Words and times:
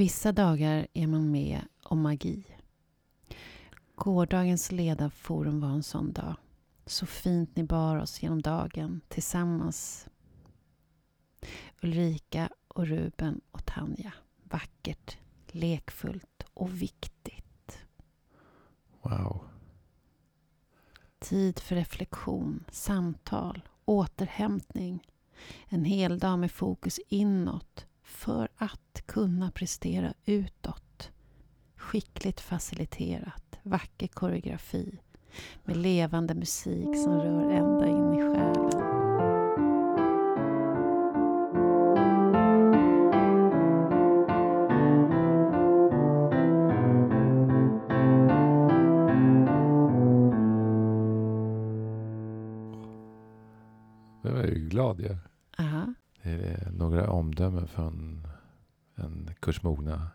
Vissa 0.00 0.32
dagar 0.32 0.86
är 0.92 1.06
man 1.06 1.30
med 1.30 1.60
om 1.82 2.02
magi. 2.02 2.44
Gårdagens 3.94 4.72
ledarforum 4.72 5.60
var 5.60 5.68
en 5.68 5.82
sån 5.82 6.12
dag. 6.12 6.36
Så 6.86 7.06
fint 7.06 7.56
ni 7.56 7.64
bar 7.64 7.96
oss 7.96 8.22
genom 8.22 8.42
dagen 8.42 9.00
tillsammans. 9.08 10.08
Ulrika 11.82 12.48
och 12.68 12.86
Ruben 12.86 13.40
och 13.50 13.66
Tanja. 13.66 14.12
Vackert, 14.42 15.18
lekfullt 15.46 16.44
och 16.54 16.82
viktigt. 16.82 17.78
Wow. 19.02 19.44
Tid 21.18 21.58
för 21.58 21.76
reflektion, 21.76 22.64
samtal, 22.70 23.62
återhämtning. 23.84 25.06
En 25.68 25.84
hel 25.84 26.18
dag 26.18 26.38
med 26.38 26.52
fokus 26.52 27.00
inåt 27.08 27.86
för 28.10 28.48
att 28.56 29.02
kunna 29.06 29.50
prestera 29.50 30.14
utåt. 30.26 31.10
Skickligt 31.76 32.40
faciliterat, 32.40 33.58
vacker 33.62 34.06
koreografi 34.06 34.98
med 35.64 35.76
levande 35.76 36.34
musik 36.34 36.96
som 37.04 37.12
rör 37.12 37.50
ända 37.50 37.86
in 37.86 38.14
i 38.14 38.22
själen. 38.22 38.70
Jag 54.22 54.38
är 54.44 54.54
ju 54.54 54.68
glad. 54.68 55.18
Några 56.80 57.10
omdömen 57.10 57.68
från 57.68 58.26
en 58.94 59.34
kursmogna 59.40 60.10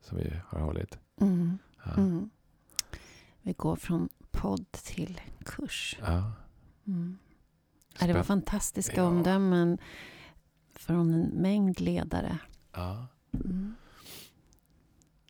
som 0.00 0.18
vi 0.18 0.32
har 0.46 0.60
hållit. 0.60 0.98
Mm. 1.20 1.58
Ja. 1.84 1.92
Mm. 1.92 2.30
Vi 3.42 3.52
går 3.52 3.76
från 3.76 4.08
podd 4.30 4.72
till 4.72 5.20
kurs. 5.44 5.98
Ja. 6.00 6.32
Mm. 6.86 7.18
Ja, 8.00 8.06
det 8.06 8.12
var 8.12 8.22
fantastiska 8.22 8.96
Ja. 8.96 9.04
omdömen 9.04 9.78
från 10.74 11.14
en 11.14 11.20
mängd 11.42 11.80
ledare. 11.80 12.38
ja. 12.74 13.06
Mm. 13.32 13.74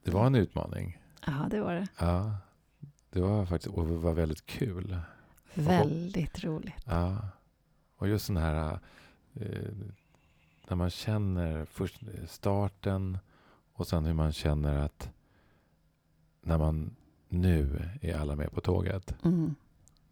Det 0.04 0.10
var 0.10 0.26
en 0.26 0.34
utmaning. 0.34 0.98
Ja, 1.26 1.46
det 1.50 1.60
var 1.60 1.74
det. 1.74 1.88
Ja. 1.98 2.36
Det 3.10 3.20
var 3.20 3.46
faktiskt 3.46 3.74
och 3.74 3.86
det 3.86 3.96
var 3.96 4.12
väldigt 4.14 4.46
kul. 4.46 5.00
Väldigt 5.54 6.44
roligt. 6.44 6.84
Ja. 6.86 7.28
Och 7.96 8.08
just 8.08 8.26
den 8.26 8.36
här 8.36 8.78
eh, 9.34 9.72
när 10.68 10.76
man 10.76 10.90
känner 10.90 11.64
först 11.64 12.02
starten 12.26 13.18
och 13.72 13.86
sen 13.86 14.04
hur 14.04 14.14
man 14.14 14.32
känner 14.32 14.74
att 14.84 15.10
när 16.42 16.58
man 16.58 16.96
nu 17.28 17.88
är 18.00 18.18
alla 18.18 18.36
med 18.36 18.52
på 18.52 18.60
tåget. 18.60 19.14
Mm. 19.24 19.54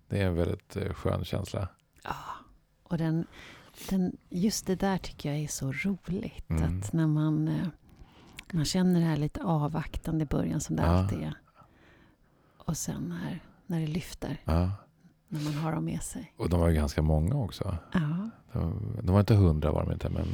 Det 0.08 0.22
är 0.22 0.26
en 0.26 0.34
väldigt 0.34 0.76
eh, 0.76 0.92
skön 0.92 1.24
känsla. 1.24 1.68
Ja, 2.02 2.14
och 2.82 2.98
den, 2.98 3.26
den, 3.90 4.16
just 4.28 4.66
det 4.66 4.76
där 4.76 4.98
tycker 4.98 5.28
jag 5.32 5.38
är 5.38 5.48
så 5.48 5.72
roligt. 5.72 6.50
Mm. 6.50 6.80
Att 6.80 6.92
när 6.92 7.06
man, 7.06 7.48
eh, 7.48 7.68
man 8.52 8.64
känner 8.64 9.00
det 9.00 9.06
här 9.06 9.16
lite 9.16 9.42
avvaktande 9.42 10.22
i 10.22 10.26
början 10.26 10.60
som 10.60 10.76
det 10.76 10.82
Ja. 10.82 10.88
alltid 10.88 11.18
är. 11.22 11.34
Och 12.58 12.76
sen 12.76 13.08
när, 13.08 13.40
när 13.66 13.80
det 13.80 13.86
lyfter, 13.86 14.40
Ja. 14.44 14.70
När 15.28 15.40
man 15.44 15.54
har 15.54 15.72
dem 15.72 15.84
med 15.84 16.02
sig. 16.02 16.32
Och 16.36 16.48
de 16.48 16.60
var 16.60 16.68
ju 16.68 16.74
ganska 16.74 17.02
många 17.02 17.34
också. 17.36 17.76
Ja, 17.92 18.30
De, 18.52 18.96
de 19.02 19.12
var 19.12 19.20
inte 19.20 19.34
hundra 19.34 19.72
var 19.72 19.84
de 19.84 19.92
inte, 19.92 20.08
men 20.08 20.26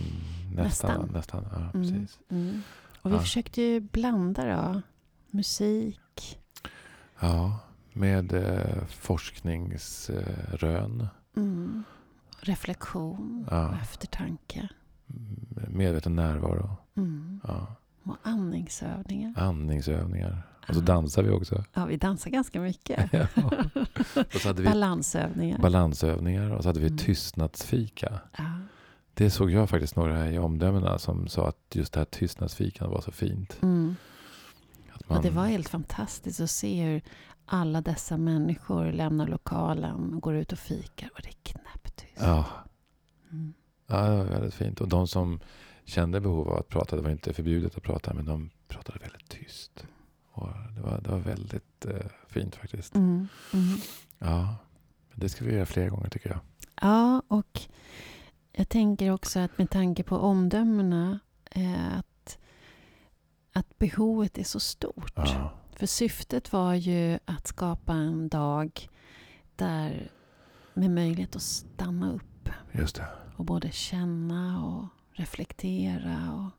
nästan. 0.55 0.91
Nästan. 0.91 1.09
nästan. 1.13 1.45
Ja, 1.53 1.59
Mm. 1.59 1.73
precis. 1.73 2.19
mm. 2.29 2.63
Och 3.03 3.11
vi 3.11 3.15
Ja. 3.15 3.21
försökte 3.21 3.63
ju 3.63 3.81
blanda 3.81 4.47
då. 4.73 4.83
Musik, 5.31 6.39
Ja, 7.21 7.59
med 7.93 8.33
eh, 8.33 8.85
forskningsrön. 8.89 11.07
mm. 11.37 11.83
reflektion 12.41 13.47
Ja. 13.51 13.69
och 13.69 13.75
eftertanke. 13.75 14.69
Medveten 15.69 16.17
närvaro. 16.17 16.77
Mm. 16.97 17.41
Ja. 17.49 17.67
Och 18.05 18.17
andningsövningar. 18.23 19.35
Andningsövningar. 19.37 20.43
Och 20.69 20.75
så 20.75 20.81
Ja. 20.81 20.85
dansar 20.85 21.23
vi 21.23 21.31
också. 21.31 21.65
Ja, 21.75 21.85
vi 21.87 21.97
dansar 21.97 22.31
ganska 22.31 22.61
mycket. 22.61 23.13
Ja. 23.13 23.27
Och 24.35 24.41
så 24.41 24.49
hade 24.49 24.63
vi 24.63 24.69
Balansövningar. 24.69 25.59
balansövningar 25.59 26.51
och 26.51 26.63
så 26.63 26.69
hade 26.69 26.81
vi 26.81 26.87
Mm. 26.87 26.99
tystnadsfika. 26.99 28.21
ja. 28.39 28.45
Det 29.15 29.31
såg 29.31 29.51
jag 29.51 29.71
faktiskt 29.71 29.97
några 29.97 30.31
i 30.31 30.39
omdömena 30.39 30.99
som 30.99 31.29
sa 31.29 31.49
att 31.49 31.59
just 31.73 31.93
det 31.93 32.01
här 32.01 32.05
tystnadsfikan 32.05 32.91
var 32.91 33.01
så 33.01 33.13
fint. 33.13 33.59
Mm. 33.63 33.97
Att 34.93 35.17
Och 35.17 35.23
det 35.23 35.31
var 35.31 35.47
helt 35.47 35.69
fantastiskt 35.69 36.41
att 36.41 36.51
se 36.51 36.83
hur 36.85 37.03
alla 37.47 37.81
dessa 37.81 38.17
människor 38.17 38.93
lämnar 38.93 39.27
lokalen 39.27 40.15
och 40.15 40.23
går 40.23 40.35
ut 40.35 40.53
och 40.53 40.59
fikar. 40.59 41.11
Och 41.15 41.21
det 41.23 41.29
är 41.29 41.53
knäpptyst. 41.53 42.13
Ja, 42.21 42.45
Mm. 43.31 43.53
ja, 43.87 44.03
det 44.09 44.17
var 44.17 44.25
väldigt 44.25 44.55
fint. 44.55 44.81
Och 44.81 44.89
de 44.89 45.09
som 45.09 45.41
kände 45.85 46.21
behov 46.21 46.49
av 46.49 46.59
att 46.59 46.69
prata, 46.69 46.97
det 46.97 47.03
var 47.03 47.11
inte 47.11 47.33
förbjudet 47.33 47.77
att 47.77 47.83
prata, 47.83 48.15
men 48.15 48.25
de 48.25 48.51
pratade 48.69 48.99
väldigt 48.99 49.29
tyst. 49.29 49.87
Det, 50.75 50.81
var, 50.81 51.01
det 51.01 51.11
var 51.11 51.19
väldigt 51.19 51.85
eh, 51.87 52.07
fint 52.29 52.57
faktiskt. 52.57 52.95
Mm. 52.95 53.29
Mm. 53.53 53.79
Ja, 54.19 54.57
det 55.15 55.29
ska 55.29 55.45
vi 55.45 55.55
göra 55.55 55.67
fler 55.67 55.89
gånger 55.89 56.09
tycker 56.09 56.31
jag. 56.31 56.41
Ja, 56.81 57.23
och 57.29 57.61
jag 58.53 58.69
tänker 58.69 59.11
också 59.11 59.39
att 59.41 59.59
med 59.59 59.71
tanke 59.71 60.03
på 60.03 60.17
omdömena 60.17 61.21
eh, 61.51 61.99
att, 61.99 62.39
att 63.53 63.79
behovet 63.79 64.39
är 64.39 64.45
så 64.45 64.61
stort. 64.61 65.13
Ja, 65.17 65.53
För 65.77 65.87
syftet 65.87 66.53
var 66.53 66.75
ju 66.75 67.19
att 67.25 67.47
skapa 67.47 67.93
en 67.93 68.29
dag 68.29 68.89
där 69.57 70.11
med 70.75 70.91
möjlighet 70.91 71.37
att 71.37 71.43
stanna 71.43 72.13
upp 72.13 72.49
just 72.73 72.97
det. 72.97 73.07
och 73.37 73.45
både 73.45 73.71
känna 73.73 74.65
och 74.67 74.85
reflektera 75.13 76.33
och 76.35 76.51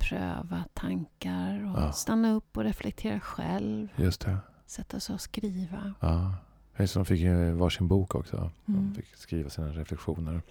pröva 0.00 0.64
tankar 0.74 1.70
och 1.74 1.80
Ja. 1.82 1.92
stanna 1.92 2.32
upp 2.32 2.56
och 2.56 2.64
reflektera 2.64 3.20
själv. 3.20 3.88
Just 3.96 4.20
det. 4.20 4.36
Sätta 4.66 5.00
sig 5.00 5.14
och 5.14 5.20
skriva. 5.20 5.94
Ja. 6.00 6.34
Just 6.78 6.94
De 6.94 7.04
fick 7.04 7.20
ju 7.20 7.52
varsin 7.52 7.88
bok 7.88 8.14
också. 8.14 8.50
De 8.66 8.74
Mm. 8.74 8.94
fick 8.94 9.16
skriva 9.16 9.50
sina 9.50 9.68
reflektioner. 9.68 10.42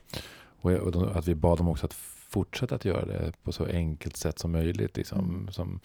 Och, 0.62 0.72
och 0.72 0.92
de, 0.92 1.04
att 1.18 1.28
vi 1.28 1.36
bad 1.36 1.58
dem 1.58 1.68
också 1.68 1.86
att 1.86 1.94
fortsätta 1.94 2.76
att 2.76 2.86
göra 2.86 3.06
det 3.06 3.44
på 3.44 3.52
så 3.52 3.66
enkelt 3.66 4.18
sätt 4.18 4.40
som 4.40 4.52
möjligt. 4.52 4.98
Liksom, 4.98 5.20
Mm. 5.20 5.52
Som 5.52 5.80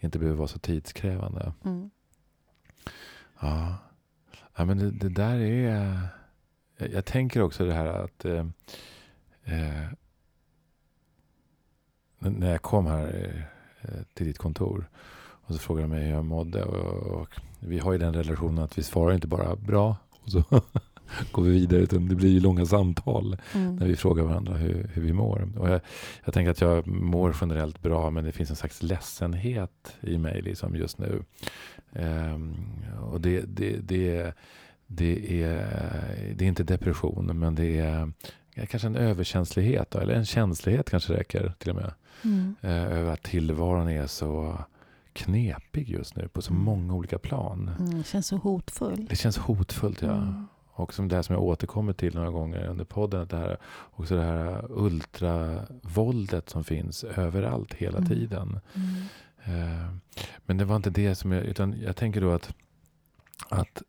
inte 0.00 0.18
behöver 0.18 0.38
vara 0.38 0.48
så 0.48 0.58
tidskrävande. 0.58 1.52
Mm. 1.64 1.90
Ja, 3.40 3.76
ja 4.56 4.64
men 4.64 4.78
det, 4.78 4.90
det 4.90 5.08
där 5.08 5.40
är... 5.40 5.98
Jag, 6.76 7.04
tänker 7.04 7.42
också 7.42 7.64
det 7.66 7.74
här 7.74 7.86
att... 7.86 8.24
Eh, 8.24 8.46
eh, 9.44 9.86
när 12.20 12.50
jag 12.50 12.62
kom 12.62 12.86
här 12.86 13.44
eh, 13.82 13.88
till 14.14 14.26
ditt 14.26 14.38
kontor 14.38 14.88
och 15.20 15.54
så 15.54 15.60
frågade 15.60 15.84
de 15.84 15.90
mig 15.90 16.04
hur 16.04 16.12
jag 16.14 16.24
mådde. 16.24 16.62
Och, 16.64 17.20
och 17.20 17.28
vi 17.60 17.78
har 17.78 17.92
ju 17.92 17.98
den 17.98 18.14
relationen 18.14 18.64
att 18.64 18.78
vi 18.78 18.82
svarar 18.82 19.14
inte 19.14 19.26
bara 19.26 19.56
bra 19.56 19.96
och 20.10 20.30
så 20.30 20.42
går 21.32 21.42
vi 21.42 21.50
vidare. 21.50 21.80
Utan 21.80 22.08
det 22.08 22.14
blir 22.14 22.28
ju 22.30 22.40
långa 22.40 22.66
samtal 22.66 23.38
när 23.54 23.60
Mm. 23.60 23.88
vi 23.88 23.96
frågar 23.96 24.24
varandra 24.24 24.54
hur, 24.54 24.90
hur 24.94 25.02
vi 25.02 25.12
mår. 25.12 25.48
Och 25.58 25.68
jag, 25.68 25.80
jag 26.24 26.34
tänker 26.34 26.50
att 26.50 26.60
jag 26.60 26.86
mår 26.86 27.36
generellt 27.40 27.82
bra 27.82 28.10
men 28.10 28.24
det 28.24 28.32
finns 28.32 28.50
en 28.50 28.56
slags 28.56 28.82
ledsenhet 28.82 29.96
i 30.00 30.18
mig 30.18 30.42
liksom 30.42 30.76
just 30.76 30.98
nu. 30.98 31.22
Ehm, 31.92 32.54
och 33.10 33.20
det, 33.20 33.40
det, 33.40 33.76
det, 33.76 34.32
det, 34.86 35.42
är, 35.42 35.66
det 36.34 36.44
är 36.44 36.48
inte 36.48 36.64
depression 36.64 37.38
men 37.38 37.54
det 37.54 37.78
är 37.78 38.12
kanske 38.66 38.88
en 38.88 38.96
överkänslighet. 38.96 39.94
Eller 39.94 40.14
en 40.14 40.24
känslighet 40.26 40.90
kanske 40.90 41.12
räcker 41.12 41.52
till 41.58 41.70
och 41.70 41.76
med. 41.76 41.92
Mm. 42.24 42.54
Eh, 42.60 42.70
över 42.98 43.12
att 43.12 43.22
tillvaron 43.22 43.88
är 43.88 44.06
så 44.06 44.58
knepig 45.12 45.88
just 45.88 46.16
nu 46.16 46.28
på 46.28 46.42
så 46.42 46.52
Mm. 46.52 46.64
många 46.64 46.94
olika 46.94 47.18
plan. 47.18 47.70
Mm. 47.78 47.98
Det 47.98 48.04
känns 48.06 48.26
så 48.26 48.36
hotfull. 48.36 49.06
Det 49.10 49.16
känns 49.16 49.38
hotfullt 49.38 50.02
ja. 50.02 50.12
Mm. 50.16 50.46
Och 50.72 50.94
som 50.94 51.08
det 51.08 51.14
här 51.16 51.22
som 51.22 51.34
jag 51.34 51.42
återkommer 51.44 51.92
till 51.92 52.14
några 52.14 52.30
gånger 52.30 52.66
under 52.66 52.84
podden. 52.84 53.20
Att 53.20 53.30
det 53.30 53.36
här, 53.36 53.56
också 53.90 54.16
det 54.16 54.22
här 54.24 54.64
ultravåldet 54.70 56.48
som 56.50 56.64
finns 56.64 57.04
överallt 57.04 57.74
hela 57.74 57.98
Mm. 57.98 58.08
tiden. 58.08 58.60
Mm. 58.74 58.94
Eh, 59.44 59.86
men 60.46 60.56
det 60.56 60.64
var 60.64 60.76
inte 60.76 60.90
det 60.90 61.14
som 61.14 61.32
jag... 61.32 61.44
Utan 61.44 61.80
jag 61.80 61.96
tänker 61.96 62.20
då 62.20 62.32
att, 62.32 62.54
att 63.48 63.82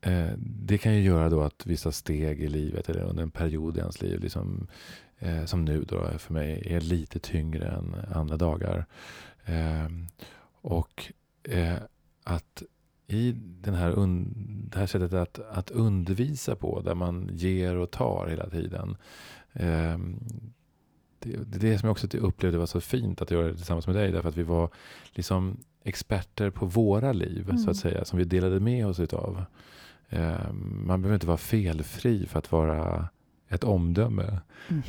eh, 0.00 0.30
det 0.38 0.78
kan 0.78 0.94
ju 0.94 1.00
göra 1.02 1.28
då 1.28 1.42
att 1.42 1.66
vissa 1.66 1.92
steg 1.92 2.40
i 2.42 2.48
livet 2.48 2.88
eller 2.88 3.02
under 3.02 3.22
en 3.22 3.30
period 3.30 3.76
i 3.76 3.80
ens 3.80 4.02
liv 4.02 4.20
liksom, 4.20 4.66
eh, 5.22 5.44
som 5.44 5.64
nu 5.64 5.84
då 5.84 6.18
för 6.18 6.32
mig 6.32 6.62
är 6.66 6.80
lite 6.80 7.18
tyngre 7.18 7.68
än 7.68 7.96
andra 8.14 8.36
dagar. 8.36 8.86
Eh, 9.44 9.88
och 10.60 11.12
eh, 11.42 11.76
att 12.24 12.62
i 13.06 13.32
den 13.36 13.74
här 13.74 13.94
det 14.70 14.78
här 14.78 14.86
sättet 14.86 15.12
att, 15.12 15.38
att 15.38 15.70
undervisa 15.70 16.56
på, 16.56 16.80
där 16.80 16.94
man 16.94 17.28
ger 17.32 17.76
och 17.76 17.90
tar 17.90 18.26
hela 18.26 18.50
tiden. 18.50 18.96
Eh, 19.52 19.98
det, 21.18 21.36
det 21.46 21.56
är 21.56 21.60
det 21.70 21.78
som 21.78 21.86
jag 21.86 21.92
också 21.92 22.18
upplevde 22.18 22.58
var 22.58 22.66
så 22.66 22.80
fint 22.80 23.22
att 23.22 23.30
göra 23.30 23.46
det 23.46 23.54
tillsammans 23.56 23.86
med 23.86 23.96
dig. 23.96 24.12
Därför 24.12 24.28
att 24.28 24.36
vi 24.36 24.42
var 24.42 24.70
liksom 25.12 25.56
experter 25.84 26.50
på 26.50 26.66
våra 26.66 27.12
liv, 27.12 27.44
Mm. 27.48 27.58
så 27.58 27.70
att 27.70 27.76
säga. 27.76 28.04
Som 28.04 28.18
vi 28.18 28.24
delade 28.24 28.60
med 28.60 28.86
oss 28.86 29.00
utav. 29.00 29.44
Eh, 30.08 30.52
man 30.86 31.02
behöver 31.02 31.14
inte 31.14 31.26
vara 31.26 31.36
felfri 31.36 32.26
för 32.26 32.38
att 32.38 32.52
vara 32.52 33.08
ett 33.52 33.64
omdöme. 33.64 34.40
Mm. 34.68 34.82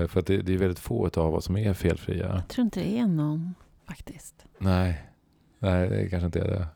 Eh, 0.00 0.06
för 0.08 0.20
att 0.20 0.26
det, 0.26 0.36
det 0.42 0.54
är 0.54 0.58
väldigt 0.58 0.78
få 0.78 1.10
av 1.14 1.34
oss 1.34 1.44
som 1.44 1.56
är 1.56 1.74
felfria. 1.74 2.26
Jag 2.34 2.48
tror 2.48 2.64
inte 2.64 2.80
det 2.80 2.98
är 2.98 3.06
någon 3.06 3.54
faktiskt. 3.86 4.44
Nej, 4.58 5.04
nej 5.58 5.88
det 5.88 6.08
kanske 6.08 6.26
inte 6.26 6.40
är 6.40 6.48
det. 6.48 6.66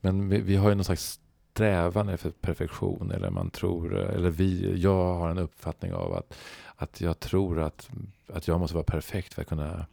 Men 0.00 0.28
vi, 0.28 0.40
vi 0.40 0.56
har 0.56 0.68
ju 0.68 0.74
någon 0.74 0.84
slags 0.84 1.20
strävan 1.52 2.08
efter 2.08 2.30
perfektion. 2.30 3.10
Eller 3.10 3.30
man 3.30 3.50
tror, 3.50 3.94
eller 3.96 4.30
vi, 4.30 4.80
jag 4.80 5.14
har 5.14 5.30
en 5.30 5.38
uppfattning 5.38 5.92
av 5.92 6.14
att, 6.14 6.34
att 6.76 7.00
jag 7.00 7.20
tror 7.20 7.60
att, 7.60 7.90
att 8.28 8.48
jag 8.48 8.60
måste 8.60 8.74
vara 8.74 8.84
perfekt 8.84 9.34
för 9.34 9.42
att 9.42 9.48
kunna 9.48 9.86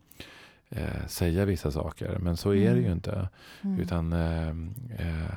eh, 0.69 1.07
säga 1.07 1.45
vissa 1.45 1.71
saker. 1.71 2.17
Men 2.19 2.37
så 2.37 2.49
är 2.53 2.73
det 2.73 2.79
ju 2.79 2.85
Mm. 2.85 2.91
inte. 2.91 3.29
Mm. 3.61 3.79
Utan 3.79 4.13
eh, 4.13 4.49
eh, 5.07 5.35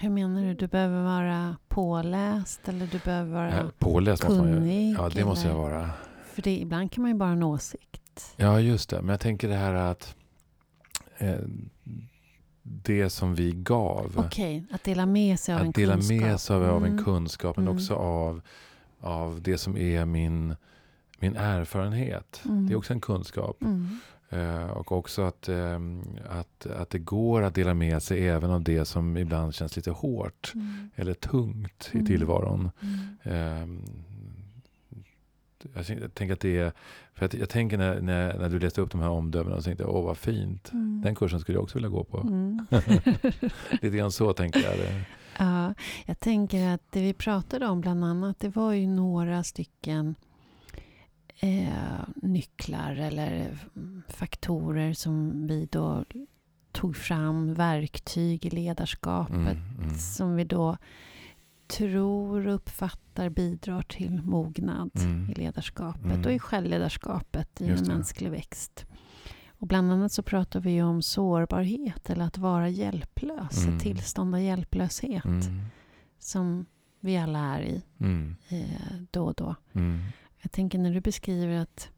Hur 0.00 0.10
menar 0.10 0.42
du? 0.42 0.54
Du 0.54 0.66
behöver 0.66 1.02
vara 1.02 1.56
påläst 1.68 2.68
eller 2.68 2.86
du 2.86 2.98
behöver 2.98 3.32
vara 3.34 3.58
eh, 3.60 3.66
påläst 3.78 4.24
kunnig? 4.24 4.94
Ja, 4.98 5.08
det 5.08 5.24
måste 5.24 5.48
jag 5.48 5.54
vara. 5.54 5.90
För 6.24 6.42
det, 6.42 6.58
ibland 6.60 6.92
kan 6.92 7.02
man 7.02 7.10
ju 7.10 7.16
bara 7.16 7.28
ha 7.28 7.32
en 7.36 7.42
åsikt. 7.42 8.34
Ja, 8.36 8.60
just 8.60 8.90
det. 8.90 9.00
Men 9.02 9.08
jag 9.08 9.20
tänker 9.20 9.48
det 9.48 9.54
här 9.56 9.74
att 9.74 10.14
eh, 11.18 11.34
det 12.62 13.10
som 13.10 13.34
vi 13.34 13.52
gav. 13.52 14.12
Okej, 14.26 14.64
att 14.72 14.84
dela 14.84 15.06
med 15.06 15.40
sig 15.40 15.54
av 15.54 15.60
en 15.60 15.68
Att 15.68 15.74
dela 15.74 15.94
kunskap. 15.94 16.20
med 16.20 16.40
sig 16.40 16.56
av 16.56 16.84
en 16.84 16.92
Mm. 16.92 17.04
kunskap 17.04 17.56
men 17.56 17.64
Mm. 17.66 17.76
också 17.76 17.94
av, 17.94 18.40
av 19.00 19.42
det 19.42 19.58
som 19.58 19.76
är 19.76 20.04
min, 20.04 20.56
min 21.18 21.36
erfarenhet. 21.36 22.40
Mm. 22.44 22.66
Det 22.66 22.72
är 22.72 22.76
också 22.76 22.92
en 22.92 23.00
kunskap. 23.00 23.56
Eh, 24.32 24.64
och 24.70 24.92
också 24.92 25.22
att, 25.22 25.48
ehm, 25.48 26.02
att, 26.28 26.66
att 26.66 26.90
det 26.90 26.98
går 26.98 27.42
att 27.42 27.54
dela 27.54 27.74
med 27.74 28.02
sig 28.02 28.28
även 28.28 28.50
av 28.50 28.62
det 28.62 28.84
som 28.84 29.16
ibland 29.16 29.54
känns 29.54 29.76
lite 29.76 29.90
hårt 29.90 30.52
Mm. 30.54 30.90
eller 30.96 31.14
tungt 31.14 31.90
i 31.92 31.96
Mm. 31.96 32.06
tillvaron. 32.06 32.70
Mm. 32.80 32.98
Ehm, 33.22 33.84
jag 35.74 35.86
tänk- 35.86 36.00
jag 36.02 36.14
tänker 36.14 36.32
att 36.34 36.40
det 36.40 36.58
är, 36.58 36.72
för 37.14 37.26
att 37.26 37.34
jag 37.34 37.48
tänker 37.48 37.78
när, 37.78 38.00
när, 38.00 38.38
när 38.38 38.48
du 38.48 38.58
läste 38.58 38.80
upp 38.80 38.90
de 38.90 39.00
här 39.00 39.08
omdömena 39.10 39.56
så 39.56 39.62
tänkte 39.62 39.84
jag, 39.84 39.94
åh 39.94 40.04
vad 40.04 40.16
fint. 40.18 40.72
Mm. 40.72 41.02
Den 41.04 41.14
kursen 41.14 41.40
skulle 41.40 41.56
jag 41.56 41.62
också 41.62 41.78
vilja 41.78 41.88
gå 41.90 42.04
på. 42.04 42.18
Mm. 42.20 42.66
Lite 43.82 43.96
grann 43.96 44.12
så 44.12 44.32
tänker 44.32 44.60
jag. 44.60 44.78
Det. 44.78 45.04
Ja, 45.38 45.74
jag 46.06 46.20
tänker 46.20 46.68
att 46.68 46.82
det 46.90 47.00
vi 47.02 47.12
pratade 47.12 47.66
om 47.66 47.80
bland 47.80 48.04
annat, 48.04 48.40
det 48.40 48.48
var 48.56 48.72
ju 48.72 48.86
några 48.86 49.42
stycken 49.44 50.14
eh, 51.40 52.04
nycklar 52.22 52.96
eller 52.96 53.58
mm, 53.76 54.02
faktorer 54.08 54.92
som 54.92 55.46
vi 55.46 55.68
då 55.72 56.04
tog 56.72 56.96
fram, 56.96 57.54
verktyg 57.54 58.46
i 58.46 58.50
ledarskapet 58.50 59.34
Mm, 59.36 59.76
mm, 59.82 59.94
som 59.98 60.36
vi 60.36 60.44
då 60.44 60.76
tror 61.66 62.46
och 62.46 62.54
uppfattar 62.54 63.28
bidrar 63.28 63.82
till 63.82 64.22
mognad 64.22 64.90
Mm. 64.94 65.30
i 65.30 65.34
ledarskapet 65.34 66.04
Mm. 66.04 66.24
och 66.24 66.32
i 66.32 66.38
självledarskapet 66.38 67.60
i 67.60 67.66
Just 67.66 67.82
en 67.82 67.88
det. 67.88 67.94
mänsklig 67.94 68.30
växt. 68.30 68.86
Och 69.48 69.66
bland 69.66 69.92
annat 69.92 70.12
så 70.12 70.22
pratar 70.22 70.60
vi 70.60 70.82
om 70.82 71.02
sårbarhet 71.02 72.10
eller 72.10 72.24
att 72.24 72.38
vara 72.38 72.68
hjälplös, 72.68 73.62
Mm. 73.64 73.76
ett 73.76 73.82
tillstånd 73.82 74.34
av 74.34 74.40
hjälplöshet 74.40 75.24
mm, 75.24 75.42
som 76.18 76.66
vi 77.00 77.16
alla 77.16 77.38
är 77.38 77.62
i 77.62 77.82
mm, 78.00 78.36
eh, 78.48 78.96
då 79.10 79.24
och 79.24 79.34
då. 79.34 79.54
Mm, 80.40 80.42
Jag 80.42 80.52
tänker 80.52 80.78
när 80.78 80.94
du 80.94 81.00
beskriver 81.00 81.54
att, 81.60 81.88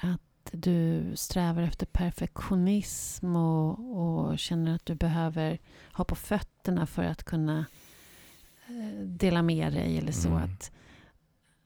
att 0.00 0.20
du 0.52 1.12
strävar 1.14 1.62
efter 1.62 1.86
perfektionism 1.86 3.36
och, 3.36 3.78
och 4.00 4.38
känner 4.38 4.74
att 4.74 4.86
du 4.86 4.94
behöver 4.94 5.58
ha 5.92 6.04
på 6.04 6.14
fötterna 6.14 6.86
för 6.86 7.04
att 7.04 7.24
kunna 7.24 7.66
eh, 8.66 9.04
dela 9.04 9.42
med 9.42 9.72
dig 9.72 9.98
eller 9.98 10.12
så. 10.12 10.28
Mm. 10.28 10.42
Att, 10.42 10.72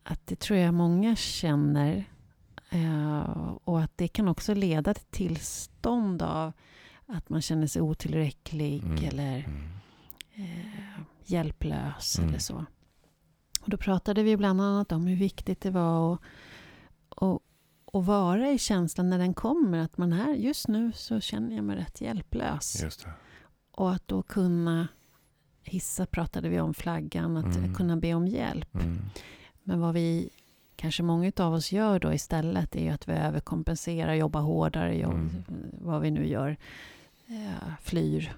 att 0.03 0.27
det 0.27 0.37
tror 0.41 0.59
jag 0.59 0.75
många 0.75 1.17
känner 1.17 2.05
eh, 2.71 3.21
och 3.65 3.81
att 3.83 3.93
det 3.99 4.09
kan 4.09 4.29
också 4.29 4.55
leda 4.55 4.95
till 4.95 5.05
tillstånd 5.11 6.23
av 6.23 6.53
att 7.07 7.29
man 7.29 7.43
känner 7.43 7.67
sig 7.67 7.83
otillräcklig 7.83 8.83
Mm. 8.85 9.05
eller 9.05 9.39
mm. 9.39 9.69
eh, 10.35 11.01
hjälplös 11.25 12.19
Mm. 12.19 12.29
eller 12.29 12.39
så. 12.39 12.65
Och 13.67 13.71
då 13.71 13.77
pratade 13.77 14.23
vi 14.23 14.37
bland 14.37 14.61
annat 14.61 14.93
om 14.93 15.07
hur 15.07 15.17
viktigt 15.17 15.61
det 15.61 15.71
var 15.71 16.15
att, 16.15 16.21
att, 17.23 17.43
att 17.93 18.05
vara 18.05 18.51
i 18.51 18.59
känslan 18.59 19.11
när 19.11 19.19
den 19.19 19.35
kommer. 19.35 19.79
Att 19.79 19.97
man 19.99 20.13
är, 20.13 20.35
just 20.35 20.69
nu 20.69 20.93
så 20.93 21.21
känner 21.21 21.57
jag 21.57 21.65
mig 21.65 21.77
rätt 21.77 22.01
hjälplös. 22.01 22.81
Och 23.71 23.93
att 23.93 24.09
då 24.09 24.23
kunna 24.23 24.89
hissa, 25.63 26.07
pratade 26.07 26.49
vi 26.49 26.61
om 26.61 26.75
flaggan, 26.75 27.37
att 27.37 27.57
Mm. 27.57 27.75
kunna 27.75 27.97
be 27.97 28.15
om 28.15 28.29
hjälp. 28.29 28.75
Mm. 28.75 28.99
Men 29.63 29.81
vad 29.81 29.95
vi, 29.95 30.31
kanske 30.77 31.03
många 31.03 31.33
av 31.37 31.53
oss 31.55 31.73
gör 31.73 31.99
då 32.01 32.13
istället 32.13 32.77
är 32.77 32.93
att 32.93 33.09
vi 33.09 33.13
överkompenserar, 33.13 34.15
jobbar 34.15 34.41
hårdare, 34.41 34.99
jobb, 34.99 35.13
Mm. 35.15 35.45
vad 35.73 36.01
vi 36.03 36.11
nu 36.11 36.27
gör. 36.29 36.57
Eh, 37.27 37.75
flyr 37.81 38.37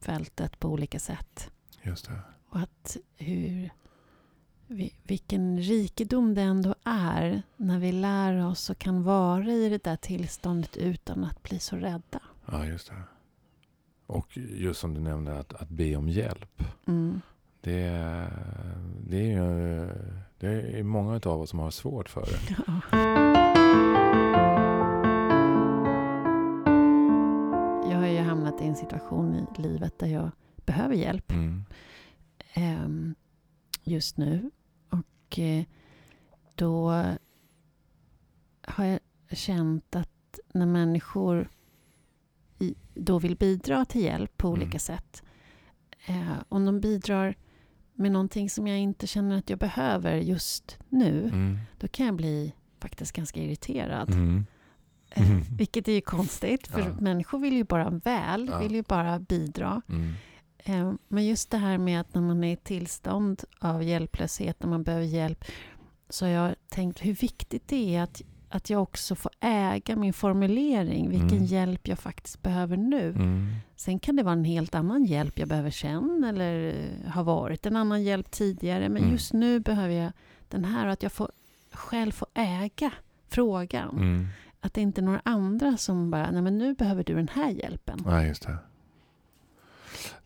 fältet 0.00 0.58
på 0.60 0.68
olika 0.68 0.98
sätt. 0.98 1.50
Just 1.82 2.06
det. 2.08 2.18
Och 2.48 2.60
att 2.60 2.96
hur, 3.16 3.70
vilken 5.02 5.58
rikedom 5.58 6.34
det 6.34 6.42
ändå 6.42 6.74
är 6.84 7.42
när 7.56 7.78
vi 7.78 7.92
lär 7.92 8.46
oss 8.46 8.70
och 8.70 8.78
kan 8.78 9.02
vara 9.02 9.44
i 9.46 9.68
det 9.68 9.84
där 9.84 9.96
tillståndet 9.96 10.76
utan 10.76 11.24
att 11.24 11.42
bli 11.42 11.58
så 11.58 11.76
rädda. 11.76 12.20
Ja, 12.46 12.66
just 12.66 12.88
det. 12.88 13.02
Och 14.06 14.36
just 14.36 14.80
som 14.80 14.94
du 14.94 15.00
nämnde, 15.00 15.38
att, 15.38 15.52
att 15.54 15.68
be 15.68 15.96
om 15.96 16.08
hjälp. 16.08 16.62
Mm. 16.86 17.20
Det, 17.60 17.80
är- 17.80 18.78
det 19.08 19.16
är 19.32 19.42
ju 19.42 19.88
det 20.38 20.78
är 20.78 20.82
många 20.82 21.20
av 21.24 21.40
oss 21.40 21.50
som 21.50 21.58
har 21.58 21.70
svårt 21.70 22.08
för 22.08 22.20
det. 22.26 22.56
Ja. 22.66 22.80
Jag 27.90 27.98
har 27.98 28.06
ju 28.06 28.18
hamnat 28.18 28.60
i 28.60 28.64
en 28.66 28.76
situation 28.76 29.34
i 29.58 29.62
livet 29.62 29.98
där 29.98 30.06
jag 30.06 30.30
behöver 30.66 30.94
hjälp 30.94 31.30
Mm. 31.32 31.64
ehm, 32.54 33.14
just 33.84 34.16
nu. 34.16 34.50
Och 34.88 35.38
eh, 35.38 35.64
då 36.54 36.90
har 38.62 38.84
jag 38.84 39.00
känt 39.30 39.96
att 39.96 40.38
när 40.54 40.66
människor 40.66 41.48
då 42.94 43.18
vill 43.18 43.36
bidra 43.36 43.84
till 43.84 44.00
hjälp 44.02 44.36
på 44.36 44.48
olika 44.48 44.66
Mm. 44.68 44.78
sätt. 44.78 45.22
Eh, 46.06 46.32
om 46.48 46.64
de 46.64 46.80
bidrar 46.80 47.34
med 47.94 48.12
någonting 48.12 48.50
som 48.50 48.66
jag 48.66 48.78
inte 48.78 49.06
känner 49.06 49.38
att 49.38 49.50
jag 49.50 49.58
behöver 49.58 50.16
just 50.16 50.78
nu. 50.88 51.24
Mm. 51.24 51.58
Då 51.78 51.88
kan 51.88 52.06
jag 52.06 52.14
bli 52.14 52.54
faktiskt 52.80 53.12
ganska 53.12 53.40
irriterad. 53.42 54.10
Mm. 54.10 54.46
Eh, 55.10 55.30
Mm. 55.30 55.42
Vilket 55.56 55.88
är 55.88 55.92
ju 55.92 56.00
konstigt, 56.00 56.66
för 56.66 56.80
Ja. 56.80 56.94
människor 57.00 57.38
vill 57.38 57.54
ju 57.54 57.64
bara 57.64 57.90
väl, 57.90 58.48
Ja. 58.52 58.58
vill 58.58 58.74
ju 58.74 58.82
bara 58.82 59.18
bidra. 59.18 59.82
Eh, 60.64 60.92
Men 61.08 61.26
just 61.26 61.50
det 61.50 61.56
här 61.58 61.78
med 61.78 62.00
att 62.00 62.14
när 62.14 62.22
man 62.22 62.44
är 62.44 62.52
i 62.52 62.56
tillstånd 62.56 63.42
av 63.58 63.82
hjälplöshet, 63.82 64.60
när 64.62 64.68
man 64.68 64.82
behöver 64.82 65.04
hjälp, 65.06 65.44
så 66.08 66.24
har 66.24 66.30
jag 66.32 66.54
tänkt 66.68 67.04
hur 67.04 67.14
viktigt 67.14 67.68
det 67.68 67.96
är 67.96 68.02
att, 68.02 68.22
att 68.48 68.70
jag 68.70 68.82
också 68.82 69.14
får 69.14 69.32
äga 69.40 69.96
min 69.96 70.12
formulering, 70.12 71.08
vilken 71.10 71.28
Mm. 71.30 71.44
hjälp 71.44 71.88
jag 71.88 71.98
faktiskt 71.98 72.42
behöver 72.42 72.76
nu. 72.76 73.08
Mm. 73.10 73.46
Sen 73.76 73.98
kan 73.98 74.16
det 74.16 74.22
vara 74.22 74.32
en 74.32 74.44
helt 74.44 74.74
annan 74.74 75.04
hjälp 75.04 75.38
jag 75.38 75.48
behöver 75.48 75.70
sen, 75.70 76.24
eller 76.24 76.68
eh, 77.04 77.10
har 77.10 77.24
varit 77.24 77.66
en 77.66 77.76
annan 77.76 78.02
hjälp 78.02 78.30
tidigare, 78.30 78.88
men 78.88 79.02
Mm. 79.02 79.12
just 79.12 79.32
nu 79.32 79.60
behöver 79.60 79.94
jag 79.94 80.12
den 80.48 80.64
här, 80.64 80.86
och 80.86 80.92
att 80.92 81.02
jag 81.02 81.12
får, 81.12 81.30
själv 81.72 82.12
får 82.12 82.28
äga 82.34 82.92
frågan. 83.28 83.90
Mm. 83.96 84.26
Att 84.60 84.74
det 84.74 84.80
inte 84.80 85.00
är 85.00 85.02
några 85.02 85.20
andra 85.24 85.76
som 85.76 86.10
bara, 86.10 86.30
nej 86.30 86.42
men 86.42 86.58
nu 86.58 86.74
behöver 86.74 87.04
du 87.04 87.14
den 87.14 87.28
här 87.28 87.50
hjälpen. 87.50 87.98
Ja, 88.06 88.24
just 88.26 88.42
det. 88.46 88.58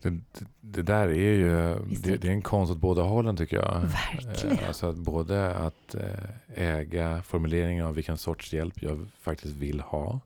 Det, 0.01 0.19
det, 0.61 0.81
där 0.81 1.07
är 1.07 1.13
ju 1.13 1.75
det, 2.01 2.17
det 2.17 2.27
är 2.27 2.31
en 2.31 2.41
konst 2.41 2.71
åt 2.71 2.77
båda 2.77 3.01
hållen 3.01 3.37
tycker 3.37 3.57
jag. 3.57 3.81
Verkligen. 3.81 4.57
Eh, 4.59 4.67
Alltså 4.67 4.89
att 4.89 4.95
både 4.95 5.55
att 5.55 5.95
eh, 5.95 6.73
äga 6.75 7.21
formuleringen 7.21 7.85
av 7.85 7.95
vilken 7.95 8.17
sorts 8.17 8.53
hjälp 8.53 8.81
jag 8.81 9.07
faktiskt 9.19 9.55
vill 9.55 9.79
ha. 9.79 10.19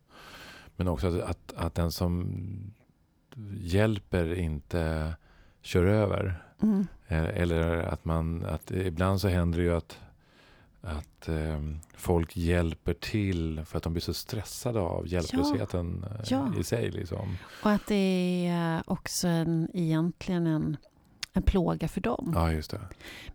Men 0.75 0.87
också 0.87 1.07
att, 1.07 1.21
att, 1.29 1.53
att 1.55 1.75
den 1.75 1.91
som 1.91 2.27
hjälper 3.57 4.33
inte 4.33 5.13
kör 5.61 5.85
över. 5.85 6.35
Mm. 6.61 6.87
Eh, 7.07 7.23
Eller 7.23 7.77
att 7.77 8.05
man, 8.05 8.45
att 8.45 8.71
ibland 8.71 9.21
så 9.21 9.27
händer 9.27 9.57
det 9.57 9.63
ju 9.63 9.75
att, 9.75 9.99
att 10.83 11.27
eh, 11.29 11.61
folk 11.97 12.37
hjälper 12.37 12.93
till 12.93 13.61
för 13.65 13.77
att 13.77 13.83
de 13.83 13.93
blir 13.93 14.01
så 14.01 14.13
stressade 14.13 14.79
av 14.79 15.07
hjälplösheten 15.07 16.03
eh, 16.03 16.21
Ja. 16.29 16.51
i 16.59 16.63
sig. 16.63 16.91
Liksom. 16.91 17.37
Och 17.63 17.71
att 17.71 17.87
det 17.87 18.47
är 18.47 18.83
också 18.87 19.27
en, 19.27 19.69
egentligen 19.73 20.47
en, 20.47 20.77
en 21.33 21.43
plåga 21.43 21.87
för 21.87 22.01
dem. 22.01 22.31
Ja, 22.35 22.51
just 22.51 22.71
det. 22.71 22.81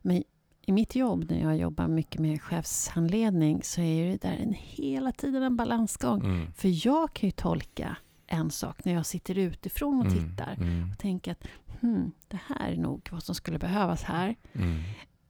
Men 0.02 0.22
i 0.66 0.72
mitt 0.72 0.94
jobb 0.94 1.26
när 1.30 1.40
jag 1.42 1.56
jobbar 1.56 1.88
mycket 1.88 2.20
med 2.20 2.42
chefshandledning 2.42 3.62
så 3.62 3.80
är 3.80 4.06
det 4.10 4.16
där 4.22 4.36
en, 4.36 4.54
hela 4.58 5.12
tiden 5.12 5.42
en 5.42 5.56
balansgång. 5.56 6.20
Mm. 6.24 6.52
För 6.52 6.86
jag 6.86 7.12
kan 7.12 7.26
ju 7.26 7.30
tolka 7.30 7.96
en 8.26 8.50
sak 8.50 8.84
när 8.84 8.92
jag 8.94 9.06
sitter 9.06 9.38
utifrån 9.38 10.00
och 10.06 10.12
Mm. 10.12 10.30
tittar 10.30 10.54
Mm. 10.60 10.90
och 10.92 10.98
tänker 10.98 11.32
att 11.32 11.44
hmm, 11.80 12.12
det 12.28 12.38
här 12.46 12.70
är 12.70 12.76
nog 12.76 13.08
vad 13.12 13.22
som 13.22 13.34
skulle 13.34 13.58
behövas 13.58 14.02
här. 14.02 14.36
Mm. 14.52 14.82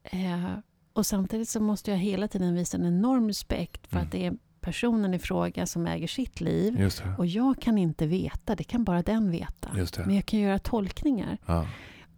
Eh, 0.03 0.59
och 0.99 1.07
samtidigt 1.07 1.49
så 1.49 1.61
måste 1.61 1.91
jag 1.91 1.99
hela 1.99 2.29
tiden 2.29 2.55
visa 2.55 2.77
en 2.77 2.85
enorm 2.87 3.27
respekt 3.29 3.87
för 3.87 3.97
Mm. 3.97 4.07
att 4.07 4.13
det 4.13 4.27
är 4.27 4.37
personen 4.61 5.15
i 5.15 5.19
fråga 5.19 5.67
som 5.67 5.87
äger 5.87 6.07
sitt 6.09 6.41
liv. 6.41 6.91
Och 7.19 7.27
jag 7.27 7.61
kan 7.61 7.79
inte 7.79 8.07
veta, 8.07 8.55
det 8.55 8.65
kan 8.65 8.85
bara 8.85 9.03
den 9.03 9.31
veta. 9.31 9.69
Men 10.07 10.15
jag 10.15 10.27
kan 10.27 10.41
göra 10.41 10.59
tolkningar. 10.59 11.39
Ja. 11.47 11.67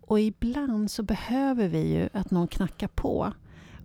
Och 0.01 0.21
ibland 0.21 0.91
så 0.91 1.03
behöver 1.03 1.69
vi 1.69 1.95
ju 1.95 2.09
att 2.13 2.31
någon 2.31 2.49
knackar 2.49 2.89
på 2.89 3.33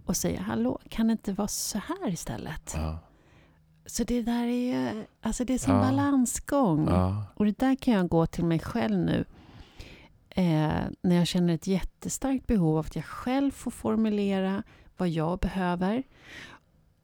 och 0.06 0.18
säger 0.18 0.40
hallå, 0.40 0.80
kan 0.90 1.08
det 1.08 1.12
inte 1.12 1.34
vara 1.34 1.48
så 1.48 1.78
här 1.78 2.10
istället? 2.10 2.74
Ja. 2.76 3.00
Så 3.86 4.04
det 4.04 4.22
där 4.22 4.48
är 4.48 4.74
ju, 4.94 5.04
alltså 5.22 5.46
det 5.46 5.54
är 5.54 5.58
som 5.58 5.74
Ja. 5.76 5.82
balansgång. 5.82 6.88
Och 7.36 7.46
det 7.46 7.58
där 7.60 7.76
kan 7.76 7.94
jag 7.94 8.08
gå 8.10 8.26
till 8.26 8.46
mig 8.46 8.60
själv 8.60 8.98
nu. 9.00 9.26
Eh, 10.30 10.82
när 11.02 11.16
jag 11.16 11.28
känner 11.28 11.54
ett 11.54 11.68
jättestarkt 11.68 12.48
behov 12.48 12.78
av 12.78 12.86
att 12.86 12.96
jag 12.96 13.06
själv 13.06 13.52
får 13.52 13.72
formulera 13.72 14.64
vad 14.98 15.10
jag 15.10 15.40
behöver. 15.40 16.04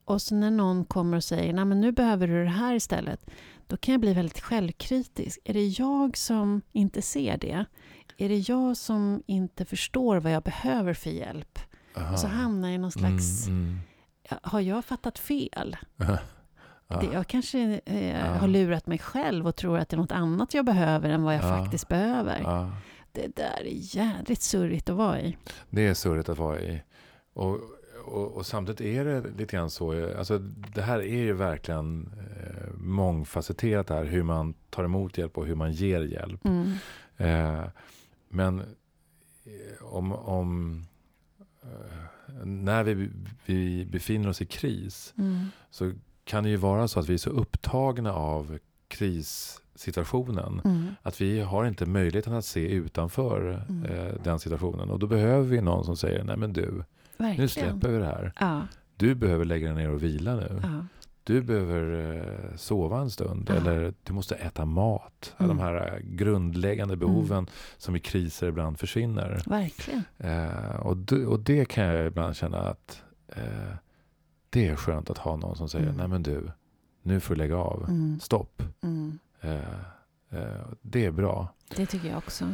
Och 0.06 0.22
så 0.22 0.36
när 0.36 0.52
någon 0.52 0.86
kommer 0.86 1.18
och 1.18 1.24
säger, 1.24 1.54
nej 1.54 1.66
men 1.66 1.82
nu 1.82 1.92
behöver 1.92 2.28
du 2.28 2.44
det 2.44 2.50
här 2.50 2.76
istället. 2.76 3.26
Då 3.68 3.78
kan 3.78 3.92
jag 3.92 4.02
bli 4.02 4.14
väldigt 4.14 4.40
självkritisk. 4.40 5.40
Är 5.46 5.54
det 5.54 5.66
jag 5.68 6.18
som 6.18 6.62
inte 6.72 7.02
ser 7.02 7.38
det? 7.38 7.66
Är 8.18 8.30
det 8.30 8.50
jag 8.50 8.78
som 8.78 9.24
inte 9.26 9.66
förstår 9.66 10.18
vad 10.18 10.32
jag 10.32 10.44
behöver 10.44 10.94
för 10.94 11.10
hjälp? 11.10 11.60
Aha. 11.98 12.14
Och 12.14 12.20
så 12.20 12.28
hamnar 12.28 12.68
jag 12.68 12.76
i 12.76 12.78
någon 12.78 12.92
slags, 12.92 13.48
Mm, 13.48 13.80
ja, 14.30 14.38
har 14.44 14.60
jag 14.60 14.86
fattat 14.86 15.20
fel? 15.20 15.78
mm. 16.00 16.18
Ja. 16.88 17.02
Det, 17.02 17.08
jag 17.14 17.28
kanske 17.28 17.82
eh, 17.86 18.26
har 18.38 18.48
lurat 18.48 18.88
mig 18.88 18.98
själv 18.98 19.48
och 19.48 19.56
tror 19.56 19.78
att 19.78 19.90
det 19.90 19.96
är 19.96 19.98
något 19.98 20.12
annat 20.12 20.54
jag 20.54 20.66
behöver 20.66 21.10
än 21.10 21.24
vad 21.24 21.36
jag 21.36 21.44
Ja. 21.44 21.58
faktiskt 21.64 21.88
behöver. 21.88 22.72
Det 23.12 23.36
där 23.36 23.62
är 23.68 23.96
jädrigt 23.98 24.42
surrigt 24.42 24.90
att 24.90 24.96
vara 24.96 25.22
i. 25.22 25.38
Det 25.70 25.88
är 25.88 25.94
surrigt 25.94 26.30
att 26.30 26.38
vara 26.38 26.60
i. 26.62 26.82
Och, 27.34 27.60
och, 28.02 28.32
och 28.32 28.46
samtidigt 28.46 28.82
är 28.82 29.06
det 29.06 29.24
lite 29.38 29.56
grann 29.56 29.70
så. 29.70 30.16
Alltså, 30.18 30.38
det 30.74 30.82
här 30.82 31.00
är 31.00 31.22
ju 31.24 31.34
verkligen 31.34 32.10
eh, 32.18 32.74
mångfacetterat 32.78 33.90
här. 33.90 34.04
Hur 34.04 34.24
man 34.24 34.54
tar 34.70 34.84
emot 34.84 35.18
hjälp 35.18 35.38
och 35.38 35.46
hur 35.46 35.56
man 35.56 35.72
ger 35.72 36.02
hjälp. 36.02 36.46
Mm. 36.46 36.72
Eh, 37.18 37.66
men 38.30 38.60
eh, 38.60 39.84
om, 39.86 40.12
om 40.14 40.82
eh, 41.64 42.46
när 42.46 42.84
vi, 42.84 43.10
vi 43.46 43.86
befinner 43.86 44.30
oss 44.30 44.42
i 44.42 44.46
kris 44.46 45.14
Mm. 45.18 45.46
så 45.70 45.92
kan 46.24 46.44
det 46.44 46.50
ju 46.50 46.56
vara 46.56 46.88
så 46.88 47.00
att 47.00 47.10
vi 47.10 47.14
är 47.14 47.18
så 47.18 47.30
upptagna 47.30 48.14
av 48.14 48.60
krissituationen 49.86 50.62
Mm. 50.66 50.88
att 51.02 51.22
vi 51.22 51.42
har 51.42 51.66
inte 51.66 51.86
möjligheten 51.86 52.34
att 52.34 52.46
se 52.46 52.70
utanför 52.72 53.66
Mm. 53.70 53.86
eh, 53.86 54.14
den 54.24 54.40
situationen. 54.40 54.90
Och 54.90 55.00
då 55.00 55.08
behöver 55.08 55.44
vi 55.48 55.62
någon 55.62 55.86
som 55.86 55.98
säger, 55.98 56.24
nej 56.24 56.38
men 56.38 56.54
du, 56.54 56.62
nu 56.72 56.84
Verkligen. 57.18 57.50
släpper 57.50 57.90
vi 57.90 57.98
det 57.98 58.06
här. 58.06 58.34
Ja, 58.40 58.62
Du 58.98 59.16
behöver 59.16 59.46
lägga 59.46 59.68
dig 59.68 59.76
ner 59.84 59.90
och 59.90 60.04
vila 60.04 60.36
nu. 60.36 60.60
ja. 60.64 60.86
Du 61.24 61.42
behöver 61.42 62.16
eh, 62.52 62.56
sova 62.58 63.00
en 63.02 63.10
stund. 63.10 63.46
Ja. 63.50 63.56
Eller 63.56 63.94
du 64.04 64.14
måste 64.14 64.36
äta 64.36 64.66
mat. 64.66 65.36
Mm. 65.38 65.48
De 65.50 65.60
här 65.60 65.76
eh, 65.94 66.00
grundläggande 66.04 66.96
behoven 66.96 67.48
som 67.78 67.96
i 67.96 68.00
kriser 68.00 68.48
ibland 68.48 68.80
försvinner. 68.80 69.42
Verkligen. 69.46 70.04
Eh, 70.18 70.76
och, 70.76 70.98
det, 70.98 71.26
och 71.26 71.40
det 71.40 71.66
kan 71.66 71.84
jag 71.86 72.06
ibland 72.08 72.36
känna 72.36 72.58
att 72.58 73.04
eh, 73.28 73.74
det 74.50 74.68
är 74.68 74.76
skönt 74.76 75.10
att 75.10 75.18
ha 75.18 75.36
någon 75.36 75.56
som 75.56 75.70
säger, 75.70 75.86
Mm. 75.86 75.98
nej 75.98 76.08
men 76.08 76.24
du, 76.24 76.52
nu 77.04 77.20
får 77.20 77.36
du 77.36 77.40
lägga 77.42 77.58
av. 77.58 77.86
Mm. 77.90 78.20
Stopp. 78.20 78.64
Mm. 79.42 79.58
Eh, 80.30 80.40
eh, 80.40 80.66
det 80.82 81.06
är 81.06 81.12
bra. 81.12 81.54
Det 81.76 81.86
tycker 81.86 82.08
jag 82.10 82.18
också. 82.18 82.54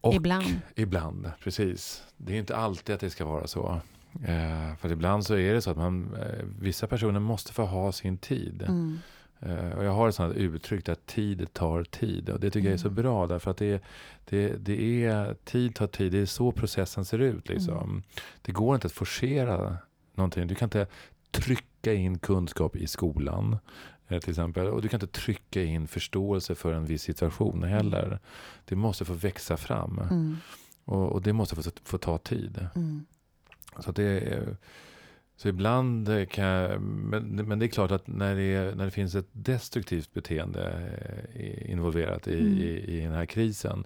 Och 0.00 0.14
Ibland. 0.14 0.60
Ibland, 0.76 1.30
precis. 1.42 2.04
Det 2.16 2.34
är 2.34 2.38
inte 2.38 2.56
alltid 2.56 2.94
att 2.94 3.00
det 3.00 3.10
ska 3.10 3.24
vara 3.24 3.46
så. 3.46 3.80
Eh, 4.24 4.76
för 4.76 4.92
ibland 4.92 5.26
så 5.26 5.34
är 5.34 5.54
det 5.54 5.62
så 5.62 5.70
att 5.70 5.76
man, 5.76 6.14
eh, 6.14 6.44
vissa 6.60 6.86
personer 6.86 7.20
måste 7.20 7.52
få 7.52 7.62
ha 7.64 7.92
sin 7.92 8.18
tid. 8.18 8.62
Mm. 8.68 8.98
Eh, 9.40 9.70
och 9.78 9.84
jag 9.84 9.92
har 9.92 10.08
ett 10.08 10.14
sånt 10.14 10.36
uttryck 10.36 10.88
att 10.88 11.06
tid 11.06 11.52
tar 11.52 11.84
tid. 11.84 12.28
Och 12.28 12.40
det 12.40 12.50
tycker 12.50 12.68
jag 12.68 12.74
är 12.74 12.78
så 12.78 12.88
Mm. 12.88 13.02
bra 13.02 13.26
därför 13.26 13.50
att 13.50 13.56
det, 13.56 13.82
det, 14.24 14.48
det 14.48 15.04
är, 15.04 15.34
tid 15.44 15.74
tar 15.74 15.86
tid. 15.86 16.12
Det 16.12 16.18
är 16.18 16.26
så 16.26 16.52
processen 16.52 17.04
ser 17.04 17.18
ut. 17.18 17.48
Liksom. 17.48 17.78
Mm. 17.90 18.02
Det 18.42 18.52
går 18.52 18.74
inte 18.74 18.86
att 18.86 18.92
forcera 18.92 19.76
någonting. 20.14 20.46
Du 20.46 20.54
kan 20.54 20.66
inte 20.66 20.86
trycka 21.30 21.94
in 21.94 22.18
kunskap 22.18 22.76
i 22.76 22.86
skolan. 22.86 23.58
Eh, 24.10 24.18
Till 24.20 24.30
exempel. 24.30 24.66
Och 24.66 24.82
du 24.82 24.88
kan 24.88 25.00
inte 25.00 25.20
trycka 25.20 25.62
in 25.62 25.86
förståelse 25.88 26.54
för 26.54 26.72
en 26.72 26.86
viss 26.86 27.02
situation 27.02 27.62
heller. 27.62 28.18
Det 28.64 28.76
måste 28.76 29.04
få 29.04 29.12
växa 29.12 29.56
fram. 29.56 29.98
Mm. 29.98 30.36
Och, 30.84 31.12
och 31.12 31.22
det 31.22 31.32
måste 31.32 31.56
få, 31.56 31.70
få 31.84 31.98
ta 31.98 32.18
tid. 32.18 32.66
Mm. 32.74 33.06
Så, 33.78 33.92
det 33.92 34.04
är, 34.04 34.56
så 35.36 35.48
ibland 35.48 36.08
kan 36.30 36.44
jag, 36.44 36.80
men, 36.82 37.48
men 37.48 37.58
det 37.58 37.66
är 37.66 37.68
klart 37.68 37.90
att 37.90 38.06
när 38.06 38.34
det, 38.36 38.42
är, 38.42 38.74
när 38.74 38.84
det 38.84 38.90
finns 38.90 39.14
ett 39.14 39.28
destruktivt 39.32 40.14
beteende 40.14 40.90
eh, 41.34 41.70
involverat 41.70 42.28
i, 42.28 42.40
Mm. 42.40 42.58
i, 42.58 42.68
i 42.68 43.00
den 43.00 43.12
här 43.12 43.26
krisen. 43.26 43.84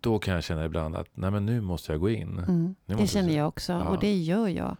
Då 0.00 0.18
kan 0.18 0.34
jag 0.34 0.44
känna 0.44 0.64
ibland 0.64 0.96
att 0.96 1.08
nej 1.14 1.30
men 1.30 1.46
nu 1.46 1.60
måste 1.60 1.92
jag 1.92 2.00
gå 2.00 2.10
in. 2.10 2.38
Mm. 2.38 2.74
Det 2.86 3.06
känner 3.06 3.36
jag 3.36 3.48
också. 3.48 3.72
Ja. 3.72 3.84
Och 3.84 4.00
det 4.00 4.14
gör 4.14 4.48
jag 4.48 4.76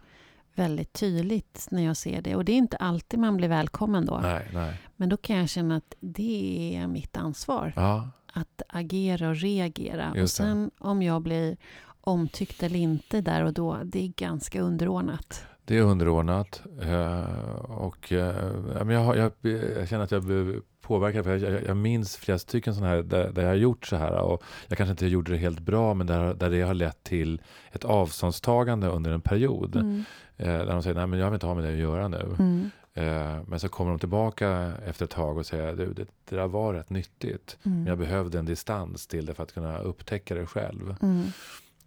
väldigt 0.55 0.93
tydligt 0.93 1.67
när 1.71 1.83
jag 1.83 1.97
ser 1.97 2.21
det. 2.21 2.35
Och 2.35 2.45
det 2.45 2.51
är 2.51 2.57
inte 2.57 2.77
alltid 2.77 3.19
man 3.19 3.37
blir 3.37 3.47
välkommen 3.47 4.05
då. 4.05 4.19
Nej, 4.23 4.47
nej. 4.53 4.81
Men 4.95 5.09
då 5.09 5.17
kan 5.17 5.37
jag 5.37 5.49
känna 5.49 5.75
att 5.75 5.93
det 5.99 6.77
är 6.81 6.87
mitt 6.87 7.17
ansvar. 7.17 7.73
Ja, 7.75 8.09
Att 8.33 8.61
agera 8.67 9.29
och 9.29 9.35
reagera. 9.35 10.11
Och 10.11 10.17
Just 10.17 10.37
det. 10.37 10.43
sen 10.43 10.71
om 10.77 11.01
jag 11.01 11.21
blir 11.21 11.57
omtyckt 12.01 12.63
eller 12.63 12.79
inte 12.79 13.21
där 13.21 13.43
och 13.43 13.53
då, 13.53 13.77
det 13.83 14.03
är 14.03 14.07
ganska 14.07 14.61
underordnat. 14.61 15.43
det 15.65 15.77
är 15.77 15.81
underordnat. 15.81 16.61
Eh, 16.81 17.23
och 17.65 18.11
eh, 18.11 18.51
jag, 18.91 18.99
har, 19.03 19.15
jag, 19.15 19.31
jag 19.77 19.87
känner 19.89 20.03
att 20.03 20.11
jag 20.11 20.23
blir 20.23 20.61
påverkad. 20.91 21.23
För 21.23 21.37
jag, 21.37 21.53
jag, 21.53 21.63
jag 21.67 21.77
minns 21.77 22.17
flera 22.17 22.39
stycken 22.39 22.75
sådana 22.75 22.89
här 22.93 23.01
där, 23.03 23.31
där 23.31 23.41
jag 23.41 23.49
har 23.49 23.55
gjort 23.55 23.85
så 23.87 23.95
här. 23.95 24.11
Och 24.19 24.43
jag 24.67 24.77
kanske 24.77 24.91
inte 24.91 25.07
gjorde 25.07 25.31
det 25.31 25.37
helt 25.37 25.59
bra 25.59 25.93
men 25.93 26.07
där, 26.07 26.33
där 26.33 26.49
det 26.49 26.61
har 26.61 26.73
lett 26.73 27.03
till 27.03 27.41
ett 27.71 27.85
avståndstagande 27.85 28.87
under 28.87 29.11
en 29.11 29.21
period. 29.21 29.75
Mm. 29.75 30.03
Eh, 30.37 30.47
där 30.47 30.65
de 30.73 30.83
säger, 30.83 30.95
nej 30.95 31.07
men 31.07 31.19
jag 31.19 31.25
vill 31.25 31.33
inte 31.33 31.45
ha 31.45 31.55
med 31.55 31.63
det 31.63 31.69
att 31.71 31.75
göra 31.77 32.07
nu. 32.07 32.35
Mm. 32.39 32.69
Eh, 32.93 33.43
men 33.47 33.59
så 33.59 33.69
kommer 33.69 33.91
de 33.91 33.99
tillbaka 33.99 34.73
efter 34.85 35.05
ett 35.05 35.11
tag 35.11 35.37
och 35.37 35.45
säger, 35.45 35.75
du, 35.75 35.93
det, 35.93 36.05
det 36.29 36.35
där 36.35 36.47
var 36.47 36.73
rätt 36.73 36.89
nyttigt. 36.89 37.57
Men 37.63 37.73
Mm. 37.73 37.87
jag 37.87 37.97
behövde 37.97 38.39
en 38.39 38.45
distans 38.45 39.07
till 39.07 39.25
det 39.25 39.33
för 39.33 39.43
att 39.43 39.53
kunna 39.53 39.77
upptäcka 39.79 40.35
det 40.35 40.45
själv. 40.45 40.95
Mm. 41.01 41.23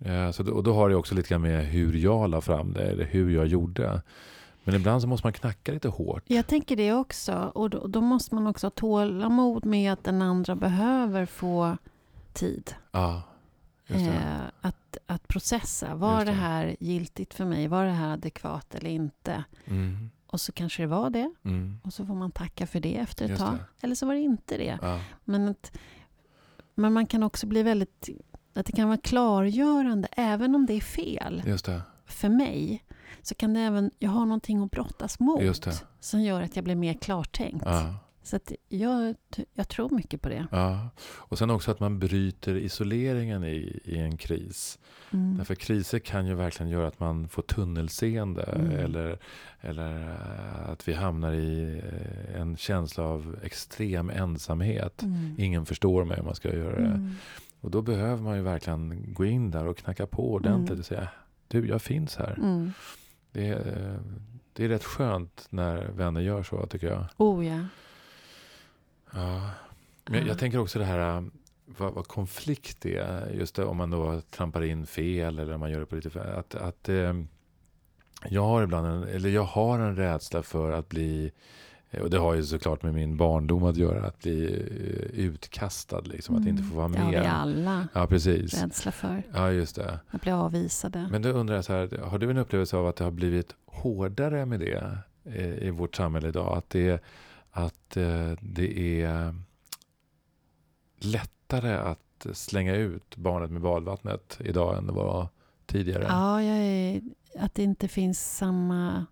Eh, 0.04 0.30
så, 0.30 0.52
och 0.52 0.62
då 0.62 0.74
har 0.74 0.88
det 0.88 0.96
också 0.96 1.14
lite 1.14 1.28
grann 1.28 1.42
med 1.42 1.66
hur 1.66 1.92
jag 1.92 2.30
la 2.30 2.40
fram 2.40 2.72
det, 2.72 2.82
eller 2.82 3.04
hur 3.04 3.30
jag 3.30 3.46
gjorde. 3.46 4.02
Men 4.64 4.74
ibland 4.74 5.02
så 5.02 5.08
måste 5.08 5.26
man 5.26 5.32
knacka 5.32 5.72
lite 5.72 5.88
hårt. 5.88 6.22
Jag 6.26 6.46
tänker 6.46 6.76
det 6.76 6.92
också. 6.92 7.52
Och 7.54 7.70
då, 7.70 7.86
då 7.86 8.00
måste 8.00 8.34
man 8.34 8.46
också 8.46 8.66
ha 8.66 8.70
tålamod 8.70 9.64
med 9.64 9.92
att 9.92 10.04
den 10.04 10.22
andra 10.22 10.56
behöver 10.56 11.26
få 11.26 11.76
tid. 12.32 12.74
Ja. 12.92 13.22
Eh, 13.86 14.42
att, 14.60 14.96
att 15.06 15.28
processa. 15.28 15.94
Var 15.94 16.18
det 16.18 16.24
det. 16.24 16.32
här 16.32 16.76
giltigt 16.80 17.34
för 17.34 17.44
mig? 17.44 17.68
Var 17.68 17.84
det 17.84 17.90
här 17.90 18.12
adekvat 18.12 18.74
eller 18.74 18.90
inte? 18.90 19.44
Mm, 19.64 20.10
Och 20.26 20.40
så 20.40 20.52
kanske 20.52 20.82
det 20.82 20.86
var 20.86 21.10
det. 21.10 21.30
mm, 21.44 21.80
Och 21.84 21.92
så 21.92 22.06
får 22.06 22.14
man 22.14 22.30
tacka 22.30 22.66
för 22.66 22.80
det 22.80 22.96
efter 22.96 23.24
ett 23.24 23.30
Just 23.30 23.42
tag. 23.42 23.54
det. 23.54 23.64
Eller 23.86 23.94
så 23.94 24.06
var 24.06 24.14
det 24.14 24.20
inte 24.20 24.56
det. 24.56 24.78
ja, 24.82 25.00
Men, 25.24 25.48
att, 25.48 25.72
men 26.74 26.92
man 26.92 27.06
kan 27.06 27.22
också 27.22 27.46
bli 27.46 27.62
väldigt... 27.62 28.08
Att 28.54 28.66
det 28.66 28.72
kan 28.72 28.88
vara 28.88 28.98
klargörande, 28.98 30.08
även 30.12 30.54
om 30.54 30.66
det 30.66 30.74
är 30.74 30.80
fel. 30.80 31.42
För 32.06 32.28
mig 32.28 32.84
så 33.22 33.34
kan 33.34 33.54
det 33.54 33.60
även... 33.60 33.90
Jag 33.98 34.10
har 34.10 34.26
någonting 34.26 34.62
att 34.64 34.70
brottas 34.70 35.20
mot. 35.20 35.42
Som 36.00 36.22
gör 36.22 36.42
att 36.42 36.56
jag 36.56 36.64
blir 36.64 36.74
mer 36.74 36.94
klartänkt. 36.94 37.62
Ja, 37.66 37.94
Så 38.22 38.38
jag, 38.68 39.14
jag 39.54 39.68
tror 39.68 39.90
mycket 39.90 40.22
på 40.22 40.28
det. 40.28 40.46
ja. 40.50 40.88
Och 41.06 41.38
sen 41.38 41.50
också 41.50 41.70
att 41.70 41.80
man 41.80 41.98
bryter 41.98 42.56
isoleringen 42.56 43.44
i, 43.44 43.80
i 43.84 43.98
en 43.98 44.16
kris. 44.16 44.78
Mm. 45.12 45.36
Därför 45.36 45.54
kriser 45.54 45.98
kan 45.98 46.26
ju 46.26 46.34
verkligen 46.34 46.70
göra 46.70 46.86
att 46.88 47.00
man 47.00 47.28
får 47.28 47.42
tunnelseende. 47.42 48.42
Mm. 48.42 48.70
Eller, 48.70 49.18
eller 49.60 50.16
att 50.68 50.88
vi 50.88 50.92
hamnar 50.92 51.32
i 51.32 51.80
eh, 51.84 52.40
en 52.40 52.56
känsla 52.56 53.04
av 53.04 53.36
extrem 53.42 54.10
ensamhet. 54.10 55.02
Mm. 55.02 55.34
Ingen 55.38 55.66
förstår 55.66 56.04
mig 56.04 56.18
om 56.20 56.24
man 56.26 56.34
ska 56.34 56.54
göra 56.56 56.80
det. 56.80 56.86
Mm. 56.86 57.10
Och 57.60 57.70
då 57.70 57.82
behöver 57.82 58.22
man 58.22 58.36
ju 58.36 58.42
verkligen 58.42 59.14
gå 59.14 59.24
in 59.24 59.50
där 59.50 59.66
och 59.66 59.76
knacka 59.78 60.06
på 60.06 60.32
ordentligt 60.32 60.70
Mm. 60.70 60.80
och 60.80 60.86
säga 60.86 61.08
du, 61.48 61.68
jag 61.68 61.82
finns 61.82 62.16
här. 62.16 62.34
Det, 63.34 63.48
är, 63.48 63.92
eh, 63.92 64.00
det 64.52 64.64
är 64.64 64.68
rätt 64.68 64.84
skönt 64.84 65.46
när 65.50 65.86
vänner 65.88 66.20
gör 66.20 66.42
så, 66.42 66.66
tycker 66.66 66.86
jag. 66.86 67.04
Oh 67.16 67.46
ja. 67.46 67.60
Ja. 69.12 69.50
Men 70.04 70.14
jag, 70.14 70.22
Ja. 70.22 70.28
jag 70.28 70.38
tänker 70.38 70.58
också 70.58 70.78
det 70.78 70.84
här 70.84 71.16
äh, 71.16 71.24
vad, 71.66 71.92
vad 71.94 72.06
konflikt 72.08 72.86
är. 72.86 73.30
Just 73.30 73.54
det, 73.54 73.64
om 73.64 73.76
man 73.76 73.90
då 73.90 74.20
trampar 74.30 74.62
in 74.62 74.86
fel 74.86 75.38
eller 75.38 75.54
om 75.54 75.60
man 75.60 75.70
gör 75.70 75.80
det 75.80 75.86
på 75.86 75.94
lite 75.94 76.10
fel. 76.10 76.26
Att, 76.36 76.54
att, 76.54 76.88
eh, 76.88 77.14
jag 78.28 78.42
har 78.42 78.62
ibland 78.62 78.86
en, 78.86 79.02
eller 79.02 79.28
jag 79.30 79.42
har 79.44 79.78
en 79.78 79.96
rädsla 79.96 80.42
för 80.42 80.70
att 80.72 80.88
bli 80.88 81.32
och 82.00 82.10
det 82.10 82.18
har 82.18 82.34
ju 82.34 82.42
såklart 82.42 82.82
med 82.82 82.94
min 82.94 83.16
barndom 83.16 83.64
att 83.64 83.76
göra, 83.76 84.06
att 84.06 84.18
bli 84.18 84.44
eh, 84.44 85.24
utkastad, 85.24 86.00
liksom, 86.00 86.36
att 86.36 86.46
inte 86.46 86.62
få 86.62 86.76
vara 86.76 86.88
med. 86.88 87.00
Det 87.00 87.04
har 87.04 87.10
vi 87.10 87.26
alla 87.26 87.88
ja, 87.92 88.06
precis. 88.06 88.62
rädsla 88.62 88.92
för. 88.92 89.22
Ja, 89.34 89.50
just 89.50 89.76
det. 89.76 90.00
Att 90.10 90.20
bli 90.20 90.32
avvisade. 90.32 91.08
Men 91.10 91.22
då 91.22 91.28
undrar 91.28 91.54
jag 91.54 91.64
så 91.64 91.72
här, 91.72 91.98
har 91.98 92.18
du 92.18 92.30
en 92.30 92.36
upplevelse 92.36 92.76
av 92.76 92.86
att 92.86 92.96
det 92.96 93.04
har 93.04 93.10
blivit 93.10 93.54
hårdare 93.66 94.46
med 94.46 94.60
det 94.60 94.98
eh, 95.24 95.66
i 95.66 95.70
vårt 95.70 95.96
samhälle 95.96 96.28
idag? 96.28 96.58
Att 96.58 96.70
det, 96.70 97.02
att 97.50 97.96
eh, 97.96 98.32
det 98.40 99.02
är 99.02 99.34
lättare 100.98 101.74
att 101.74 102.26
slänga 102.32 102.74
ut 102.74 103.16
barnet 103.16 103.50
med 103.50 103.62
badvattnet 103.62 104.40
idag 104.40 104.78
än 104.78 104.86
det 104.86 104.92
var 104.92 105.28
tidigare? 105.66 106.04
Ja, 106.08 106.42
är, 106.42 107.02
att 107.38 107.54
det 107.54 107.62
inte 107.62 107.88
finns 107.88 108.36
samma 108.36 109.06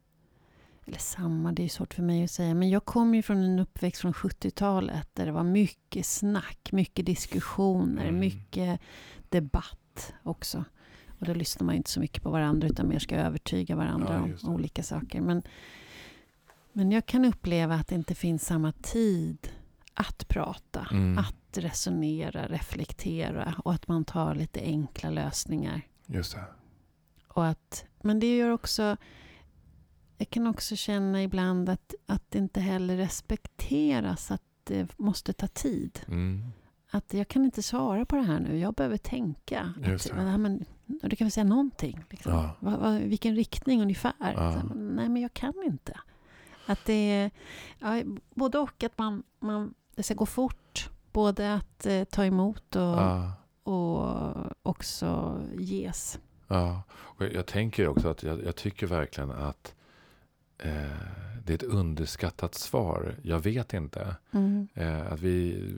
eller 0.86 0.98
samma, 0.98 1.52
det 1.52 1.64
är 1.64 1.68
svårt 1.68 1.94
för 1.94 2.02
mig 2.02 2.24
att 2.24 2.30
säga. 2.30 2.54
Men 2.54 2.70
jag 2.70 2.84
kommer 2.84 3.16
ju 3.16 3.22
från 3.22 3.42
en 3.42 3.58
uppväxt 3.58 4.00
från 4.00 4.12
70-talet 4.12 5.08
där 5.12 5.26
det 5.26 5.32
var 5.32 5.44
mycket 5.44 6.06
snack, 6.06 6.72
mycket 6.72 7.06
diskussioner, 7.06 8.02
mm. 8.02 8.20
mycket 8.20 8.80
debatt 9.28 10.14
också. 10.22 10.64
Och 11.18 11.26
då 11.26 11.34
lyssnar 11.34 11.66
man 11.66 11.74
inte 11.74 11.90
så 11.90 12.00
mycket 12.00 12.22
på 12.22 12.30
varandra 12.30 12.68
utan 12.68 12.88
mer 12.88 12.98
ska 12.98 13.16
övertyga 13.16 13.76
varandra 13.76 14.28
ja, 14.28 14.48
om 14.48 14.54
olika 14.54 14.82
saker. 14.82 15.20
Men, 15.20 15.42
men 16.72 16.92
jag 16.92 17.06
kan 17.06 17.24
uppleva 17.24 17.74
att 17.74 17.88
det 17.88 17.94
inte 17.94 18.14
finns 18.14 18.46
samma 18.46 18.72
tid 18.72 19.48
att 19.94 20.28
prata, 20.28 20.88
mm. 20.90 21.18
att 21.18 21.58
resonera, 21.58 22.46
reflektera 22.46 23.54
och 23.64 23.72
att 23.72 23.88
man 23.88 24.04
tar 24.04 24.34
lite 24.34 24.60
enkla 24.60 25.10
lösningar. 25.10 25.80
Just 26.06 26.34
det. 26.34 26.44
Och 27.28 27.46
att, 27.46 27.84
men 28.02 28.20
det 28.20 28.36
gör 28.36 28.50
också 28.50 28.96
jag 30.22 30.30
kan 30.30 30.46
också 30.46 30.76
känna 30.76 31.22
ibland 31.22 31.68
att, 31.68 31.94
att 32.06 32.22
det 32.30 32.38
inte 32.38 32.60
heller 32.60 32.96
respekteras 32.96 34.30
att 34.30 34.42
det 34.64 34.98
måste 34.98 35.32
ta 35.32 35.46
tid. 35.46 36.00
Mm. 36.08 36.42
Att 36.90 37.14
jag 37.14 37.28
kan 37.28 37.44
inte 37.44 37.62
svara 37.62 38.04
på 38.04 38.16
det 38.16 38.22
här 38.22 38.40
nu, 38.40 38.58
jag 38.58 38.74
behöver 38.74 38.96
tänka. 38.96 39.74
Att, 39.84 40.16
men, 40.16 40.64
och 41.02 41.08
du 41.08 41.16
kan 41.16 41.24
väl 41.24 41.32
säga 41.32 41.44
någonting? 41.44 42.04
Liksom. 42.10 42.32
Ja. 42.32 42.56
Va, 42.60 42.76
va, 42.76 42.98
vilken 42.98 43.34
riktning 43.34 43.82
ungefär? 43.82 44.12
Ja. 44.18 44.52
Så, 44.52 44.74
nej, 44.74 45.08
men 45.08 45.22
jag 45.22 45.34
kan 45.34 45.54
inte. 45.64 46.00
Att 46.66 46.84
det 46.84 47.10
är 47.10 47.30
ja, 47.78 48.02
både 48.34 48.58
och, 48.58 48.82
att 48.82 48.98
man, 48.98 49.22
man, 49.40 49.74
det 49.94 50.02
ska 50.02 50.14
gå 50.14 50.26
fort. 50.26 50.90
Både 51.12 51.54
att 51.54 51.86
eh, 51.86 52.04
ta 52.04 52.24
emot 52.24 52.76
och, 52.76 52.82
ja. 52.82 53.32
och 53.62 54.16
också 54.62 55.40
ges. 55.58 56.18
Ja, 56.48 56.82
och 56.92 57.24
jag 57.24 57.46
tänker 57.46 57.88
också 57.88 58.08
att 58.08 58.22
jag, 58.22 58.44
jag 58.44 58.56
tycker 58.56 58.86
verkligen 58.86 59.30
att 59.30 59.74
det 61.44 61.52
är 61.52 61.54
ett 61.54 61.62
underskattat 61.62 62.54
svar. 62.54 63.14
Jag 63.22 63.40
vet 63.40 63.74
inte. 63.74 64.16
Mm. 64.32 64.68
Eh, 64.74 65.12
att 65.12 65.20
vi, 65.20 65.68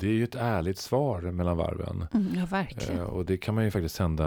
det 0.00 0.06
är 0.06 0.12
ju 0.12 0.24
ett 0.24 0.34
ärligt 0.34 0.78
svar 0.78 1.20
mellan 1.20 1.56
varven. 1.56 2.06
Mm, 2.14 2.34
ja, 2.36 2.46
verkligen. 2.46 2.98
Eh, 2.98 3.04
och 3.04 3.24
det 3.24 3.36
kan 3.36 3.54
man 3.54 3.64
ju 3.64 3.70
faktiskt 3.70 3.94
sända 3.94 4.26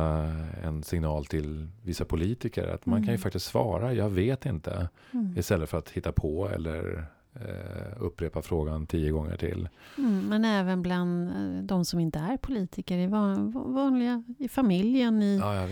en 0.64 0.84
signal 0.84 1.26
till 1.26 1.68
vissa 1.84 2.06
politiker. 2.06 2.68
Att 2.68 2.86
man 2.86 2.98
mm. 2.98 3.06
kan 3.06 3.14
ju 3.14 3.16
mm. 3.16 3.22
faktiskt 3.22 3.46
svara, 3.46 3.94
jag 3.94 4.10
vet 4.10 4.46
inte. 4.46 4.90
Mm. 5.12 5.38
Istället 5.38 5.70
för 5.70 5.78
att 5.78 5.90
hitta 5.90 6.12
på 6.12 6.50
eller 6.50 7.06
eh, 7.34 8.04
upprepa 8.04 8.42
frågan 8.42 8.88
tio 8.88 9.12
gånger 9.12 9.38
till. 9.38 9.70
Mm, 9.98 10.28
men 10.30 10.46
även 10.46 10.82
bland 10.82 11.30
eh, 11.30 11.64
de 11.64 11.86
som 11.86 12.00
inte 12.00 12.20
är 12.20 12.38
politiker, 12.38 12.98
i 12.98 13.08
vanliga, 13.08 14.24
i 14.40 14.50
familjen, 14.50 15.22
i, 15.22 15.38
ja, 15.38 15.56
ja, 15.56 15.68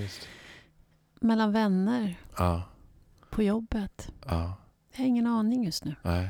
mellan 1.20 1.52
vänner. 1.52 2.16
Ja 2.38 2.64
på 3.36 3.44
jobbet? 3.44 4.12
Ja. 4.26 4.58
Jag 4.92 4.98
har 4.98 5.06
ingen 5.06 5.28
aning 5.28 5.64
just 5.64 5.86
nu. 5.86 5.96
Nej. 6.02 6.30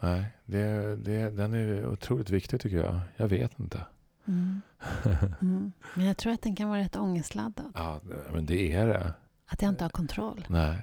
Nej, 0.00 0.24
det, 0.44 0.96
det, 0.96 1.30
den 1.30 1.54
är 1.54 1.86
otroligt 1.86 2.30
viktig 2.30 2.60
tycker 2.60 2.76
jag. 2.76 3.00
Jag 3.16 3.28
vet 3.28 3.58
inte. 3.60 3.86
Mm. 4.24 4.60
Mm. 5.40 5.72
Men 5.94 6.06
jag 6.06 6.16
tror 6.16 6.32
att 6.32 6.42
den 6.42 6.56
kan 6.56 6.68
vara 6.68 6.80
rätt 6.80 6.96
ångestladdad. 6.96 7.72
Ja, 7.74 8.00
men 8.32 8.46
det 8.46 8.72
är 8.72 8.86
det. 8.86 9.14
Att 9.46 9.62
jag 9.62 9.68
inte 9.68 9.84
har 9.84 9.88
kontroll. 9.88 10.46
Nej. 10.48 10.78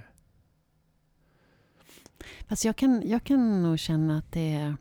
Fast 2.48 2.66
jag 2.66 2.76
kan, 2.76 3.10
jag 3.10 3.24
kan 3.24 3.64
nog 3.64 3.80
känna 3.80 4.18
att 4.18 4.32
det 4.32 4.54
är 4.54 4.76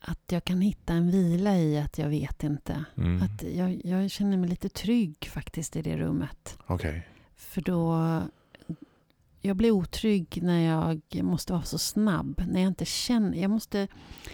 att 0.00 0.32
jag 0.32 0.44
kan 0.44 0.60
hitta 0.60 0.92
en 0.92 1.10
vila 1.10 1.56
i 1.56 1.78
att 1.78 1.98
jag 1.98 2.08
vet 2.08 2.44
inte. 2.44 2.84
Mm. 2.96 3.22
Att 3.22 3.42
jag, 3.42 3.80
jag, 3.84 4.10
känner 4.10 4.36
mig 4.36 4.48
lite 4.48 4.68
trygg 4.68 5.30
faktiskt 5.32 5.76
i 5.76 5.82
det 5.82 5.96
rummet. 5.96 6.58
Okay. 6.66 7.00
För 7.54 7.60
då... 7.60 8.22
Jag 9.40 9.56
blir 9.56 9.70
otrygg 9.70 10.38
när 10.42 10.60
jag 10.60 11.24
måste 11.24 11.52
vara 11.52 11.62
så 11.62 11.78
snabb. 11.78 12.42
När 12.48 12.60
jag 12.60 12.68
inte 12.68 12.84
känner... 12.84 13.38
Jag 13.38 13.50
måste, 13.50 13.88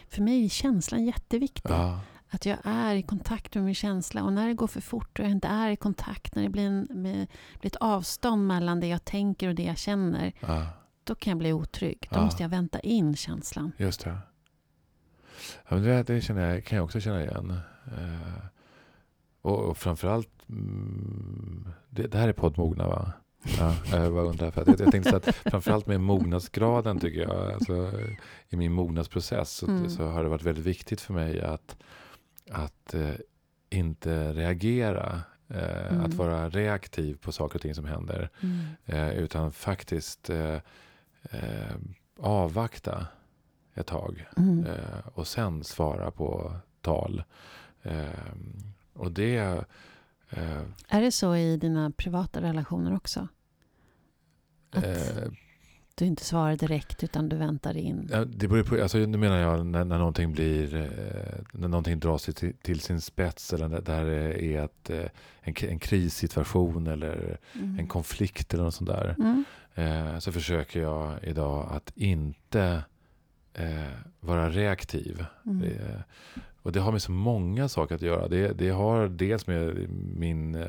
för 0.08 0.22
mig 0.22 0.44
är 0.44 0.48
känslan 0.48 1.04
jätteviktig. 1.04 1.70
Ja. 1.70 2.00
Att 2.28 2.46
jag 2.46 2.58
är 2.62 2.94
i 2.94 3.02
kontakt 3.02 3.54
med 3.54 3.64
min 3.64 3.74
känsla. 3.74 4.24
Och 4.24 4.32
när 4.32 4.48
det 4.48 4.54
går 4.54 4.66
för 4.66 4.80
fort 4.80 5.18
och 5.18 5.24
jag 5.24 5.32
inte 5.32 5.48
är 5.48 5.70
i 5.70 5.76
kontakt, 5.76 6.34
när 6.34 6.42
det 6.42 6.48
blir, 6.48 6.66
en, 6.66 6.88
med, 6.90 7.26
blir 7.60 7.70
ett 7.70 7.76
avstånd 7.76 8.46
mellan 8.46 8.80
det 8.80 8.86
jag 8.86 9.04
tänker 9.04 9.48
och 9.48 9.54
det 9.54 9.62
jag 9.62 9.78
känner. 9.78 10.32
Ja. 10.40 10.66
Då 11.04 11.14
kan 11.14 11.30
jag 11.30 11.38
bli 11.38 11.52
otrygg. 11.52 12.08
Då 12.10 12.18
ja. 12.18 12.24
måste 12.24 12.42
jag 12.42 12.50
vänta 12.50 12.80
in 12.80 13.16
känslan. 13.16 13.72
Just 13.76 14.04
det. 14.04 14.18
Ja, 15.68 15.76
det, 15.76 16.02
det 16.02 16.20
känner 16.20 16.54
jag, 16.54 16.64
kan 16.64 16.76
jag 16.76 16.84
också 16.84 17.00
känna 17.00 17.22
igen. 17.22 17.60
Eh, 17.86 18.44
och, 19.42 19.58
och 19.58 19.78
framförallt, 19.78 20.39
mm, 20.50 21.68
det, 21.90 22.06
det 22.06 22.18
här 22.18 22.28
är 22.28 22.32
poddmogna 22.32 22.88
va? 22.88 23.12
Ja, 23.58 23.74
jag 23.92 24.12
bara 24.12 24.24
undrar. 24.24 24.50
För 24.50 24.60
att 24.60 24.68
jag, 24.68 24.80
jag 24.80 24.92
tänkte 24.92 25.10
så 25.10 25.16
att 25.16 25.36
framförallt 25.36 25.86
med 25.86 26.00
mognadsgraden 26.00 27.00
tycker 27.00 27.20
jag, 27.20 27.52
alltså, 27.52 27.92
i 28.48 28.56
min 28.56 28.72
mognadsprocess 28.72 29.50
så, 29.50 29.66
mm. 29.66 29.90
så, 29.90 30.06
har 30.06 30.22
det 30.22 30.28
varit 30.28 30.42
väldigt 30.42 30.66
viktigt 30.66 31.00
för 31.00 31.14
mig 31.14 31.40
att, 31.40 31.76
att 32.50 32.94
eh, 32.94 33.14
inte 33.70 34.32
reagera. 34.32 35.22
Eh, 35.48 35.92
mm. 35.92 36.04
Att 36.04 36.14
vara 36.14 36.48
reaktiv 36.48 37.18
på 37.20 37.32
saker 37.32 37.54
och 37.54 37.62
ting 37.62 37.74
som 37.74 37.84
händer. 37.84 38.30
Mm. 38.40 38.58
Eh, 38.86 39.18
utan 39.18 39.52
faktiskt 39.52 40.30
eh, 40.30 40.58
eh, 41.22 41.76
avvakta 42.18 43.06
ett 43.74 43.86
tag. 43.86 44.26
Mm. 44.36 44.66
Eh, 44.66 45.08
och 45.14 45.26
sen 45.26 45.64
svara 45.64 46.10
på 46.10 46.56
tal. 46.80 47.22
och 48.92 49.12
det 49.12 49.64
Eh, 50.30 50.62
är 50.88 51.02
det 51.02 51.12
så 51.12 51.36
i 51.36 51.56
dina 51.56 51.90
privata 51.90 52.42
relationer 52.42 52.96
också? 52.96 53.28
Att 54.70 54.84
eh, 54.84 55.32
du 55.94 56.04
inte 56.06 56.24
svarar 56.24 56.56
direkt 56.56 57.04
utan 57.04 57.28
du 57.28 57.36
väntar 57.36 57.76
in? 57.76 58.08
Ja, 58.12 58.24
det 58.24 58.48
beror 58.48 58.62
på, 58.62 58.82
alltså, 58.82 58.98
nu 58.98 59.18
menar 59.18 59.36
jag 59.36 59.66
när, 59.66 59.84
när 59.84 59.98
någonting 59.98 60.32
blir, 60.32 60.74
eh, 60.74 61.40
när 61.52 61.68
någonting 61.68 61.98
dras 61.98 62.22
till, 62.24 62.54
till, 62.62 62.80
sin 62.80 63.00
spets 63.00 63.52
eller 63.52 63.68
det 63.68 63.92
är 63.92 64.64
ett, 64.64 64.90
eh, 64.90 65.06
en, 65.40 65.54
en 65.60 65.78
krissituation 65.78 66.86
eller 66.86 67.38
mm. 67.52 67.78
en 67.78 67.86
konflikt 67.86 68.54
eller 68.54 68.64
något 68.64 68.74
sånt 68.74 68.90
där. 68.90 69.14
Mm. 69.18 69.44
Eh, 69.74 70.18
så 70.18 70.32
försöker 70.32 70.80
jag 70.80 71.24
idag 71.24 71.68
att 71.72 71.92
inte 71.94 72.82
eh, 73.54 73.92
vara 74.20 74.50
reaktiv. 74.50 75.24
Mm. 75.46 75.68
Och 76.62 76.72
det 76.72 76.80
har 76.80 76.92
med 76.92 77.02
så 77.02 77.12
många 77.12 77.68
saker 77.68 77.94
att 77.94 78.02
göra. 78.02 78.28
Det, 78.28 78.52
det 78.52 78.70
har 78.70 79.08
dels 79.08 79.46
med 79.46 79.90
min, 80.16 80.64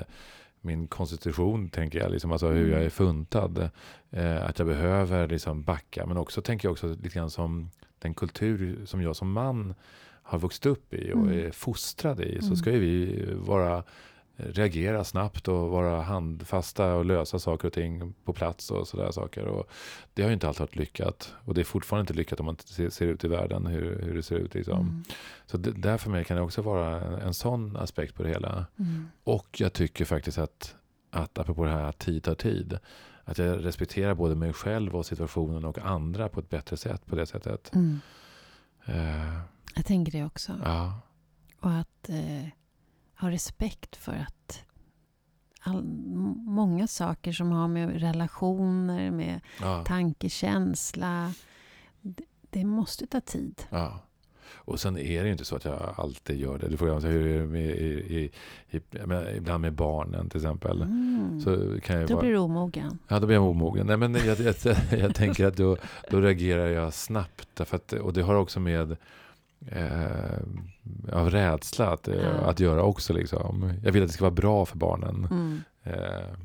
min 0.61 0.87
konstitution, 0.87 1.69
tänker 1.69 1.99
jag, 1.99 2.11
liksom, 2.11 2.31
alltså 2.31 2.47
hur 2.47 2.67
jag 2.67 2.75
är 2.75 2.77
mm. 2.77 2.91
funtad. 2.91 3.69
Eh, 4.09 4.45
att 4.45 4.59
jag 4.59 4.67
behöver 4.67 5.27
liksom 5.27 5.63
backa. 5.63 6.05
Men 6.05 6.17
också 6.17 6.41
tänker 6.41 6.67
jag 6.67 6.71
också 6.71 6.87
lite 6.87 7.09
grann 7.09 7.29
som 7.29 7.69
den 7.99 8.13
kultur 8.13 8.85
som 8.85 9.01
jag 9.01 9.15
som 9.15 9.31
man 9.31 9.73
har 10.23 10.39
vuxit 10.39 10.65
upp 10.65 10.93
i 10.93 11.13
och 11.13 11.19
mm. 11.19 11.39
är 11.39 11.51
fostrad 11.51 12.19
i. 12.19 12.39
Så 12.39 12.45
mm. 12.45 12.55
ska 12.55 12.71
ju 12.71 12.79
vi 12.79 13.25
vara 13.33 13.83
reagera 14.49 15.03
snabbt 15.03 15.47
och 15.47 15.69
vara 15.69 16.01
handfasta 16.01 16.93
och 16.93 17.05
lösa 17.05 17.39
saker 17.39 17.67
och 17.67 17.73
ting 17.73 18.13
på 18.23 18.33
plats 18.33 18.71
och 18.71 18.87
sådär 18.87 19.11
saker. 19.11 19.45
Och 19.45 19.69
det 20.13 20.21
har 20.21 20.29
ju 20.29 20.33
inte 20.33 20.47
alltid 20.47 20.59
varit 20.59 20.75
lyckat. 20.75 21.33
Och 21.45 21.53
det 21.53 21.61
är 21.61 21.65
fortfarande 21.65 22.01
inte 22.01 22.13
lyckat 22.13 22.39
om 22.39 22.45
man 22.45 22.57
ser, 22.59 23.05
ut 23.05 23.23
i 23.23 23.27
världen 23.27 23.65
hur, 23.65 24.01
hur 24.01 24.15
det 24.15 24.23
ser 24.23 24.35
ut. 24.35 24.53
Liksom. 24.53 24.79
Mm. 24.79 25.03
Så 25.45 25.57
det, 25.57 25.71
där 25.71 25.97
för 25.97 26.09
mig 26.09 26.25
kan 26.25 26.37
det 26.37 26.43
också 26.43 26.61
vara 26.61 27.01
en, 27.01 27.13
en 27.13 27.33
sån 27.33 27.77
aspekt 27.77 28.15
på 28.15 28.23
det 28.23 28.29
hela. 28.29 28.65
Mm. 28.79 29.07
Och 29.23 29.61
jag 29.61 29.73
tycker 29.73 30.05
faktiskt 30.05 30.37
att, 30.37 30.75
att 31.09 31.37
apropå 31.37 31.65
det 31.65 31.71
här 31.71 31.83
att 31.83 31.99
tid 31.99 32.23
tar 32.23 32.35
tid. 32.35 32.79
Att 33.23 33.37
jag 33.37 33.65
respekterar 33.65 34.15
både 34.15 34.35
mig 34.35 34.53
själv 34.53 34.95
och 34.95 35.05
situationen 35.05 35.65
och 35.65 35.79
andra 35.79 36.29
på 36.29 36.39
ett 36.39 36.49
bättre 36.49 36.77
sätt 36.77 37.05
på 37.05 37.15
det 37.15 37.25
sättet. 37.25 37.71
Mm. 37.75 37.99
Uh, 38.89 39.39
jag 39.75 39.85
tänker 39.85 40.11
det 40.11 40.25
också. 40.25 40.51
Ja. 40.63 40.99
Och 41.59 41.71
att... 41.71 42.09
Uh, 42.09 42.47
ha 43.21 43.31
respekt 43.31 43.95
för 43.95 44.11
att 44.11 44.63
all, 45.61 45.83
många 46.45 46.87
saker 46.87 47.31
som 47.31 47.51
har 47.51 47.67
med 47.67 48.01
relationer, 48.01 49.11
med 49.11 49.39
ja. 49.61 49.83
tanke, 49.83 50.29
känsla. 50.29 51.33
Det, 52.01 52.23
det, 52.49 52.65
måste 52.65 53.07
ta 53.07 53.21
tid. 53.21 53.61
Ja. 53.69 53.99
Och 54.53 54.79
sen 54.79 54.97
är 54.97 55.21
det 55.21 55.25
ju 55.25 55.31
inte 55.31 55.45
så 55.45 55.55
att 55.55 55.65
jag 55.65 55.93
alltid 55.97 56.39
gör 56.39 56.57
det. 56.57 56.67
Du 56.67 56.77
får 56.77 56.99
säga 56.99 57.13
hur 57.13 57.27
är 57.27 57.39
det 57.39 57.47
med, 57.47 57.65
i, 57.65 58.31
i, 58.69 58.77
i, 58.77 58.81
menar, 58.91 59.29
ibland 59.29 59.61
med 59.61 59.73
barnen 59.73 60.29
till 60.29 60.37
exempel. 60.37 60.81
Mm. 60.81 61.41
Så 61.41 61.79
kan 61.81 61.99
jag 61.99 62.07
Då 62.07 62.13
vara, 62.13 62.21
blir 62.21 62.31
du 62.31 62.37
omogen. 62.37 62.99
Ja, 63.07 63.19
då 63.19 63.27
blir 63.27 63.35
jag 63.35 63.45
omogen. 63.45 63.87
Nej, 63.87 63.97
men 63.97 64.13
jag, 64.13 64.39
jag, 64.39 64.55
jag, 64.63 64.99
jag 64.99 65.15
tänker 65.15 65.45
att 65.45 65.57
då, 65.57 65.77
då 66.09 66.21
reagerar 66.21 66.67
jag 66.67 66.93
snabbt. 66.93 67.47
Därför 67.53 67.75
att, 67.75 67.93
och 67.93 68.13
det 68.13 68.21
har 68.21 68.35
också 68.35 68.59
med 68.59 68.97
eh, 69.67 70.37
av 71.13 71.29
rädsla 71.29 71.89
att, 71.93 72.07
Ja. 72.07 72.29
att 72.29 72.59
göra 72.59 72.83
också. 72.83 73.13
Liksom. 73.13 73.73
Jag 73.83 73.91
vill 73.91 74.03
att 74.03 74.09
det 74.09 74.13
ska 74.13 74.23
vara 74.23 74.31
bra 74.31 74.65
för 74.65 74.77
barnen. 74.77 75.27
Mm. 75.31 75.61
Eh, 75.83 76.35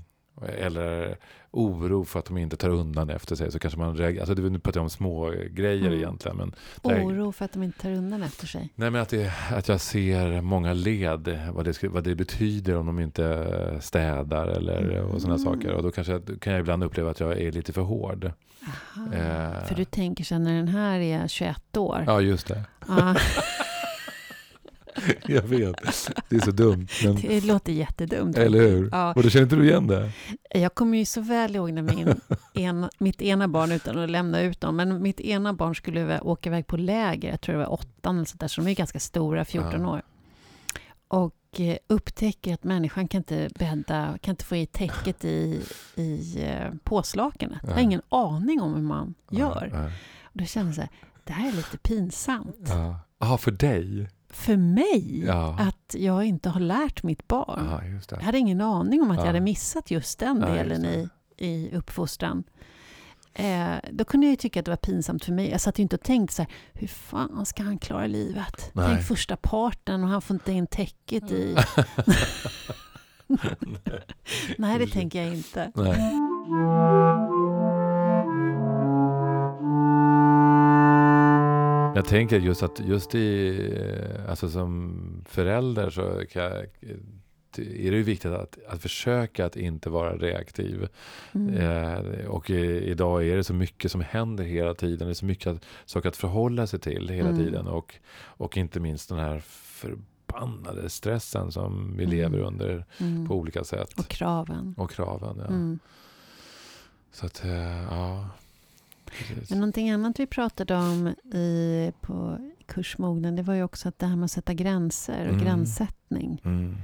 eller 0.58 1.16
oro 1.50 2.04
för 2.04 2.18
att 2.18 2.24
de 2.24 2.38
inte 2.38 2.56
tar 2.56 2.68
undan 2.70 3.10
efter 3.10 3.36
sig. 3.36 3.52
Så 3.52 3.58
kanske 3.58 3.78
man 3.80 3.96
reagerar. 3.96 4.20
Alltså, 4.28 4.34
nu 4.48 4.58
pratar 4.58 4.78
jag 4.80 4.82
om 4.84 4.90
små 4.90 5.30
grejer 5.50 5.86
Mm. 5.86 5.92
egentligen. 5.98 6.36
Men 6.36 6.54
där- 6.82 7.04
Oro 7.04 7.32
för 7.32 7.44
att 7.44 7.52
de 7.52 7.62
inte 7.62 7.78
tar 7.82 7.90
undan 7.90 8.22
efter 8.22 8.46
sig. 8.46 8.68
Nej, 8.74 8.90
men 8.90 9.02
att, 9.02 9.08
det, 9.08 9.32
att 9.50 9.68
jag 9.68 9.80
ser 9.80 10.40
många 10.40 10.72
led, 10.72 11.38
vad 11.52 11.64
det, 11.64 11.82
vad 11.88 12.04
det 12.04 12.14
betyder 12.14 12.76
om 12.76 12.86
de 12.86 13.00
inte 13.00 13.78
städar 13.80 14.46
eller 14.46 15.00
och 15.00 15.20
sådana 15.20 15.40
Mm. 15.40 15.44
saker. 15.54 15.72
Och 15.72 15.82
då 15.82 15.90
kanske, 15.90 16.20
kan 16.40 16.52
jag 16.52 16.60
ibland 16.60 16.84
uppleva 16.84 17.10
att 17.10 17.20
jag 17.20 17.40
är 17.40 17.52
lite 17.52 17.72
för 17.72 17.82
hård. 17.82 18.32
Aha. 18.66 19.14
Eh. 19.14 19.64
För 19.64 19.74
du 19.74 19.84
tänker 19.84 20.24
sen 20.24 20.42
när 20.44 20.56
den 20.56 20.68
här 20.68 20.98
är 21.00 21.28
21 21.28 21.76
år. 21.76 22.04
Ja, 22.06 22.20
just 22.20 22.46
det. 22.48 22.62
Ja, 22.88 23.14
Jag 25.26 25.42
vet. 25.42 25.76
Det 26.28 26.36
är 26.36 26.40
så 26.40 26.50
dumt. 26.50 26.86
Men, 27.04 27.14
det 27.14 27.44
låter 27.44 27.72
jättedumt. 27.72 28.36
eller 28.36 28.58
hur? 28.60 28.88
Ja. 28.92 29.12
Och 29.16 29.22
då 29.22 29.30
känner 29.30 29.42
inte 29.44 29.56
du 29.56 29.64
igen 29.68 29.86
det? 29.86 30.10
Jag 30.54 30.74
kommer 30.74 30.98
ju 30.98 31.04
så 31.04 31.20
väl 31.20 31.56
ihåg 31.56 31.72
när 31.72 31.82
min 31.82 32.20
en, 32.54 32.88
mitt 32.98 33.22
ena 33.22 33.48
barn, 33.48 33.72
utan 33.72 33.98
att 33.98 34.10
lämna 34.10 34.40
ut 34.40 34.60
dem, 34.60 34.76
men 34.76 35.02
mitt 35.02 35.20
ena 35.20 35.52
barn 35.52 35.74
skulle 35.74 36.20
åka 36.20 36.48
iväg 36.50 36.66
på 36.66 36.76
läger, 36.76 37.30
jag 37.30 37.40
tror 37.40 37.52
det 37.52 37.58
var 37.58 37.72
åttan 37.72 38.16
eller 38.16 38.24
sånt 38.26 38.40
där, 38.40 38.48
så 38.48 38.60
de 38.60 38.70
är 38.70 38.74
ganska 38.74 39.00
stora, 39.00 39.44
14 39.44 39.80
Ja. 39.80 39.88
år. 39.90 40.02
Och 41.08 41.60
eh, 41.60 41.76
upptäcker 41.86 42.54
att 42.54 42.64
människan 42.64 43.08
kan 43.08 43.18
inte 43.18 43.48
bädda, 43.58 44.18
kan 44.20 44.32
inte 44.32 44.44
få 44.44 44.56
i 44.56 44.66
täcket 44.66 45.24
i, 45.24 45.62
i 45.96 46.42
eh, 46.44 46.70
påslakanet. 46.84 47.58
Jag 47.62 47.72
har 47.72 47.80
ingen 47.80 48.02
aning 48.08 48.60
om 48.60 48.74
hur 48.74 48.82
man 48.82 49.14
gör. 49.30 49.70
Ja, 49.72 49.84
Och 50.24 50.38
då 50.38 50.44
känner 50.44 50.66
jag 50.66 50.74
så 50.74 50.80
här, 50.80 50.90
det 51.24 51.32
här 51.32 51.48
är 51.48 51.52
lite 51.52 51.78
pinsamt. 51.78 52.56
ja. 52.68 52.98
Aha, 53.20 53.38
för 53.38 53.50
dig? 53.50 54.08
För 54.36 54.56
mig, 54.56 55.24
Ja. 55.26 55.56
att 55.58 55.94
jag 55.98 56.24
inte 56.24 56.48
har 56.48 56.60
lärt 56.60 57.02
mitt 57.02 57.28
barn. 57.28 57.68
Ja, 57.70 57.84
just. 57.84 58.10
Jag 58.10 58.18
hade 58.18 58.38
ingen 58.38 58.60
aning 58.60 59.02
om 59.02 59.10
att 59.10 59.16
jag 59.16 59.24
Ja. 59.24 59.28
hade 59.28 59.40
missat 59.40 59.90
just 59.90 60.18
den 60.18 60.36
just 60.36 60.46
delen 60.48 60.82
det. 60.82 61.08
i, 61.44 61.46
i 61.46 61.76
uppfostran. 61.76 62.44
Eh, 63.34 63.74
då 63.92 64.04
kunde 64.04 64.26
jag 64.26 64.30
ju 64.30 64.36
tycka 64.36 64.60
att 64.60 64.64
det 64.66 64.70
var 64.72 64.76
pinsamt 64.76 65.24
för 65.24 65.32
mig. 65.32 65.50
Jag 65.50 65.60
satt 65.60 65.78
ju 65.78 65.82
inte 65.82 65.96
och 65.96 66.02
tänkte 66.02 66.34
så 66.34 66.42
här, 66.42 66.50
hur 66.72 66.86
fan 66.88 67.46
ska 67.46 67.62
han 67.62 67.78
klara 67.78 68.06
livet? 68.06 68.70
Nej. 68.72 68.86
Tänk 68.88 69.06
första 69.06 69.36
parten 69.36 70.02
och 70.04 70.08
han 70.10 70.22
får 70.22 70.34
inte 70.34 70.52
in 70.52 70.66
täcket 70.66 71.30
i... 71.30 71.56
Nej, 74.58 74.78
det 74.78 74.86
tänker 74.86 75.22
jag 75.24 75.34
inte. 75.34 75.72
Nej. 75.74 76.12
Jag 81.96 82.04
tänker 82.06 82.40
just 82.40 82.62
att 82.62 82.80
just 82.80 83.14
i, 83.14 83.58
eh, 83.80 84.30
alltså 84.30 84.48
som 84.50 84.98
förälder 85.28 85.90
så 85.90 86.00
jag, 86.32 86.52
är 87.58 87.90
det 87.90 87.96
ju 87.96 88.02
viktigt 88.02 88.32
att, 88.32 88.58
att 88.68 88.82
försöka 88.82 89.46
att 89.46 89.56
inte 89.56 89.90
vara 89.90 90.16
reaktiv. 90.16 90.88
Mm. 91.32 91.54
Eh, 91.54 92.26
och 92.26 92.50
i, 92.50 92.90
idag 92.90 93.26
är 93.28 93.36
det 93.36 93.44
så 93.44 93.54
mycket 93.54 93.92
som 93.92 94.00
händer 94.00 94.44
hela 94.44 94.74
tiden. 94.74 95.06
Det 95.08 95.12
är 95.12 95.14
så 95.14 95.24
mycket 95.26 95.46
att, 95.46 95.64
saker 95.84 96.08
att 96.08 96.16
förhålla 96.16 96.66
sig 96.66 96.80
till 96.80 97.08
hela 97.08 97.28
Mm. 97.28 97.44
tiden. 97.44 97.66
Och, 97.66 97.94
och 98.18 98.56
inte 98.56 98.80
minst 98.80 99.08
den 99.08 99.18
här 99.18 99.40
förbannade 99.46 100.90
stressen 100.90 101.52
som 101.52 101.96
vi 101.96 102.04
Mm. 102.04 102.16
lever 102.16 102.38
under 102.38 102.84
Mm. 103.00 103.28
på 103.28 103.34
olika 103.34 103.64
sätt. 103.64 103.98
Och 103.98 104.08
kraven. 104.08 104.74
Och 104.78 104.90
kraven. 104.90 105.36
Ja. 105.38 105.46
Mm. 105.46 105.78
Så 107.12 107.26
att, 107.26 107.44
eh, 107.44 107.82
ja. 107.82 108.28
Precis. 109.10 109.50
Men 109.50 109.58
någonting 109.58 109.90
annat 109.90 110.20
vi 110.20 110.26
pratade 110.26 110.76
om 110.76 111.08
i, 111.34 111.92
på 112.00 112.38
kursmognen, 112.66 113.36
det 113.36 113.42
var 113.42 113.54
ju 113.54 113.62
också 113.62 113.88
att 113.88 113.98
det 113.98 114.06
här 114.06 114.16
med 114.16 114.24
att 114.24 114.30
sätta 114.30 114.54
gränser 114.54 115.24
och 115.26 115.32
Mm. 115.32 115.44
gränssättning. 115.44 116.40
Mm. 116.44 116.76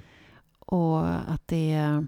Och 0.59 1.09
att 1.33 1.49
det, 1.49 1.73
är, 1.73 2.07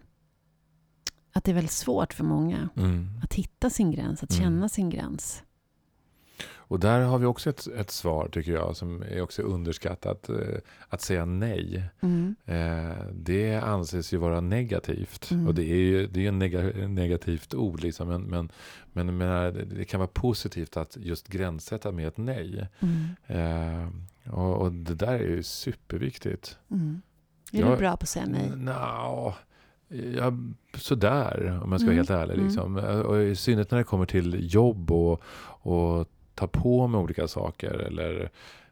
att 1.33 1.45
det 1.45 1.51
är 1.51 1.55
väldigt 1.55 1.71
svårt 1.71 2.13
för 2.13 2.25
många 2.25 2.69
Mm. 2.77 3.21
att 3.23 3.35
hitta 3.35 3.71
sin 3.71 3.91
gräns, 3.91 4.23
att 4.23 4.31
Mm. 4.33 4.43
känna 4.45 4.69
sin 4.69 4.91
gräns. 4.91 5.43
Och 6.67 6.81
där 6.81 7.01
har 7.01 7.19
vi 7.19 7.27
också 7.27 7.51
ett, 7.51 7.67
ett 7.67 7.91
svar 7.91 8.29
tycker 8.33 8.53
jag 8.53 8.77
som 8.77 9.03
är 9.03 9.21
också 9.21 9.43
underskattat. 9.43 10.29
Eh, 10.29 10.37
att 10.89 11.01
säga 11.01 11.25
nej. 11.25 11.85
Mm. 12.01 12.35
Eh, 12.47 12.97
det 13.13 13.55
anses 13.57 14.13
ju 14.13 14.17
vara 14.17 14.41
negativt. 14.41 15.31
Mm. 15.31 15.47
Och 15.49 15.55
det 15.55 15.63
är 15.63 15.75
ju 15.77 16.07
det 16.07 16.25
är 16.25 16.29
en 16.29 16.39
nega, 16.39 16.63
negativt 16.89 17.55
ord. 17.55 17.81
Liksom. 17.83 18.09
Men, 18.09 18.23
men, 18.23 18.49
men 18.93 19.17
menar, 19.19 19.51
det- 19.53 19.85
kan 19.85 20.01
vara 20.01 20.11
positivt 20.13 20.77
att 20.77 20.97
just 21.01 21.29
gränssätta 21.29 21.93
med 21.93 22.09
ett 22.09 22.17
nej. 22.17 22.69
Mm. 22.81 23.07
Eh, 23.27 23.89
och, 24.35 24.57
och 24.63 24.73
det 24.73 24.95
där 24.95 25.15
är 25.15 25.19
ju 25.29 25.43
superviktigt. 25.43 26.59
Mm. 26.71 27.03
Är 27.53 27.61
Jag- 27.61 27.71
du 27.73 27.77
bra 27.77 27.97
på 27.97 28.03
att 28.03 28.09
säga 28.09 28.27
nej? 28.27 28.53
Nja, 28.57 29.35
ja, 30.17 30.33
sådär 30.77 31.61
om 31.65 31.73
jag 31.73 31.81
ska 31.81 31.87
vara 31.87 31.95
Mm, 31.95 31.97
helt 31.97 32.11
ärlig. 32.11 32.35
mm. 32.35 32.45
Liksom. 32.47 32.77
Och 32.77 33.23
I 33.23 33.37
synnerhet 33.37 33.71
när 33.71 33.79
det 33.79 33.85
kommer 33.85 34.07
till 34.07 34.55
jobb 34.55 34.91
och, 34.91 35.23
och 35.61 36.09
ta 36.35 36.47
på 36.47 36.87
mig 36.87 36.99
olika 37.01 37.29
saker. 37.29 37.71
Eller, 37.71 38.31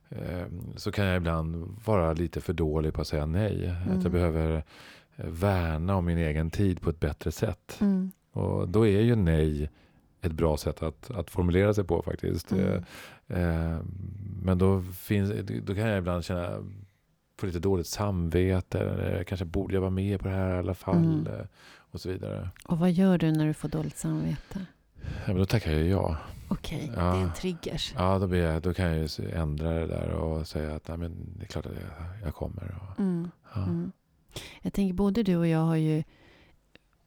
eh, 0.09 0.47
så 0.77 0.93
kan 0.93 1.05
jag 1.07 1.17
ibland 1.17 1.77
vara 1.85 2.13
lite 2.13 2.41
för 2.41 2.53
dålig 2.53 2.95
på 2.95 3.01
att 3.01 3.07
säga 3.07 3.27
nej. 3.27 3.69
Att 3.81 3.87
Mm. 3.87 4.01
jag 4.03 4.13
behöver 4.13 4.55
eh, 5.17 5.27
värna 5.27 5.97
om 5.97 6.05
min 6.05 6.19
egen 6.19 6.51
tid 6.51 6.81
på 6.81 6.91
ett 6.91 7.01
bättre 7.01 7.33
sätt. 7.33 7.79
Mm. 7.81 8.11
Och 8.33 8.69
då 8.69 8.87
är 8.87 9.01
ju 9.01 9.17
nej 9.17 9.71
ett 10.21 10.33
bra 10.33 10.57
sätt 10.57 10.83
att, 10.83 11.11
att 11.11 11.31
formulera 11.31 11.75
sig 11.75 11.85
på 11.85 12.03
faktiskt. 12.03 12.53
Mm. 12.53 12.85
Eh, 13.29 13.43
eh, 13.43 13.79
men 14.43 14.59
då, 14.59 14.83
finns, 14.83 15.33
då 15.63 15.75
kan 15.75 15.85
jag 15.89 15.99
ibland 15.99 16.25
känna 16.25 16.51
få 17.41 17.47
lite 17.47 17.59
dåligt 17.59 17.87
samvete. 17.87 19.25
Kanske 19.27 19.45
borde 19.45 19.75
jag 19.75 19.81
vara 19.81 19.91
med 19.91 20.21
på 20.21 20.29
det 20.29 20.35
här 20.35 20.55
i 20.57 20.59
alla 20.59 20.75
fall. 20.75 20.97
Mm. 20.97 21.27
eh, 21.27 21.47
Och 21.91 22.01
så 22.01 22.09
vidare. 22.09 22.49
Och 22.65 22.79
vad 22.79 22.91
gör 22.93 23.19
du 23.19 23.33
när 23.33 23.47
du 23.47 23.55
får 23.55 23.69
dåligt 23.69 23.97
samvete? 23.99 24.67
Ja, 25.03 25.27
men 25.27 25.37
då 25.37 25.45
tackar 25.47 25.73
jag 25.73 25.87
ja. 25.87 26.17
Okej, 26.53 26.93
Ja. 26.97 27.03
det 27.03 27.19
är 27.19 27.23
en 27.23 27.33
triggers. 27.33 27.93
Ja, 27.97 28.19
då, 28.19 28.37
jag, 28.37 28.63
då 28.63 28.75
kan 28.75 28.85
jag 28.87 28.97
ju 29.19 29.31
ändra 29.31 29.71
det 29.73 29.87
där 29.87 30.09
och 30.11 30.47
säga 30.49 30.75
att 30.75 30.89
Nej, 30.89 30.97
men 30.99 31.35
det 31.39 31.43
är 31.45 31.47
klart 31.47 31.67
att 31.67 31.73
jag, 31.73 32.25
jag 32.27 32.35
kommer. 32.35 32.75
Och, 32.91 32.99
Mm. 33.01 33.31
ja. 33.55 33.63
Mm. 33.63 33.93
Jag 34.63 34.73
tänker 34.73 34.95
både 34.95 35.23
du 35.23 35.37
och 35.37 35.47
jag 35.47 35.59
har 35.65 35.77
ju 35.77 36.03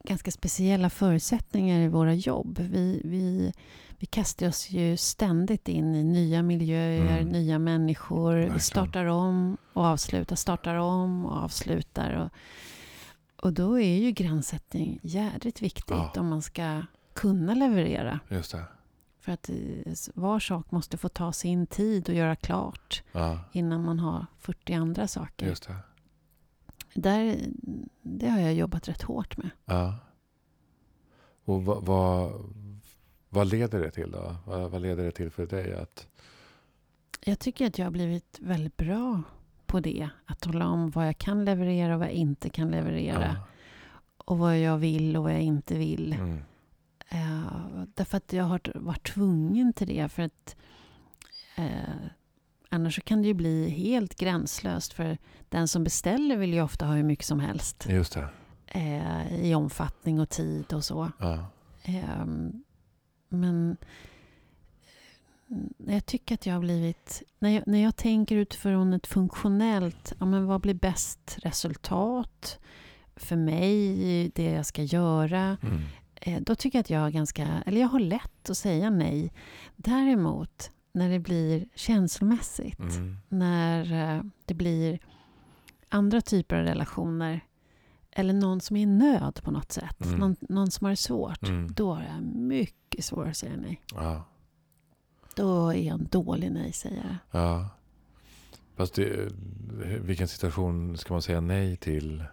ganska 0.03 0.31
speciella 0.31 0.89
förutsättningar 0.89 1.79
i 1.79 1.87
våra 1.87 2.13
jobb. 2.13 2.59
Vi, 2.59 3.01
vi, 3.05 3.53
vi 3.97 4.05
kastar 4.05 4.47
oss 4.47 4.69
ju 4.69 4.97
ständigt 4.97 5.67
in 5.67 5.95
i 5.95 6.03
nya 6.03 6.43
miljöer, 6.43 7.17
Mm. 7.17 7.27
nya 7.31 7.59
människor. 7.59 8.31
Verkligen. 8.33 8.53
Vi 8.53 8.59
startar 8.59 9.05
om 9.05 9.57
och 9.73 9.85
avslutar, 9.85 10.35
startar 10.35 10.75
om 10.75 11.25
och 11.25 11.37
avslutar. 11.43 12.13
Och, 12.13 12.29
och 13.45 13.53
då 13.53 13.79
är 13.79 13.97
ju 13.97 14.11
gränssättning 14.11 14.99
jädrigt 15.03 15.61
viktigt 15.61 15.89
Ja. 15.89 16.11
om 16.15 16.27
man 16.27 16.41
ska 16.41 16.81
kunna 17.13 17.53
leverera. 17.53 18.19
Just 18.29 18.51
det. 18.51 18.63
För 19.25 19.31
att 19.31 19.49
var 20.13 20.39
sak 20.39 20.71
måste 20.71 20.97
få 20.97 21.09
ta 21.09 21.33
sin 21.33 21.67
tid 21.67 22.09
och 22.09 22.15
göra 22.15 22.35
klart 22.35 23.03
Ja, 23.11 23.39
innan 23.51 23.83
man 23.83 23.99
har 23.99 24.25
40 24.39 24.73
andra 24.73 25.07
saker. 25.07 25.45
just 25.47 25.67
det. 25.67 25.75
Där, 26.93 27.37
det 28.01 28.29
har 28.29 28.39
jag 28.39 28.53
jobbat 28.53 28.87
rätt 28.89 29.01
hårt 29.01 29.37
med. 29.37 29.49
Ja. 29.65 29.95
Och 31.45 31.65
vad, 31.65 31.85
vad, 31.85 32.31
vad 33.29 33.47
leder 33.47 33.79
det 33.79 33.91
till 33.91 34.11
då? 34.11 34.35
Vad, 34.45 34.71
vad 34.71 34.81
leder 34.81 35.03
det 35.03 35.11
till 35.11 35.29
för 35.31 35.45
dig? 35.45 35.73
Att, 35.73 36.07
Jag 37.25 37.39
tycker 37.39 37.67
att 37.67 37.77
jag 37.77 37.85
har 37.85 37.91
blivit 37.91 38.39
väldigt 38.41 38.77
bra 38.77 39.21
på 39.65 39.79
det. 39.79 40.09
Att 40.25 40.39
tala 40.39 40.67
om 40.67 40.89
vad 40.89 41.07
jag 41.07 41.17
kan 41.17 41.45
leverera 41.45 41.93
och 41.93 41.99
vad 41.99 42.07
jag 42.07 42.15
inte 42.15 42.49
kan 42.49 42.71
leverera. 42.71 43.37
Och 44.17 44.37
vad 44.37 44.59
jag 44.59 44.77
vill 44.77 45.17
och 45.17 45.23
vad 45.23 45.33
jag 45.33 45.41
inte 45.41 45.77
vill. 45.77 46.13
Mm. 46.13 46.39
Eh, 47.09 47.83
därför 47.93 48.17
att 48.17 48.33
jag 48.33 48.43
har 48.43 48.61
varit 48.75 49.13
tvungen 49.13 49.73
till 49.73 49.87
det. 49.87 50.09
För 50.09 50.23
att 50.23 50.55
eh, 51.55 51.95
annars 52.69 52.99
kan 53.03 53.21
det 53.21 53.27
ju 53.27 53.33
bli 53.33 53.69
helt 53.69 54.15
gränslöst. 54.15 54.93
För 54.93 55.17
den 55.49 55.67
som 55.67 55.83
beställer 55.83 56.37
vill 56.37 56.53
ju 56.53 56.61
ofta 56.61 56.85
ha 56.85 56.93
hur 56.93 57.03
mycket 57.03 57.25
som 57.25 57.39
helst. 57.39 57.85
Just 57.89 58.13
det. 58.13 58.27
Eh, 58.67 59.45
I 59.45 59.55
omfattning 59.55 60.19
och 60.19 60.29
tid 60.29 60.73
och 60.73 60.83
så. 60.83 61.11
Ja. 61.19 61.45
Ehm, 61.83 62.63
men 63.29 63.77
eh, 65.49 65.93
jag 65.93 66.05
tycker 66.05 66.35
att 66.35 66.45
jag 66.45 66.53
har 66.53 66.61
blivit... 66.61 67.23
När 67.39 67.49
jag, 67.49 67.67
när 67.67 67.83
jag 67.83 67.95
tänker 67.95 68.35
utifrån 68.35 68.93
ett 68.93 69.07
funktionellt... 69.07 70.13
Ja, 70.19 70.25
men 70.25 70.45
vad 70.45 70.61
blir 70.61 70.73
bäst 70.73 71.37
resultat 71.41 72.59
för 73.15 73.35
mig, 73.35 74.31
det 74.35 74.51
jag 74.51 74.65
ska 74.65 74.83
göra? 74.83 75.57
Mm. 75.61 75.81
Eh, 76.25 76.41
då 76.41 76.55
tycker 76.55 76.77
jag 76.77 76.81
att 76.83 76.89
jag 76.89 76.99
har 76.99 77.09
ganska... 77.09 77.63
Eller 77.65 77.81
jag 77.81 77.87
har 77.87 77.99
lätt 77.99 78.49
att 78.49 78.57
säga 78.57 78.89
nej. 78.89 79.33
Däremot, 79.75 80.71
när 80.91 81.09
det 81.09 81.19
blir 81.19 81.65
känslomässigt. 81.75 82.79
Mm. 82.79 83.17
När 83.29 84.15
eh, 84.17 84.23
det 84.45 84.53
blir 84.53 84.99
andra 85.89 86.21
typer 86.21 86.55
av 86.55 86.63
relationer. 86.65 87.41
Eller 88.11 88.33
någon 88.33 88.61
som 88.61 88.75
är 88.75 88.81
i 88.81 88.85
nöd 88.85 89.39
på 89.43 89.51
något 89.51 89.71
sätt. 89.71 90.05
Mm. 90.05 90.19
Någon, 90.19 90.35
någon 90.39 90.71
som 90.71 90.85
har 90.85 90.91
det 90.91 90.97
svårt. 90.97 91.43
Mm. 91.43 91.73
Då 91.73 91.95
är 91.95 92.05
jag 92.13 92.21
mycket 92.35 93.05
svårare 93.05 93.29
att 93.29 93.37
säga 93.37 93.57
nej. 93.57 93.81
Ja. 93.95 94.23
Då 95.35 95.69
är 95.69 95.81
jag 95.81 95.99
en 95.99 96.07
dålig 96.11 96.51
nej-sägare. 96.51 97.17
ja. 97.31 97.69
Fast 98.75 98.93
det, 98.93 99.31
vilken 100.01 100.27
situation 100.27 100.97
ska 100.97 101.13
man 101.13 101.21
säga 101.21 101.41
nej 101.41 101.77
till 101.77 102.23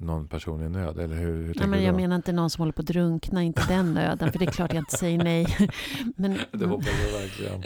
någon 0.00 0.28
person 0.28 0.62
i 0.62 0.68
nöd? 0.68 0.98
Eller 0.98 1.16
hur, 1.16 1.46
hur 1.46 1.54
Nej, 1.58 1.66
men 1.68 1.82
jag 1.82 1.94
då? 1.94 1.96
menar 2.00 2.16
inte 2.16 2.32
någon 2.32 2.50
som 2.50 2.62
håller 2.62 2.72
på 2.72 2.80
att 2.82 2.86
drunkna, 2.88 3.42
inte 3.42 3.64
den 3.68 3.94
nöden. 3.94 4.32
För 4.32 4.38
det 4.38 4.44
är 4.44 4.50
klart 4.50 4.72
jag 4.72 4.80
inte 4.80 4.96
säger 4.96 5.24
nej. 5.24 5.56
Men, 6.16 6.38
Det 6.52 6.66
hoppas 6.66 6.86
jag 7.04 7.20
verkligen. 7.20 7.62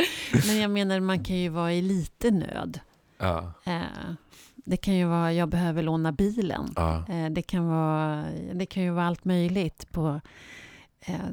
men 0.46 0.58
jag 0.60 0.70
menar, 0.70 1.00
man 1.00 1.24
kan 1.24 1.36
ju 1.36 1.48
vara 1.48 1.72
i 1.72 1.82
lite 1.82 2.30
nöd. 2.30 2.80
Ja. 3.18 3.52
Eh, 3.64 3.80
det 4.56 4.76
kan 4.76 4.94
ju 4.94 5.04
vara, 5.04 5.32
jag 5.32 5.48
behöver 5.48 5.82
låna 5.82 6.12
bilen. 6.12 6.72
Ja. 6.76 7.04
Eh, 7.08 7.30
det, 7.30 7.42
kan 7.42 7.66
vara, 7.68 8.24
det 8.54 8.66
kan 8.66 8.82
ju 8.82 8.90
vara 8.90 9.06
allt 9.06 9.24
möjligt. 9.24 9.92
På, 9.92 10.20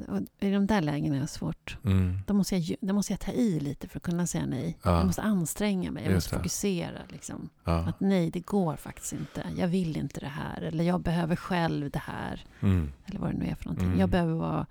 och 0.08 0.22
I 0.40 0.52
de 0.52 0.68
där 0.68 0.82
lägena 0.82 1.16
är 1.16 1.22
det 1.22 1.28
svårt. 1.28 1.78
Mm. 1.84 2.20
Då 2.28 2.34
måste, 2.34 2.58
jag, 2.58 2.78
då 2.82 2.94
måste 2.94 3.14
jag 3.14 3.20
ta 3.20 3.32
i 3.32 3.60
lite 3.60 3.88
för 3.88 3.98
att 3.98 4.04
kunna 4.04 4.28
säga 4.28 4.46
nej. 4.46 4.78
Ja. 4.84 4.98
Jag 4.98 5.06
måste 5.06 5.22
anstränga 5.22 5.92
mig, 5.92 6.04
jag 6.04 6.14
måste 6.14 6.36
fokusera. 6.36 7.00
Liksom. 7.10 7.50
Ja. 7.64 7.78
Att 7.78 8.00
nej, 8.00 8.32
det 8.32 8.40
går 8.40 8.76
faktiskt 8.76 9.14
inte. 9.14 9.46
Jag 9.58 9.68
vill 9.68 9.98
inte 9.98 10.20
det 10.20 10.28
här. 10.28 10.62
Eller 10.62 10.84
jag 10.84 11.02
behöver 11.02 11.36
själv 11.36 11.92
det 11.92 12.00
här. 12.00 12.46
Mm. 12.60 12.92
Eller 13.06 13.20
vad 13.20 13.32
det 13.32 13.38
nu 13.38 13.46
är 13.46 13.56
för 13.56 13.66
någonting. 13.66 13.88
Mm. 13.88 14.00
Jag 14.00 14.10
behöver 14.10 14.34
vara 14.34 14.66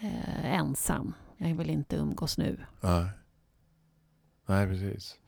eh, 0.00 0.54
ensam. 0.54 1.14
Jag 1.36 1.54
vill 1.54 1.70
inte 1.70 1.96
umgås 1.96 2.38
nu. 2.38 2.58
Nej. 2.80 3.06
Nej, 4.46 4.66
precis. 4.66 5.18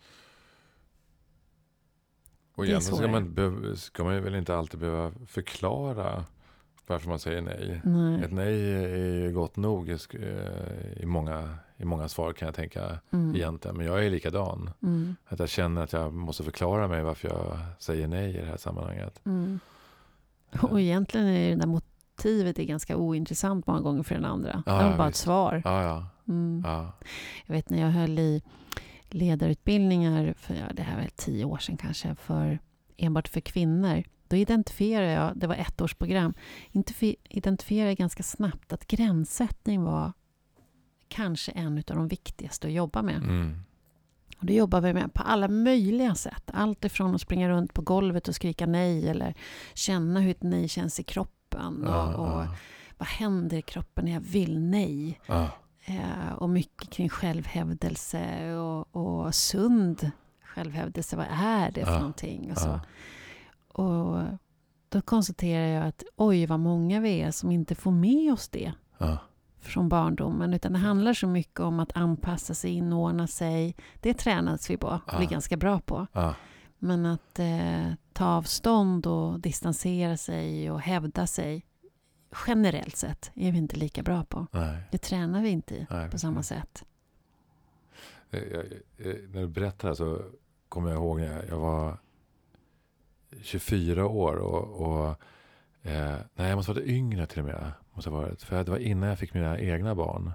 Och 2.55 2.67
egentligen 2.67 2.99
ska 2.99 3.09
man, 3.09 3.77
ska 3.77 4.05
man 4.05 4.23
väl 4.23 4.35
inte 4.35 4.57
alltid 4.57 4.81
behöva 4.81 5.13
förklara 5.27 6.25
varför 6.91 7.09
man 7.09 7.19
säger 7.19 7.41
nej. 7.41 7.81
Nej. 7.85 8.25
Ett 8.25 8.33
nej 8.33 8.73
är 9.27 9.31
gott 9.31 9.57
nog 9.57 9.89
i 9.89 9.95
sk- 9.95 10.39
eh, 10.97 11.03
i 11.03 11.07
många, 11.07 11.55
i 11.77 11.85
många 11.85 12.09
svar 12.09 12.33
kan 12.33 12.47
jag 12.47 12.55
tänka 12.55 12.99
Mm. 13.13 13.37
egentligen. 13.37 13.77
Men 13.77 13.87
jag 13.87 14.07
är 14.07 14.11
likadan. 14.11 14.71
Mm. 14.83 15.17
Att 15.27 15.39
jag 15.39 15.49
känner 15.49 15.83
att 15.83 15.93
jag 15.93 16.13
måste 16.13 16.45
förklara 16.45 16.89
mig 16.89 17.03
varför 17.03 17.29
jag 17.29 17.59
säger 17.79 18.09
nej 18.09 18.37
i 18.37 18.41
det 18.41 18.47
här 18.47 18.57
sammanhanget. 18.57 19.21
Mm. 19.27 19.61
Och 20.63 20.81
egentligen 20.81 21.27
är 21.27 21.51
det 21.51 21.57
där 21.57 21.67
motivet 21.67 22.59
är 22.59 22.65
ganska 22.65 22.97
ointressant 22.97 23.67
många 23.67 23.81
gånger 23.81 24.03
för 24.03 24.15
den 24.15 24.25
andra. 24.25 24.63
Ja, 24.67 24.73
det 24.83 24.85
var 24.91 24.97
bara 24.97 25.07
visst. 25.09 25.17
ett 25.21 25.25
svar. 25.25 25.63
Ja, 25.65 25.83
ja. 25.83 26.07
Mm. 26.29 26.63
ja. 26.67 26.93
Jag 27.47 27.55
vet 27.55 27.71
när 27.71 27.81
jag 27.81 27.91
höll 27.91 28.19
i 28.19 28.43
ledarutbildningar 29.09 30.35
för 30.37 30.55
ja, 30.55 30.65
det 30.75 30.83
här 30.83 30.97
var 30.97 31.09
tio 31.17 31.45
år 31.45 31.59
sedan 31.59 31.77
kanske, 31.77 32.15
för 32.15 32.59
enbart 32.97 33.29
för 33.29 33.41
kvinnor. 33.41 34.03
Då 34.31 34.37
identifierade 34.37 35.13
jag, 35.13 35.37
det 35.37 35.47
var 35.47 35.55
ett 35.55 35.81
års 35.81 35.95
program, 35.95 36.35
identifierade 37.29 37.91
jag 37.91 37.97
ganska 37.99 38.23
snabbt 38.23 38.73
att 38.73 38.87
gränssättning 38.87 39.83
var 39.83 40.13
kanske 41.09 41.53
en 41.53 41.79
av 41.79 41.97
de 41.97 42.09
viktigaste 42.09 42.67
att 42.67 42.73
jobba 42.73 43.03
med. 43.03 43.17
Mm. 43.17 43.61
Och 44.39 44.47
det 44.47 44.55
jobbar 44.55 44.81
vi 44.81 44.93
med 44.93 45.15
på 45.15 45.23
alla 45.23 45.49
möjliga 45.49 46.15
sätt. 46.15 46.51
Allt 46.53 46.85
ifrån 46.85 47.15
att 47.15 47.21
springa 47.21 47.49
runt 47.49 47.75
på 47.75 47.83
golvet 47.83 48.29
och 48.29 48.35
skrika 48.35 48.67
nej 48.67 49.09
eller 49.09 49.35
känna 49.75 50.21
hur 50.21 50.31
ett 50.31 50.43
nej 50.43 50.69
känns 50.69 51.01
i 51.01 51.03
kroppen. 51.03 51.87
Och, 51.87 52.15
och 52.15 52.41
ja. 52.43 52.55
vad 52.99 53.09
händer 53.09 53.57
i 53.57 53.63
kroppen 53.63 54.05
när 54.05 54.13
jag 54.13 54.21
vill 54.21 54.61
nej? 54.61 55.21
Ja. 55.27 55.49
Eh, 55.85 56.33
och 56.37 56.51
mycket 56.51 56.91
kring 56.91 57.09
självhävdelse 57.09 58.55
och, 58.55 58.97
och 58.97 59.35
sund 59.35 60.11
självhävdelse. 60.45 61.17
Vad 61.17 61.27
är 61.31 61.71
det 61.71 61.85
för 61.85 61.99
någonting? 61.99 62.53
Och, 62.53 62.59
så. 62.59 62.81
Ja. 63.75 63.83
och 63.83 64.25
då 64.89 65.01
konstaterar 65.01 65.67
jag 65.67 65.87
att 65.87 66.03
oj 66.17 66.47
vad 66.47 66.61
många 66.61 67.01
vi 67.01 67.21
är 67.21 67.31
som 67.31 67.51
inte 67.51 67.75
får 67.75 67.91
med 67.91 68.33
oss 68.33 68.49
det 68.49 68.73
Ja. 68.99 69.19
från 69.59 69.89
barndomen. 69.89 70.55
Utan 70.55 70.73
det 70.73 70.79
handlar 70.79 71.15
så 71.15 71.27
mycket 71.27 71.61
om 71.61 71.81
att 71.81 71.97
anpassa 71.97 72.55
sig, 72.55 72.71
inordna 72.71 73.27
sig. 73.27 73.77
Det 74.01 74.15
tränas 74.15 74.71
vi 74.71 74.77
på, 74.77 74.87
och 74.89 75.17
blir 75.17 75.27
Ja. 75.27 75.31
ganska 75.31 75.57
bra 75.57 75.81
på. 75.81 76.07
Ja. 76.13 76.35
Men 76.79 77.07
att 77.07 77.39
eh, 77.39 77.93
ta 78.13 78.27
avstånd 78.27 79.07
och 79.07 79.41
distansera 79.41 80.17
sig 80.17 80.71
och 80.71 80.81
hävda 80.81 81.27
sig 81.27 81.67
generellt 82.47 82.97
sett 82.97 83.31
är 83.35 83.53
vi 83.53 83.59
inte 83.59 83.77
lika 83.77 84.03
bra 84.03 84.25
på. 84.25 84.47
Nej. 84.53 84.83
Det 84.91 84.99
tränar 84.99 85.43
vi 85.43 85.49
inte 85.49 85.75
i 85.75 85.87
Nej, 85.91 86.11
på 86.11 86.19
samma 86.19 86.43
sätt. 86.43 86.85
Jag, 88.31 88.43
jag, 88.51 88.65
jag, 88.97 89.17
när 89.31 89.41
du 89.41 89.47
berättar 89.49 89.95
så 89.95 90.23
kommer 90.69 90.91
jag 90.91 90.97
ihåg 90.99 91.21
när 91.21 91.33
jag, 91.37 91.49
jag 91.49 91.59
var 91.59 91.99
24 93.43 94.07
år 94.07 94.37
och, 94.37 94.87
och 94.87 95.09
eh, 95.83 96.17
nej, 96.35 96.49
jag 96.49 96.57
måste 96.57 96.73
ha 96.73 96.75
varit 96.75 96.89
yngre 96.89 97.27
till 97.27 97.39
och 97.39 97.45
med. 97.45 97.73
Måste 97.93 98.11
ha 98.11 98.21
varit, 98.21 98.43
för 98.43 98.65
det 98.65 98.71
var 98.71 98.79
innan 98.79 99.09
jag 99.09 99.19
fick 99.19 99.35
mina 99.35 99.59
egna 99.59 99.95
barn. 99.95 100.33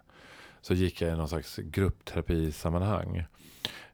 Så 0.61 0.73
gick 0.73 1.01
jag 1.01 1.13
i 1.13 1.15
någon 1.15 1.29
slags 1.29 1.57
gruppterapisammanhang. 1.57 3.25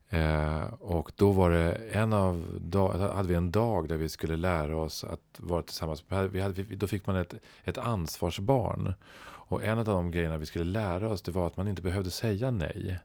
Eh, 0.10 0.64
och 0.74 1.12
då 1.16 1.32
var 1.32 1.50
det 1.50 1.74
en 1.74 2.14
av 2.14 2.60
dag, 2.62 2.94
hade 2.94 3.28
vi 3.28 3.36
en 3.36 3.52
dag 3.52 3.88
där 3.88 3.98
vi 3.98 4.10
skulle 4.10 4.36
lära 4.36 4.78
oss 4.78 5.04
att 5.04 5.38
vara 5.38 5.62
tillsammans. 5.62 6.04
Vi 6.32 6.42
hade, 6.42 6.64
då 6.64 6.88
fick 6.88 7.08
man 7.08 7.16
ett, 7.16 7.34
ett 7.64 7.78
ansvarsbarn. 7.78 8.94
Och 9.24 9.64
en 9.64 9.80
av 9.80 9.86
de 9.86 10.12
grejerna 10.12 10.38
vi 10.38 10.46
skulle 10.46 10.66
lära 10.66 11.10
oss 11.10 11.22
det 11.22 11.32
var 11.32 11.48
att 11.48 11.58
man 11.58 11.68
inte 11.68 11.82
behövde 11.82 12.12
säga 12.12 12.52
nej. 12.52 13.00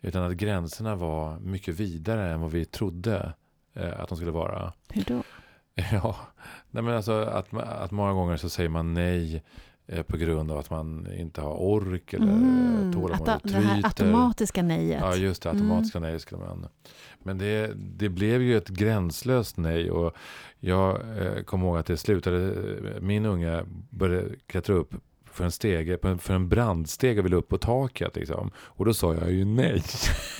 Utan 0.00 0.22
att 0.22 0.32
gränserna 0.32 0.94
var 0.94 1.38
mycket 1.38 1.74
vidare 1.74 2.32
än 2.32 2.40
vad 2.40 2.50
vi 2.50 2.64
trodde 2.64 3.32
eh, 3.74 4.00
att 4.00 4.08
de 4.08 4.16
skulle 4.16 4.30
vara. 4.30 4.72
Hur 4.88 5.04
då? 5.04 5.22
Ja, 5.92 6.16
nej 6.70 6.82
men 6.82 6.94
alltså 6.94 7.12
att, 7.12 7.54
att 7.54 7.90
många 7.90 8.12
gånger 8.12 8.36
så 8.36 8.48
säger 8.48 8.68
man 8.68 8.94
nej 8.94 9.42
eh, 9.86 10.02
på 10.02 10.16
grund 10.16 10.50
av 10.50 10.58
att 10.58 10.70
man 10.70 11.12
inte 11.12 11.40
har 11.40 11.54
ork 11.54 12.14
eller 12.14 12.26
mm, 12.26 12.92
tålamod 12.92 13.28
att, 13.28 13.42
det 13.42 13.52
här 13.52 13.84
automatiska 13.84 14.62
nejet. 14.62 15.00
Ja, 15.00 15.16
just 15.16 15.42
det. 15.42 15.50
Automatiska 15.50 16.00
nej 16.00 16.20
skulle 16.20 16.40
man. 16.40 16.66
Men 17.22 17.38
det, 17.38 17.72
det 17.76 18.08
blev 18.08 18.42
ju 18.42 18.56
ett 18.56 18.68
gränslöst 18.68 19.56
nej. 19.56 19.90
Och 19.90 20.16
jag 20.58 21.00
eh, 21.18 21.42
kommer 21.42 21.66
ihåg 21.66 21.78
att 21.78 21.86
det 21.86 21.96
slutade. 21.96 22.54
Min 23.00 23.26
unga 23.26 23.64
började 23.90 24.28
klättra 24.46 24.74
upp 24.74 24.94
för 25.32 25.44
en 25.44 25.52
stege, 25.52 25.98
för 26.18 26.34
en 26.34 26.48
brandstege 26.48 27.18
och 27.18 27.24
ville 27.24 27.36
upp 27.36 27.48
på 27.48 27.58
taket. 27.58 28.16
Liksom. 28.16 28.50
Och 28.56 28.84
då 28.84 28.94
sa 28.94 29.14
jag 29.14 29.32
ju 29.32 29.44
nej. 29.44 29.82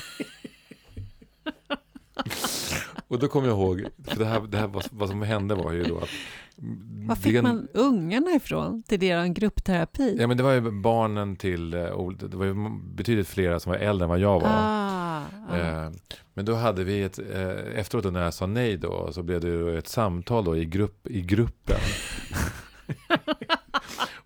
och 3.11 3.19
då 3.19 3.29
kommer 3.29 3.49
jag 3.49 3.57
ihåg, 3.59 3.85
för 4.05 4.19
det 4.19 4.25
här, 4.25 4.41
det 4.41 4.59
här 4.59 4.67
vad, 4.67 4.85
vad 4.91 5.09
som 5.09 5.23
hände 5.23 5.55
var 5.55 5.73
ju 5.73 5.83
då 5.83 5.99
att 5.99 6.09
Var 7.09 7.15
fick 7.15 7.33
den- 7.35 7.43
man 7.45 7.69
ungarna 7.75 8.31
ifrån 8.31 8.83
till 8.83 9.03
er 9.03 9.27
gruppterapi? 9.27 10.17
Ja 10.21 10.27
men 10.27 10.37
det 10.37 10.43
var 10.43 10.53
ju 10.53 10.71
barnen 10.71 11.37
till, 11.37 11.75
eh, 11.75 12.09
det 12.21 12.37
var 12.37 12.45
ju 12.45 12.55
betydligt 12.95 13.29
flera 13.29 13.61
som 13.61 13.71
var 13.73 13.79
äldre 13.79 14.05
än 14.05 14.09
vad 14.09 14.19
jag 14.19 14.41
var. 14.41 14.49
Ah, 14.53 15.23
ah. 15.51 15.57
Eh, 15.57 15.91
Men 16.35 16.45
då 16.45 16.55
hade 16.55 16.85
vi 16.85 17.03
ett, 17.03 17.19
eh, 17.19 17.51
efteråt 17.81 18.13
när 18.13 18.23
jag 18.23 18.35
sa 18.35 18.47
nej 18.47 18.77
då, 18.77 19.09
så 19.13 19.23
blev 19.23 19.41
det 19.41 19.49
ju 19.49 19.79
ett 19.79 19.89
samtal 19.89 20.45
då 20.45 20.57
i, 20.57 20.65
grupp, 20.65 21.07
i 21.07 21.21
gruppen. 21.23 21.77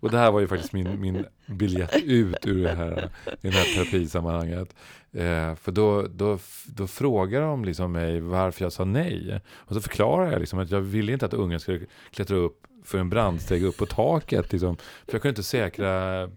Och 0.05 0.11
det 0.11 0.17
här 0.17 0.31
var 0.31 0.39
ju 0.39 0.47
faktiskt 0.47 0.73
min, 0.73 1.01
min 1.01 1.25
biljett 1.45 1.95
ut 2.03 2.45
ur 2.47 2.63
det 2.63 2.75
här, 2.75 3.09
i 3.41 3.49
det 3.49 3.55
här 3.55 3.75
terapisammanhanget. 3.75 4.75
Eh, 5.11 5.55
för 5.55 5.71
då, 5.71 6.07
då, 6.07 6.39
då 6.65 6.87
frågade 6.87 7.45
de 7.45 7.65
liksom 7.65 7.91
mig 7.91 8.19
varför 8.19 8.65
jag 8.65 8.73
sa 8.73 8.85
nej. 8.85 9.41
Och 9.47 9.75
så 9.75 9.81
förklarade 9.81 10.31
jag 10.31 10.39
liksom 10.39 10.59
att 10.59 10.71
jag 10.71 10.81
ville 10.81 11.13
inte 11.13 11.25
att 11.25 11.33
ungen 11.33 11.59
skulle 11.59 11.85
klättra 12.11 12.37
upp 12.37 12.67
för 12.83 12.97
en 12.97 13.09
brandsteg 13.09 13.63
upp 13.63 13.77
på 13.77 13.85
taket. 13.85 14.51
Liksom. 14.51 14.77
För 14.77 15.13
jag 15.13 15.21
kunde 15.21 15.29
inte 15.29 15.43
säkra 15.43 16.23
eh, 16.23 16.29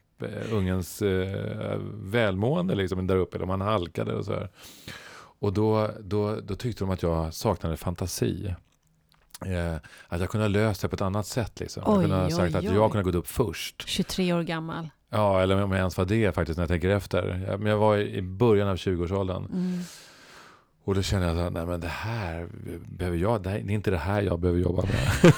ungens 0.53 1.03
eh, 1.03 1.79
välmående 1.95 2.75
liksom, 2.75 3.07
där 3.07 3.17
uppe, 3.17 3.37
eller 3.37 3.45
om 3.45 3.51
han 3.51 3.61
halkade 3.61 4.15
och 4.15 4.25
så 4.25 4.33
här. 4.33 4.49
Och 5.41 5.53
då, 5.53 5.91
då, 6.01 6.41
då 6.41 6.55
tyckte 6.55 6.85
de 6.85 6.91
att 6.91 7.03
jag 7.03 7.35
saknade 7.35 7.77
fantasi. 7.77 8.55
Eh, 9.47 9.75
att 10.09 10.21
jag 10.21 10.31
kunde 10.31 10.45
ha 10.45 10.49
löst 10.49 10.83
det 10.83 10.89
på 10.89 10.95
ett 10.95 11.01
annat 11.01 11.27
sätt. 11.27 11.61
Liksom. 11.61 11.83
jag 11.87 11.95
Oj, 11.95 12.01
kunde 12.03 12.17
ha 12.17 12.25
oj, 12.25 12.31
sagt 12.31 12.55
att 12.55 12.65
oj. 12.65 12.75
jag 12.75 12.91
kunde 12.91 12.99
ha 12.99 13.03
gått 13.03 13.15
upp 13.15 13.29
först. 13.29 13.89
23 13.89 14.33
år 14.33 14.43
gammal. 14.43 14.91
Ja, 15.11 15.41
eller 15.41 15.63
om 15.63 15.71
jag 15.71 15.79
ens 15.79 15.97
var 15.99 16.05
det 16.05 16.35
faktiskt 16.35 16.57
när 16.57 16.63
jag 16.63 16.69
tänker 16.69 16.89
efter. 16.89 17.47
Jag, 17.49 17.61
men 17.61 17.71
jag 17.71 17.79
var 17.79 17.97
i 17.97 18.17
i 18.17 18.23
början 18.23 18.69
av 18.69 18.77
20-årsåldern. 18.77 19.45
Mm. 19.45 19.81
Och 20.85 20.95
då 20.95 21.03
kände 21.03 21.27
jag 21.27 21.39
att 21.39 21.53
nej 21.53 21.67
men 21.67 21.81
det 21.81 21.89
här 21.89 22.49
behöver 22.89 23.19
jag, 23.19 23.43
det, 23.43 23.51
här, 23.51 23.59
det 23.59 23.73
är 23.73 23.75
inte 23.75 23.91
det 23.91 23.99
här 23.99 24.23
jag 24.23 24.39
behöver 24.41 24.61
jobba 24.61 24.83
med. 24.83 25.33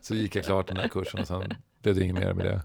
så 0.00 0.14
gick 0.14 0.36
jag 0.36 0.44
klart 0.44 0.68
den 0.68 0.76
här 0.76 0.88
kursen 0.88 1.20
och 1.20 1.26
sen 1.26 1.54
blev 1.82 1.94
det 1.94 2.04
inget 2.04 2.18
mer 2.18 2.32
med 2.32 2.46
det. 2.46 2.60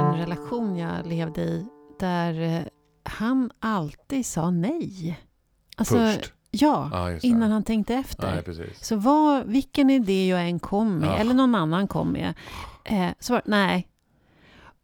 En 0.00 0.16
relation 0.20 0.76
jag 0.76 1.06
levde 1.06 1.42
i 1.42 1.66
där 2.00 2.40
eh, 2.40 2.62
han 3.04 3.50
alltid 3.60 4.26
sa 4.26 4.50
nej. 4.50 5.20
Alltså, 5.76 5.94
Först. 5.94 6.32
Ja, 6.50 7.08
det. 7.20 7.26
innan 7.26 7.50
han 7.50 7.62
tänkte 7.62 7.94
efter. 7.94 8.42
Precis. 8.42 8.84
Så 8.86 8.96
vad, 8.96 9.46
vilken 9.46 9.90
idé 9.90 10.28
jag 10.28 10.48
än 10.48 10.58
kom 10.58 10.98
med, 10.98 11.08
Ja. 11.08 11.16
eller 11.16 11.34
någon 11.34 11.54
annan 11.54 11.88
kom 11.88 12.08
med, 12.12 12.34
Eh, 12.86 13.10
så 13.20 13.32
var, 13.32 13.42
nej. 13.44 13.88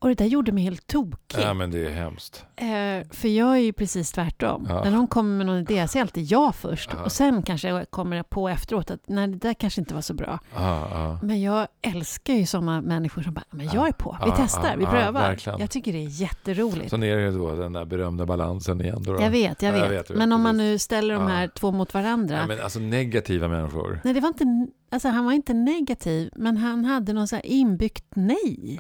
Och 0.02 0.08
det 0.08 0.14
där 0.14 0.24
gjorde 0.26 0.52
mig 0.52 0.64
helt 0.64 0.86
tokig. 0.86 1.40
Ja, 1.42 1.54
men 1.54 1.70
det 1.70 1.86
är 1.86 1.90
hemskt. 1.90 2.44
Eh, 2.56 2.66
för 3.10 3.28
jag 3.28 3.52
är 3.56 3.60
ju 3.60 3.72
precis 3.72 4.12
tvärtom. 4.12 4.66
Ja. 4.68 4.84
När 4.84 4.90
någon 4.90 5.06
kommer 5.06 5.36
med 5.36 5.46
någon 5.46 5.56
idé 5.58 5.88
så 5.88 5.98
är 5.98 6.02
alltid 6.02 6.24
jag 6.24 6.54
först. 6.54 6.90
Ja. 6.96 7.04
Och 7.04 7.12
sen 7.12 7.42
kanske 7.42 7.68
jag 7.68 7.90
kommer 7.90 8.22
på 8.22 8.48
efteråt 8.48 8.90
att 8.90 9.00
nej, 9.06 9.28
det 9.28 9.36
där 9.36 9.54
kanske 9.54 9.80
inte 9.80 9.94
var 9.94 10.00
så 10.00 10.14
bra. 10.14 10.38
Ja, 10.54 10.88
ja. 10.90 11.18
Men 11.22 11.42
jag 11.42 11.66
älskar 11.82 12.34
ju 12.34 12.46
sådana 12.46 12.80
människor 12.80 13.22
som 13.22 13.34
bara, 13.34 13.44
men 13.50 13.66
Ja. 13.66 13.72
jag 13.74 13.88
är 13.88 13.92
på, 13.92 14.16
vi 14.24 14.30
Ja, 14.30 14.34
testar, 14.38 14.68
ja, 14.70 14.74
vi 14.78 14.84
ja, 14.84 14.90
prövar. 14.90 15.36
jag 15.58 15.70
tycker 15.70 15.92
det 15.92 15.98
är 16.04 16.20
jätteroligt. 16.22 16.90
Sen 16.90 17.02
är 17.02 17.16
det 17.16 17.22
ju 17.22 17.30
då 17.38 17.54
den 17.54 17.72
där 17.72 17.84
berömda 17.84 18.26
balansen 18.26 18.80
igen. 18.80 19.02
Då 19.02 19.12
då. 19.12 19.22
Jag 19.22 19.30
vet, 19.30 19.62
jag 19.62 19.74
Ja, 19.74 19.78
jag 19.78 19.88
vet. 19.88 19.92
jag 19.92 20.02
vet, 20.02 20.18
men 20.18 20.32
om 20.32 20.42
man 20.42 20.56
nu 20.56 20.78
ställer 20.78 21.14
de 21.14 21.22
Ja. 21.22 21.28
här 21.28 21.48
två 21.48 21.72
mot 21.72 21.94
varandra. 21.94 22.36
Ja, 22.36 22.46
men 22.46 22.60
alltså 22.60 22.78
negativa 22.78 23.48
människor. 23.48 24.00
Nej, 24.04 24.14
det 24.14 24.20
var 24.20 24.28
inte, 24.28 24.66
alltså 24.90 25.08
han 25.08 25.24
var 25.24 25.32
inte 25.32 25.54
negativ, 25.54 26.30
men 26.36 26.56
han 26.56 26.84
hade 26.84 27.12
någon 27.12 27.28
så 27.28 27.36
här 27.36 27.46
inbyggt 27.46 28.04
nej. 28.14 28.78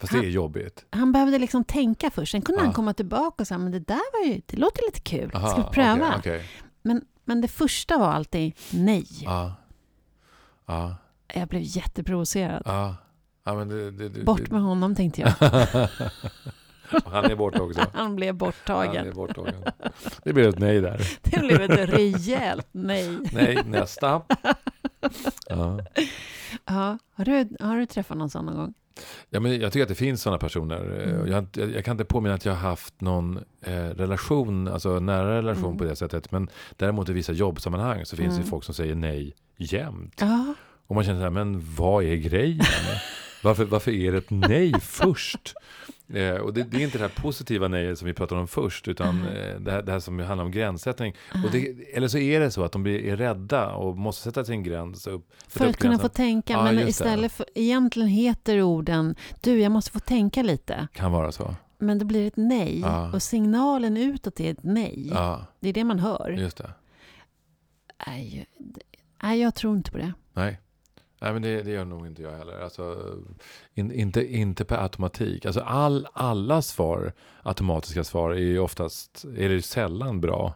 Fast 0.00 0.12
det 0.12 0.18
är 0.18 0.22
jobbigt. 0.30 0.84
Han 0.90 1.12
behövde 1.12 1.38
liksom 1.38 1.64
tänka 1.64 2.10
först. 2.10 2.32
Sen 2.32 2.42
kunde 2.42 2.60
Ja. 2.60 2.64
han 2.64 2.74
komma 2.74 2.94
tillbaka 2.94 3.42
och 3.42 3.46
säga, 3.46 3.58
men 3.58 3.72
det 3.72 3.78
där 3.80 4.12
var 4.12 4.32
ju, 4.34 4.40
det 4.46 4.56
låter 4.56 4.82
lite 4.86 5.00
kul. 5.00 5.30
Aha, 5.34 5.48
Ska 5.50 5.62
vi 5.62 5.68
pröva? 5.74 6.08
okej, 6.18 6.18
okej. 6.36 6.44
Men, 6.82 7.04
men 7.24 7.40
det 7.40 7.48
första 7.48 7.98
var 7.98 8.06
alltid 8.12 8.52
nej. 8.70 9.06
Ja. 9.20 9.54
Ja. 10.66 10.96
Jag 11.34 11.48
blev 11.48 11.62
jätteprovocerad. 11.64 12.62
Ja. 12.64 12.96
Ja, 13.44 13.54
men 13.54 13.68
det, 13.68 13.90
det, 13.90 14.08
det, 14.08 14.24
Bort 14.24 14.50
med 14.50 14.62
honom 14.62 14.94
tänkte 14.94 15.20
jag. 15.20 15.30
Han 17.06 17.24
är 17.24 17.36
borta 17.36 17.62
också. 17.62 17.80
Han 17.94 18.16
blev 18.16 18.28
Han 18.28 18.38
borttagen. 18.38 19.06
är 19.06 19.12
borttagen. 19.12 19.64
Det 20.24 20.32
blir 20.32 20.48
ett 20.48 20.58
nej 20.58 20.80
där. 20.80 21.00
Det 21.22 21.38
blev 21.40 21.60
ett 21.60 21.88
rejält 21.90 22.68
nej. 22.72 23.18
Nej, 23.32 23.58
nästa. 23.66 24.22
Ja. 25.48 25.78
Ja, 26.64 26.98
har, 27.14 27.24
du, 27.24 27.48
har 27.60 27.76
du 27.76 27.86
träffat 27.86 28.16
någon 28.18 28.30
sån 28.30 28.46
någon 28.46 28.56
gång? 28.56 28.74
Ja, 29.30 29.40
men 29.40 29.60
jag 29.60 29.72
tycker 29.72 29.82
att 29.82 29.88
det 29.88 29.94
finns 29.94 30.22
sådana 30.22 30.38
personer. 30.38 31.00
Eh, 31.06 31.14
Mm. 31.20 31.32
Jag, 31.32 31.70
jag, 31.74 31.84
kan 31.84 31.92
inte 31.92 32.04
påminna 32.04 32.34
att 32.34 32.44
jag 32.44 32.52
har 32.52 32.68
haft 32.70 33.00
någon 33.00 33.36
eh, 33.62 33.72
relation, 33.74 34.68
alltså 34.68 34.98
nära 35.00 35.36
relation 35.38 35.64
Mm. 35.64 35.78
på 35.78 35.84
det 35.84 35.96
sättet. 35.96 36.32
Men 36.32 36.48
däremot 36.76 37.08
i 37.08 37.12
vissa 37.12 37.32
jobbsammanhang 37.32 38.04
så 38.06 38.16
finns 38.16 38.34
det 38.34 38.40
Mm. 38.40 38.50
folk 38.50 38.64
som 38.64 38.74
säger 38.74 38.94
nej 38.94 39.34
jämt. 39.56 40.14
Ja, 40.20 40.54
Och 40.86 40.94
man 40.94 41.04
känner 41.04 41.18
så 41.18 41.22
här, 41.22 41.30
men 41.30 41.62
vad 41.76 42.04
är 42.04 42.16
grejen? 42.16 42.64
Varför, 43.42 43.64
varför 43.64 43.90
är 43.92 44.12
det 44.12 44.18
ett 44.18 44.30
nej 44.30 44.72
först? 44.80 45.54
Eh, 46.14 46.34
och 46.34 46.54
det, 46.54 46.62
det 46.62 46.76
är 46.76 46.80
inte 46.84 46.98
det 46.98 47.02
här 47.04 47.12
positiva 47.22 47.68
nejet 47.68 47.98
som 47.98 48.06
vi 48.06 48.14
pratade 48.14 48.40
om 48.40 48.48
först, 48.48 48.88
utan 48.88 49.16
Mhm. 49.18 49.26
eh, 49.26 49.60
det, 49.60 49.70
här, 49.72 49.82
det 49.82 49.92
här 49.92 50.00
som 50.00 50.18
handlar 50.18 50.44
om 50.44 50.50
gränssättning. 50.50 51.14
Och 51.44 51.50
det, 51.52 51.68
eller 51.96 52.08
så 52.08 52.18
är 52.18 52.40
det 52.40 52.50
så 52.50 52.64
att 52.64 52.72
de 52.72 52.82
blir, 52.82 53.04
är 53.04 53.16
rädda 53.16 53.72
och 53.72 53.96
måste 53.98 54.22
sätta 54.22 54.44
sin 54.44 54.62
gräns. 54.62 55.06
Upp, 55.06 55.32
för 55.48 55.64
upp 55.64 55.70
att 55.70 55.76
kunna 55.76 55.90
gränsen. 55.92 56.10
få 56.10 56.14
tänka. 56.14 56.52
Ja, 56.52 56.64
men 56.64 56.88
istället 56.88 57.32
för, 57.32 57.46
egentligen 57.54 58.08
heter 58.08 58.62
orden, 58.62 59.14
du 59.40 59.60
jag 59.60 59.72
måste 59.72 59.90
få 59.90 59.98
tänka 59.98 60.42
lite. 60.42 60.88
Kan 60.92 61.12
vara 61.12 61.32
så. 61.32 61.54
Men 61.78 61.98
det 61.98 62.04
blir 62.04 62.26
ett 62.26 62.36
nej. 62.36 62.80
Ja. 62.80 63.12
Och 63.12 63.22
signalen 63.22 63.96
utåt 63.96 64.40
är 64.40 64.50
ett 64.50 64.62
nej. 64.62 65.08
Ja, 65.14 65.44
Det 65.60 65.68
är 65.68 65.72
det 65.72 65.84
man 65.84 65.98
hör. 65.98 66.30
just 66.38 66.56
det. 66.56 66.70
Nej, 68.06 68.46
nej, 69.22 69.40
jag 69.40 69.54
tror 69.54 69.76
inte 69.76 69.90
på 69.90 69.98
det. 69.98 70.12
Nej. 70.32 70.60
Nej, 71.20 71.32
men 71.32 71.42
det, 71.42 71.62
det 71.62 71.70
gör 71.70 71.84
nog 71.84 72.06
inte 72.06 72.22
jag 72.22 72.38
heller. 72.38 72.60
Alltså, 72.60 73.14
in, 73.74 73.92
inte, 73.92 74.36
inte 74.36 74.64
per 74.64 74.82
automatik. 74.82 75.46
Alltså 75.46 75.60
all, 75.60 76.06
alla 76.12 76.62
svar, 76.62 77.12
automatiska 77.42 78.04
svar, 78.04 78.30
är 78.30 78.36
ju 78.38 78.58
oftast, 78.58 79.24
är 79.36 79.60
sällan 79.60 80.20
bra, 80.20 80.54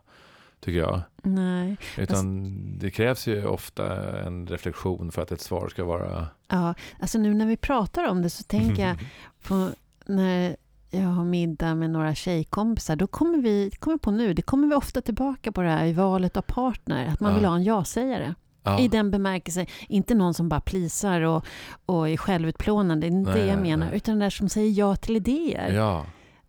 tycker 0.61 0.79
jag. 0.79 1.01
Nej. 1.23 1.77
Utan 1.99 2.55
det 2.79 2.91
krävs 2.91 3.27
ju 3.27 3.47
ofta 3.47 4.13
en 4.21 4.47
reflektion 4.47 5.13
för 5.13 5.23
att 5.23 5.33
ett 5.33 5.41
svar 5.41 5.69
ska 5.69 5.85
vara... 5.85 6.27
Ja, 6.49 6.75
alltså 7.01 7.19
nu 7.19 7.35
när 7.35 7.47
vi 7.47 7.57
pratar 7.57 8.09
om 8.09 8.23
det 8.23 8.31
så 8.31 8.43
tänker 8.43 8.89
jag 8.89 8.97
på 9.49 9.71
när 10.07 10.57
jag 10.91 11.01
har 11.09 11.25
middag 11.25 11.75
med 11.75 11.91
några 11.91 12.15
tjejkompisar, 12.15 12.97
då 12.97 13.07
kommer 13.07 13.39
vi, 13.39 13.71
kommer 13.79 13.99
på 13.99 14.11
nu, 14.11 14.35
det 14.35 14.43
kommer 14.43 14.69
vi 14.69 14.75
ofta 14.75 15.01
tillbaka 15.01 15.53
på 15.53 15.63
det 15.63 15.69
här 15.69 15.87
i 15.87 15.93
valet 15.93 16.37
av 16.37 16.43
partner, 16.43 17.07
att 17.07 17.21
man 17.21 17.31
Ja. 17.31 17.37
vill 17.37 17.45
ha 17.45 17.55
en 17.57 17.65
ja-sägare. 17.65 18.35
Ja, 18.63 18.81
I 18.81 18.89
den 18.89 19.11
bemärkelsen, 19.11 19.67
inte 19.89 20.15
någon 20.15 20.35
som 20.35 20.49
bara 20.49 20.61
plisar 20.61 21.21
och, 21.21 21.45
och 21.87 22.09
är 22.09 22.17
självutplånande, 22.17 23.07
det 23.07 23.15
är 23.15 23.19
inte 23.19 23.33
det 23.33 23.47
jag 23.47 23.59
menar, 23.61 23.87
nej. 23.87 23.97
utan 23.97 24.13
den 24.13 24.19
där 24.21 24.31
som 24.31 24.49
säger 24.49 24.71
ja 24.79 24.97
till 24.97 25.17
idéer. 25.17 25.73
ja, 25.73 26.07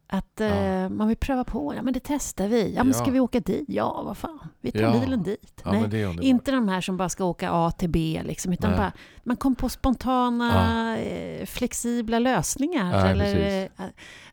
Att 0.08 0.41
eh, 0.41 0.89
man 0.89 1.08
vill 1.08 1.17
pröva 1.17 1.43
på, 1.43 1.73
ja 1.76 1.82
men 1.82 1.93
det 1.93 1.99
testar 2.04 2.47
vi, 2.47 2.73
ja 2.76 2.84
men 2.84 2.93
ska 2.93 3.12
vi 3.12 3.19
åka 3.19 3.39
dit? 3.39 3.65
Ja, 3.67 4.02
vad 4.06 4.17
fan, 4.17 4.39
vi 4.62 4.71
tar 4.71 4.99
bilen 4.99 5.23
dit. 5.23 5.62
Nej. 5.65 5.82
är. 6.02 6.23
Inte 6.23 6.52
de 6.52 6.67
här 6.67 6.82
som 6.82 6.97
bara 6.97 7.10
ska 7.10 7.26
åka 7.26 7.49
A 7.52 7.71
till 7.71 7.89
B, 7.89 8.21
liksom, 8.26 8.54
utan 8.54 8.69
Nej. 8.71 8.80
bara, 8.80 8.91
man 9.23 9.38
kom 9.38 9.56
på 9.56 9.69
spontana, 9.69 10.97
eh, 10.99 11.45
flexibla 11.45 12.19
lösningar. 12.19 13.06
Eller 13.08 13.63
eh, 13.63 13.69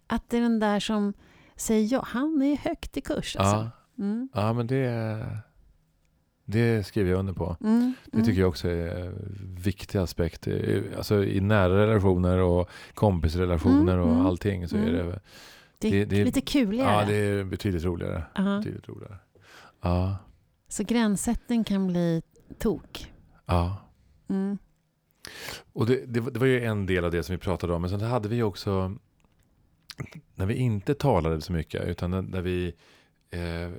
att 0.07 0.31
det 0.31 0.37
är 0.37 0.41
den 0.41 0.61
där 0.61 0.81
som 0.81 1.13
säger 1.57 1.93
ja, 1.93 2.05
han 2.09 2.43
är 2.43 2.57
högt 2.57 2.97
i 2.97 3.01
kurs. 3.01 3.37
Alltså. 3.37 3.57
Ja, 3.57 3.71
Mm. 3.99 4.29
ja, 4.35 4.53
men 4.53 4.67
det, 4.67 5.27
det 6.51 6.87
skriver 6.87 7.11
jag 7.11 7.19
under 7.19 7.33
på. 7.33 7.57
Mm. 7.61 7.95
Det 8.13 8.23
tycker 8.25 8.41
jag 8.41 8.49
också 8.49 8.69
är 8.69 8.89
en 9.07 9.37
viktig 9.59 9.99
aspekt. 9.99 10.49
Alltså 10.97 11.25
i 11.25 11.41
nära 11.41 11.87
relationer 11.87 12.39
och 12.39 12.69
kompisrelationer 12.95 13.93
Mm, 13.95 14.01
och 14.09 14.13
mm, 14.15 14.27
allting 14.27 14.69
så 14.69 14.77
är 14.77 14.81
mm. 14.89 14.95
det... 15.07 15.21
Det 15.79 15.89
är 15.89 15.93
det- 15.93 16.05
det- 16.05 16.25
lite 16.25 16.41
kuligare. 16.41 16.93
Ja, 16.93 17.05
det 17.07 17.15
är 17.17 17.45
betydligt 17.45 17.85
roligare. 17.85 18.23
Ja. 18.35 18.59
Betydligt 18.59 18.89
roligare. 18.89 19.17
Ja, 19.83 20.17
Så 20.69 20.85
gränssättning 20.85 21.65
kan 21.65 21.87
bli 21.87 22.23
tok. 22.59 23.13
ja. 23.47 23.77
Mm. 24.29 24.59
Och 25.73 25.87
det, 25.87 26.07
det, 26.07 26.21
var- 26.21 26.31
det 26.31 26.39
var 26.39 26.47
ju 26.47 26.65
en 26.65 26.87
del 26.87 27.05
av 27.05 27.11
det 27.11 27.23
som 27.23 27.33
vi 27.35 27.39
pratade 27.39 27.73
om. 27.75 27.81
Men 27.81 27.91
sen 27.91 28.01
hade 28.01 28.29
vi 28.29 28.43
också, 28.43 28.97
när 30.35 30.47
vi 30.47 30.55
inte 30.55 30.95
talade 30.95 31.41
så 31.41 31.53
mycket, 31.53 31.85
utan 31.89 32.11
när, 32.11 32.23
när 32.23 32.41
vi 32.41 32.75
eh, 33.31 33.71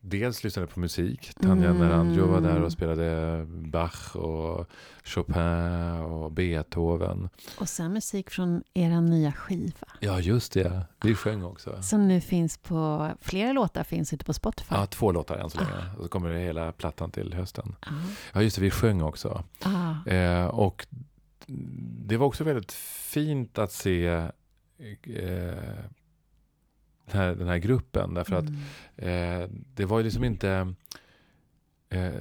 dels 0.00 0.44
lyssnade 0.44 0.68
på 0.68 0.80
musik. 0.80 1.34
Tanja 1.40 1.70
Mm. 1.70 1.78
Naranjo 1.88 2.26
var 2.26 2.40
där 2.40 2.62
och 2.62 2.72
spelade 2.72 3.44
Bach 3.48 4.16
och 4.16 4.66
Chopin 5.04 5.42
och 6.00 6.32
Beethoven. 6.32 7.28
Och 7.58 7.68
sen 7.68 7.92
musik 7.92 8.30
från 8.30 8.62
era 8.74 9.00
nya 9.00 9.32
skiva. 9.32 9.88
Ja, 10.00 10.20
just 10.20 10.52
det. 10.52 10.86
Vi 11.02 11.14
sjöng 11.14 11.42
också. 11.44 11.82
Som 11.82 12.08
nu 12.08 12.20
finns 12.20 12.58
på, 12.58 13.10
flera 13.20 13.52
låtar 13.52 13.84
finns 13.84 14.12
ute 14.12 14.24
på 14.24 14.32
Spotify. 14.32 14.74
Ja, 14.74 14.86
två 14.86 15.12
låtar 15.12 15.36
än 15.36 15.50
så 15.50 15.58
länge. 15.58 15.90
Och 15.96 16.02
så 16.02 16.08
kommer 16.08 16.30
det 16.30 16.38
hela 16.38 16.72
plattan 16.72 17.10
till 17.10 17.34
hösten. 17.34 17.76
Ja. 17.80 17.92
Ja, 18.32 18.42
just 18.42 18.56
det. 18.56 18.62
Vi 18.62 18.70
sjöng 18.70 19.02
också. 19.02 19.44
Ah. 19.62 20.10
Eh, 20.10 20.46
och 20.46 20.86
det 22.06 22.16
var 22.16 22.26
också 22.26 22.44
väldigt 22.44 22.72
fint 22.72 23.58
att 23.58 23.72
se 23.72 24.06
eh, 24.06 25.84
den, 27.10 27.20
här, 27.20 27.34
den 27.34 27.48
här 27.48 27.58
gruppen. 27.58 28.14
Därför 28.14 28.36
att 28.36 28.44
Mm. 28.48 29.42
eh, 29.42 29.48
det 29.74 29.84
var 29.84 29.98
ju 29.98 30.04
liksom 30.04 30.24
inte... 30.24 30.74
Eh, 31.88 32.12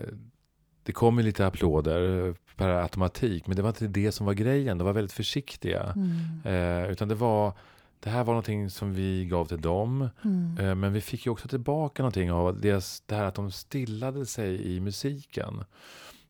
det 0.84 0.92
kom 0.92 1.18
ju 1.18 1.24
lite 1.24 1.48
applåder 1.48 2.34
per 2.56 2.70
automatik. 2.70 3.48
Men 3.48 3.56
det 3.56 3.62
var 3.62 3.70
inte 3.70 3.88
det 3.88 4.12
som 4.12 4.26
var 4.26 4.34
grejen. 4.34 4.78
De 4.78 4.84
var 4.86 4.94
väldigt 4.94 5.12
försiktiga. 5.14 5.94
Mm. 5.96 6.84
Eh, 6.84 6.92
utan 6.92 7.08
det 7.08 7.16
var... 7.16 7.54
Det 8.00 8.10
här 8.10 8.24
var 8.24 8.34
någonting 8.34 8.70
som 8.70 8.94
vi 8.94 9.26
gav 9.26 9.46
till 9.46 9.62
dem. 9.62 10.10
Mm. 10.24 10.58
Eh, 10.60 10.76
Men 10.76 10.94
vi 10.94 11.02
fick 11.02 11.26
ju 11.26 11.32
också 11.32 11.48
tillbaka 11.48 12.04
någonting 12.04 12.32
av 12.32 12.62
deras, 12.62 13.02
det 13.06 13.16
här 13.16 13.24
att 13.26 13.36
de 13.36 13.52
stillade 13.52 14.26
sig 14.26 14.76
i 14.76 14.80
musiken. 14.80 15.64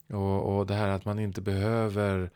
Och, 0.10 0.58
och 0.58 0.68
det 0.68 0.74
här 0.74 0.88
att 0.88 1.06
man 1.06 1.20
inte 1.20 1.42
behöver 1.42 2.30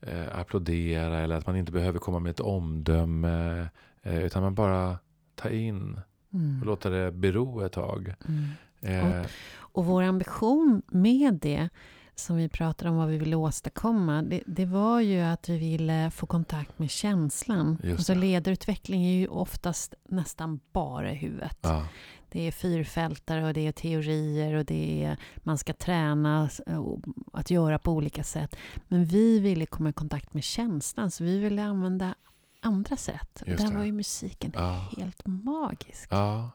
eh, 0.00 0.38
applådera 0.38 1.18
eller 1.18 1.36
att 1.36 1.46
man 1.46 1.56
inte 1.56 1.72
behöver 1.72 1.98
komma 1.98 2.18
med 2.18 2.30
ett 2.30 2.40
omdöme. 2.40 3.68
Eh, 4.02 4.24
utan 4.24 4.42
man 4.42 4.54
bara 4.54 4.98
tar 5.36 5.50
in 5.50 6.00
Mm. 6.34 6.60
och 6.60 6.66
låter 6.66 6.90
det 6.90 7.12
bero 7.12 7.60
ett 7.60 7.72
tag. 7.72 8.14
Mm. 8.28 9.10
Eh, 9.20 9.26
Och 9.56 9.84
vår 9.84 10.02
ambition 10.02 10.82
med 10.86 11.34
det, 11.34 11.68
som 12.14 12.36
vi 12.36 12.48
pratade 12.48 12.90
om 12.90 12.96
vad 12.96 13.08
vi 13.08 13.18
ville 13.18 13.36
åstadkomma, 13.36 14.22
det, 14.22 14.42
det 14.46 14.64
var 14.66 15.00
ju 15.00 15.20
att 15.20 15.48
vi 15.48 15.58
ville 15.58 16.10
få 16.10 16.26
kontakt 16.26 16.78
med 16.78 16.90
känslan. 16.90 17.78
Just 17.82 17.98
Alltså 17.98 18.14
det. 18.14 18.20
ledarutveckling 18.20 19.04
är 19.06 19.12
ju 19.12 19.28
oftast 19.28 19.94
nästan 20.08 20.60
bara 20.72 21.08
huvudet. 21.08 21.58
ja, 21.62 21.88
Det 22.28 22.40
är 22.46 22.52
fyrfältare 22.52 23.46
och 23.46 23.54
det 23.54 23.66
är 23.66 23.72
teorier 23.72 24.54
och 24.54 24.64
det 24.64 25.04
är 25.04 25.16
man 25.36 25.58
ska 25.58 25.72
träna 25.72 26.48
och 26.78 27.00
att 27.32 27.50
göra 27.50 27.78
på 27.78 27.92
olika 27.92 28.24
sätt. 28.24 28.56
Men 28.88 29.04
vi 29.04 29.40
ville 29.40 29.66
komma 29.66 29.88
i 29.88 29.92
kontakt 29.92 30.34
med 30.34 30.44
känslan, 30.44 31.10
så 31.10 31.24
vi 31.24 31.38
ville 31.38 31.62
använda 31.64 32.14
andra 32.66 32.96
sätt. 32.96 33.40
Och 33.42 33.48
Just 33.48 33.62
där 33.64 33.70
det. 33.70 33.76
var 33.76 33.84
ju 33.84 33.92
musiken 33.92 34.52
Ja. 34.54 34.88
helt 34.96 35.26
magisk. 35.26 36.08
ja, 36.10 36.50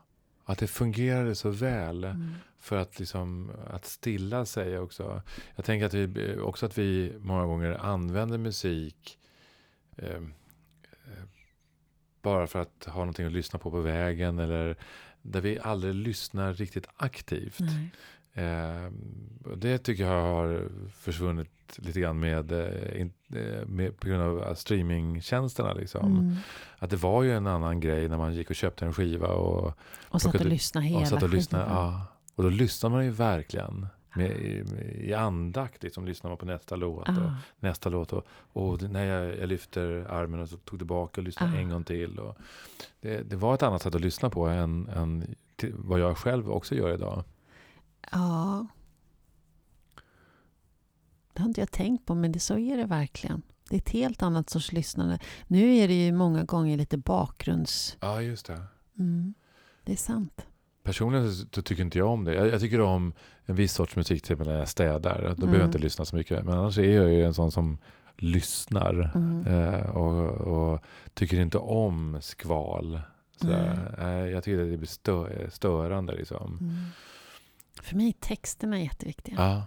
att 0.46 0.58
det 0.60 0.68
fungerade 0.68 1.36
så 1.36 1.50
väl. 1.50 2.04
Mm. 2.04 2.34
För 2.60 2.78
att, 2.78 3.00
liksom, 3.00 3.52
att 3.72 3.86
stilla 3.86 4.46
sig 4.46 4.80
också. 4.80 5.22
Jag 5.56 5.66
tänker 5.66 5.86
att 5.86 5.94
vi, 5.94 6.38
också 6.38 6.66
att 6.66 6.78
vi 6.78 7.14
många 7.20 7.46
gånger 7.46 7.72
använder 7.72 8.38
musik 8.38 9.18
eh, 9.98 10.10
eh, 10.16 11.24
bara 12.22 12.48
för 12.48 12.60
att 12.62 12.86
ha 12.86 13.00
någonting 13.00 13.26
att 13.26 13.32
lyssna 13.32 13.60
på 13.60 13.72
på 13.72 13.82
vägen. 13.82 14.40
Eller 14.40 14.76
där 15.22 15.42
vi 15.42 15.60
aldrig 15.60 15.96
lyssnar 15.96 16.54
riktigt 16.54 16.88
aktivt. 16.98 17.60
Nej. 17.60 17.90
Eh, 18.34 18.92
det 19.58 19.78
tycker 19.78 20.04
jag 20.04 20.22
har 20.22 20.68
försvunnit 20.94 21.50
lite 21.78 22.00
grann 22.00 22.20
med, 22.20 22.52
eh, 22.52 23.02
eh, 23.42 23.66
med 23.66 24.00
på 24.00 24.08
grund 24.08 24.22
av 24.24 24.54
streamingtjänsterna. 24.56 25.74
Liksom. 25.74 26.18
Mm. 26.18 26.36
Att 26.78 26.90
det 26.90 26.96
var 26.98 27.24
ju 27.24 27.34
en 27.34 27.48
annan 27.48 27.80
grej 27.80 28.10
när 28.10 28.18
man 28.18 28.34
gick 28.34 28.50
och 28.50 28.56
köpte 28.56 28.86
en 28.86 28.94
skiva 28.94 29.28
och, 29.28 29.74
Och 30.10 30.22
satt 30.22 30.36
och 30.36 30.46
lyssnade 30.46 30.88
hela 30.88 31.02
och 31.02 31.08
satt 31.08 31.24
och 31.24 31.30
lyssnade. 31.30 31.66
Ja. 31.70 32.06
Och 32.36 32.44
då 32.44 32.50
lyssnar 32.50 32.90
man 32.90 33.06
ju 33.06 33.12
verkligen. 33.12 33.88
Med, 34.16 34.32
i, 34.32 34.64
i 35.10 35.14
andakt 35.14 35.84
liksom, 35.84 36.06
lyssnar 36.06 36.30
man 36.30 36.38
på 36.38 36.46
nästa 36.46 36.76
låt. 36.76 37.10
Och, 37.10 37.16
Ah. 37.16 37.36
nästa 37.60 37.90
låt. 37.90 38.14
Och, 38.14 38.26
och 38.54 38.82
när 38.82 39.06
jag, 39.06 39.38
jag 39.40 39.50
lyfter 39.50 40.06
armen 40.10 40.40
och 40.40 40.50
så 40.50 40.58
tog 40.58 40.80
tillbaka 40.80 41.22
och 41.22 41.26
lyssnade 41.26 41.58
Ah. 41.58 41.60
en 41.60 41.70
gång 41.70 41.84
till. 41.84 42.20
Och 42.20 42.38
det, 43.02 43.30
det 43.30 43.36
var 43.36 43.54
ett 43.54 43.64
annat 43.64 43.82
sätt 43.82 43.96
att 43.96 44.02
lyssna 44.02 44.30
på 44.30 44.46
än, 44.48 44.90
än 44.90 45.36
till, 45.56 45.74
vad 45.78 46.00
jag 46.00 46.18
själv 46.18 46.52
också 46.52 46.76
gör 46.76 46.94
idag. 46.94 47.24
Ja. 48.12 48.68
Det 51.34 51.42
har 51.42 51.48
inte 51.48 51.62
jag 51.62 51.72
tänkt 51.72 52.06
på, 52.06 52.16
men 52.16 52.32
det, 52.32 52.40
så 52.40 52.58
är 52.58 52.78
det 52.78 52.86
verkligen. 52.86 53.42
Det 53.70 53.76
är 53.76 53.80
ett 53.80 53.90
helt 53.90 54.22
annat 54.22 54.50
sorts 54.50 54.72
lyssnande. 54.72 55.20
Nu 55.48 55.76
är 55.76 55.88
det 55.88 56.06
ju 56.06 56.12
många 56.12 56.44
gånger 56.44 56.78
lite 56.78 56.98
bakgrunds... 56.98 57.98
Ja, 58.02 58.22
just 58.22 58.46
det. 58.46 58.62
Mm. 59.00 59.34
Det 59.84 59.92
är 59.92 59.98
sant. 59.98 60.46
Personligen 60.84 61.34
så, 61.34 61.62
tycker 61.62 61.84
inte 61.84 61.98
jag 61.98 62.10
om 62.10 62.24
det. 62.24 62.34
Jag, 62.36 62.48
jag 62.48 62.60
tycker 62.62 62.82
om 62.82 63.14
en 63.46 63.56
viss 63.56 63.74
sorts 63.74 63.96
musik, 63.96 64.24
till 64.24 64.38
när 64.38 64.58
jag 64.58 64.68
städar. 64.68 65.16
Då 65.22 65.36
behöver 65.36 65.44
jag 65.46 65.56
Mm. 65.56 65.66
inte 65.66 65.78
lyssna 65.80 66.06
så 66.06 66.16
mycket. 66.16 66.46
Men 66.46 66.58
annars 66.58 66.78
är 66.78 66.92
jag 67.02 67.12
ju 67.14 67.26
en 67.26 67.34
sån 67.34 67.52
som 67.52 67.78
lyssnar. 68.18 69.12
Mm. 69.16 69.48
Eh, 69.48 69.90
och, 69.90 70.32
och 70.32 70.82
tycker 71.14 71.40
inte 71.40 71.58
om 71.58 72.18
skval. 72.22 73.02
Sådär. 73.42 73.96
Eh, 74.00 74.32
jag 74.32 74.44
tycker 74.44 74.64
att 74.64 74.72
det 74.72 74.78
blir 74.78 74.88
stö, 74.88 75.50
störande. 75.52 76.16
Liksom. 76.16 76.58
Mm. 76.62 76.76
För 77.82 77.96
mig 77.96 78.08
är 78.08 78.12
texterna 78.12 78.80
jätteviktiga. 78.80 79.36
Ja. 79.38 79.66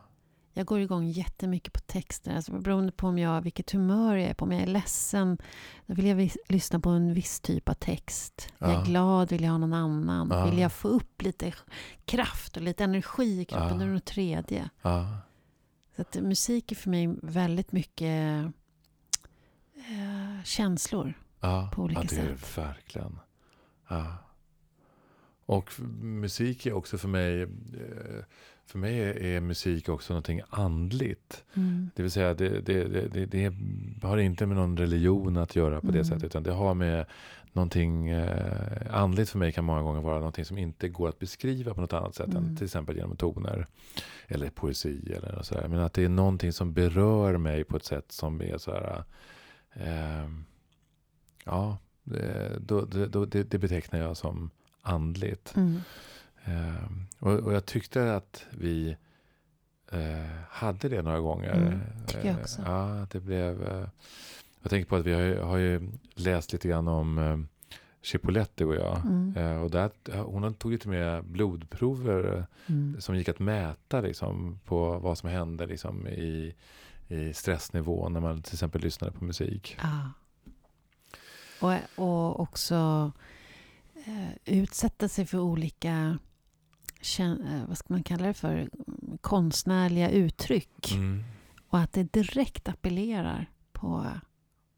Jag 0.56 0.66
går 0.66 0.80
igång 0.80 1.06
jättemycket 1.06 1.72
på 1.72 1.80
texter. 1.80 2.36
Alltså 2.36 2.52
beroende 2.52 2.92
på 2.92 3.06
om 3.06 3.18
jag, 3.18 3.40
vilket 3.42 3.70
humör 3.70 4.16
jag 4.16 4.30
är 4.30 4.34
på. 4.34 4.44
Om 4.44 4.52
jag 4.52 4.62
är 4.62 4.66
ledsen, 4.66 5.38
då 5.86 5.94
vill 5.94 6.06
jag 6.06 6.16
vis- 6.16 6.36
lyssna 6.48 6.80
på 6.80 6.90
en 6.90 7.14
viss 7.14 7.40
typ 7.40 7.68
av 7.68 7.74
text. 7.74 8.52
Är 8.58 8.68
Ja. 8.68 8.72
jag 8.74 8.84
glad 8.86 9.30
vill 9.30 9.42
jag 9.44 9.50
ha 9.50 9.58
någon 9.58 9.72
annan. 9.72 10.28
Ja. 10.30 10.44
Vill 10.44 10.58
jag 10.58 10.72
få 10.72 10.88
upp 10.88 11.22
lite 11.22 11.52
kraft 12.04 12.56
och 12.56 12.62
lite 12.62 12.84
energi 12.84 13.40
i 13.40 13.44
kroppen, 13.44 13.68
Ja. 13.68 13.74
då 13.74 13.80
är 13.82 13.86
det 13.86 13.92
något 13.94 14.04
tredje. 14.04 14.70
Så 15.96 16.02
att 16.02 16.14
musik 16.14 16.72
är 16.72 16.76
för 16.76 16.90
mig 16.90 17.14
väldigt 17.22 17.72
mycket 17.72 18.44
eh, 19.76 20.42
känslor. 20.44 21.14
På 21.74 21.82
olika 21.82 22.00
ja, 22.00 22.06
det 22.10 22.16
är 22.16 22.30
det 22.32 22.38
sätt. 22.38 22.58
verkligen. 22.58 23.18
Ja. 23.88 24.16
Och 25.46 25.70
musik 26.00 26.66
är 26.66 26.72
också 26.72 26.98
för 26.98 27.08
mig, 27.08 27.42
eh, 27.42 27.48
för 28.66 28.78
mig 28.78 29.00
är, 29.34 29.40
musik 29.40 29.88
också 29.88 30.12
någonting 30.12 30.40
andligt. 30.50 31.44
Mm. 31.54 31.90
Det 31.96 32.02
vill 32.02 32.10
säga, 32.10 32.34
det, 32.34 32.48
det, 32.60 32.84
det, 32.84 33.08
det, 33.08 33.26
det 33.26 34.06
har 34.06 34.18
inte 34.18 34.46
med 34.46 34.56
någon 34.56 34.76
religion 34.76 35.36
att 35.36 35.56
göra 35.56 35.80
på 35.80 35.86
det 35.86 35.92
Mm. 35.92 36.04
sättet. 36.04 36.24
Utan 36.24 36.42
det 36.42 36.52
har 36.52 36.74
med 36.74 37.06
någonting 37.52 38.08
eh, 38.08 38.94
andligt 38.96 39.30
för 39.30 39.38
mig 39.38 39.52
kan 39.52 39.64
många 39.64 39.82
gånger 39.82 40.00
vara 40.00 40.18
någonting 40.18 40.44
som 40.44 40.58
inte 40.58 40.88
går 40.88 41.08
att 41.08 41.18
beskriva 41.18 41.74
på 41.74 41.80
något 41.80 41.92
annat 41.92 42.14
sätt 42.14 42.28
än 42.28 42.36
Mm. 42.36 42.56
till 42.56 42.64
exempel 42.64 42.96
genom 42.96 43.16
toner. 43.16 43.66
Eller 44.28 44.50
poesi 44.50 45.12
eller 45.16 45.42
sådär. 45.42 45.68
Men 45.68 45.78
att 45.80 45.92
det 45.92 46.04
är 46.04 46.08
någonting 46.08 46.52
som 46.52 46.72
berör 46.72 47.36
mig 47.36 47.64
på 47.64 47.76
ett 47.76 47.84
sätt 47.84 48.12
som 48.12 48.40
är 48.42 48.58
så 48.58 48.70
här... 48.72 49.04
Eh, 49.72 50.28
ja, 51.44 51.78
det, 52.02 52.52
då, 52.60 52.80
det, 52.84 53.06
då, 53.06 53.24
det, 53.24 53.42
det 53.50 53.58
betecknar 53.58 53.98
jag 54.00 54.16
som 54.16 54.50
andligt. 54.84 55.56
Mm. 55.56 55.80
Eh, 56.44 56.84
och, 57.18 57.32
och 57.32 57.52
jag 57.54 57.66
tyckte 57.66 58.16
att 58.16 58.44
vi 58.50 58.96
eh, 59.92 59.98
hade 60.48 60.88
det 60.88 61.02
några 61.02 61.20
gånger. 61.20 61.52
Mm, 61.54 61.80
tycker 62.06 62.24
jag 62.26 62.34
Eh, 62.36 62.40
också. 62.42 62.62
ja, 62.66 63.02
att 63.02 63.10
det 63.10 63.20
blev... 63.20 63.62
Eh, 63.62 63.88
jag 64.62 64.70
tänker 64.70 64.88
på 64.88 64.96
att 64.96 65.04
vi 65.06 65.12
har 65.12 65.20
ju, 65.20 65.38
har 65.40 65.56
ju 65.56 65.90
läst 66.14 66.52
lite 66.52 66.68
grann 66.68 66.88
om 66.88 67.18
eh, 67.18 67.38
Chipoletti 68.02 68.64
och 68.64 68.74
jag. 68.74 68.96
Mm. 69.06 69.34
Eh, 69.36 69.62
och 69.62 69.70
där, 69.70 69.90
hon 70.22 70.54
tog 70.54 70.80
till 70.80 70.90
med 70.90 71.24
blodprover 71.24 72.36
eh, 72.38 72.44
Mm. 72.66 73.00
som 73.00 73.16
gick 73.16 73.28
att 73.28 73.38
mäta 73.38 74.00
liksom, 74.00 74.60
på 74.64 74.98
vad 74.98 75.18
som 75.18 75.28
hände 75.28 75.66
liksom, 75.66 76.06
i, 76.06 76.54
i 77.08 77.34
stressnivån 77.34 78.12
när 78.12 78.20
man 78.20 78.42
till 78.42 78.54
exempel 78.54 78.80
lyssnade 78.80 79.12
på 79.12 79.24
musik. 79.24 79.76
Ja. 79.82 80.10
Och, 81.60 82.04
och 82.04 82.40
också 82.40 82.74
eh, 82.74 83.10
utsätta 84.44 85.08
sig 85.08 85.26
för 85.26 85.38
olika, 85.38 86.18
eh, 87.18 87.66
vad 87.68 87.78
ska 87.78 87.94
man 87.94 88.02
kalla 88.02 88.26
det 88.26 88.34
för, 88.34 88.70
konstnärliga 89.20 90.10
uttryck. 90.10 90.92
Mm. 90.92 91.24
Och 91.68 91.78
att 91.78 91.92
det 91.92 92.12
direkt 92.12 92.68
appellerar 92.68 93.50
på 93.72 94.06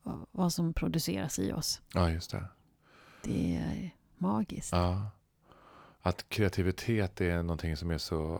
eh, 0.06 0.18
vad 0.30 0.52
som 0.52 0.72
produceras 0.72 1.38
i 1.38 1.52
oss. 1.52 1.80
Ja, 1.94 2.10
just 2.10 2.30
det. 2.30 2.44
Det 3.22 3.56
är 3.56 3.90
magiskt. 4.18 4.72
Ja. 4.72 5.10
Att 6.00 6.28
kreativitet 6.28 7.20
är 7.20 7.42
någonting 7.42 7.76
som 7.76 7.90
är 7.90 7.98
så 7.98 8.34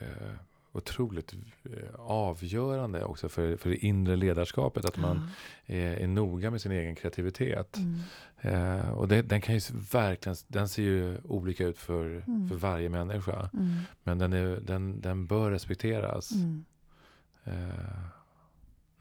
eh, 0.00 0.34
otroligt 0.74 1.34
eh, 1.64 1.94
avgörande 2.00 3.04
också 3.04 3.28
för, 3.28 3.56
för 3.56 3.70
det 3.70 3.76
inre 3.76 4.16
ledarskapet. 4.16 4.84
Att 4.84 4.96
man 4.96 5.28
är, 5.66 5.96
är 5.96 6.06
noga 6.06 6.50
med 6.50 6.60
sin 6.60 6.72
egen 6.72 6.94
kreativitet. 6.94 7.76
Mm. 7.76 8.00
Eh, 8.40 8.88
och 8.90 9.08
det, 9.08 9.22
den 9.22 9.40
kan 9.40 9.54
ju 9.54 9.60
verkligen, 9.92 10.36
den 10.48 10.68
ser 10.68 10.82
ju 10.82 11.18
olika 11.24 11.64
ut 11.66 11.78
för, 11.78 12.22
Mm. 12.26 12.48
för 12.48 12.56
varje 12.56 12.88
människa. 12.88 13.50
Mm. 13.52 13.74
Men 14.02 14.18
den, 14.18 14.32
är, 14.32 14.60
den, 14.60 15.00
den 15.00 15.26
bör 15.26 15.50
respekteras. 15.50 16.32
Mm. 16.32 16.64
Eh, 17.44 17.54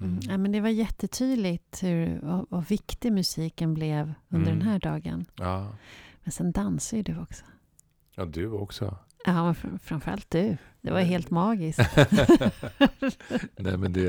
mm. 0.01 0.19
Ja, 0.21 0.37
men 0.37 0.51
det 0.51 0.61
var 0.61 0.69
jättetydligt 0.69 1.83
hur, 1.83 2.19
vad, 2.23 2.45
vad 2.49 2.67
viktig 2.67 3.11
musiken 3.13 3.73
blev 3.73 4.13
under 4.29 4.51
Mm. 4.51 4.59
den 4.59 4.67
här 4.67 4.79
dagen. 4.79 5.25
Ja. 5.35 5.75
Men 6.23 6.31
sen 6.31 6.51
dansar 6.51 6.97
ju 6.97 7.03
du 7.03 7.19
också. 7.19 7.45
ja, 8.15 8.25
du 8.25 8.47
också. 8.47 8.97
Ja, 9.25 9.55
framförallt 9.83 10.29
du. 10.31 10.57
Det 10.81 10.91
var 10.91 10.99
helt 10.99 11.29
magiskt. 11.29 11.79
Nej, 13.57 13.77
men 13.77 13.93
det, 13.93 14.01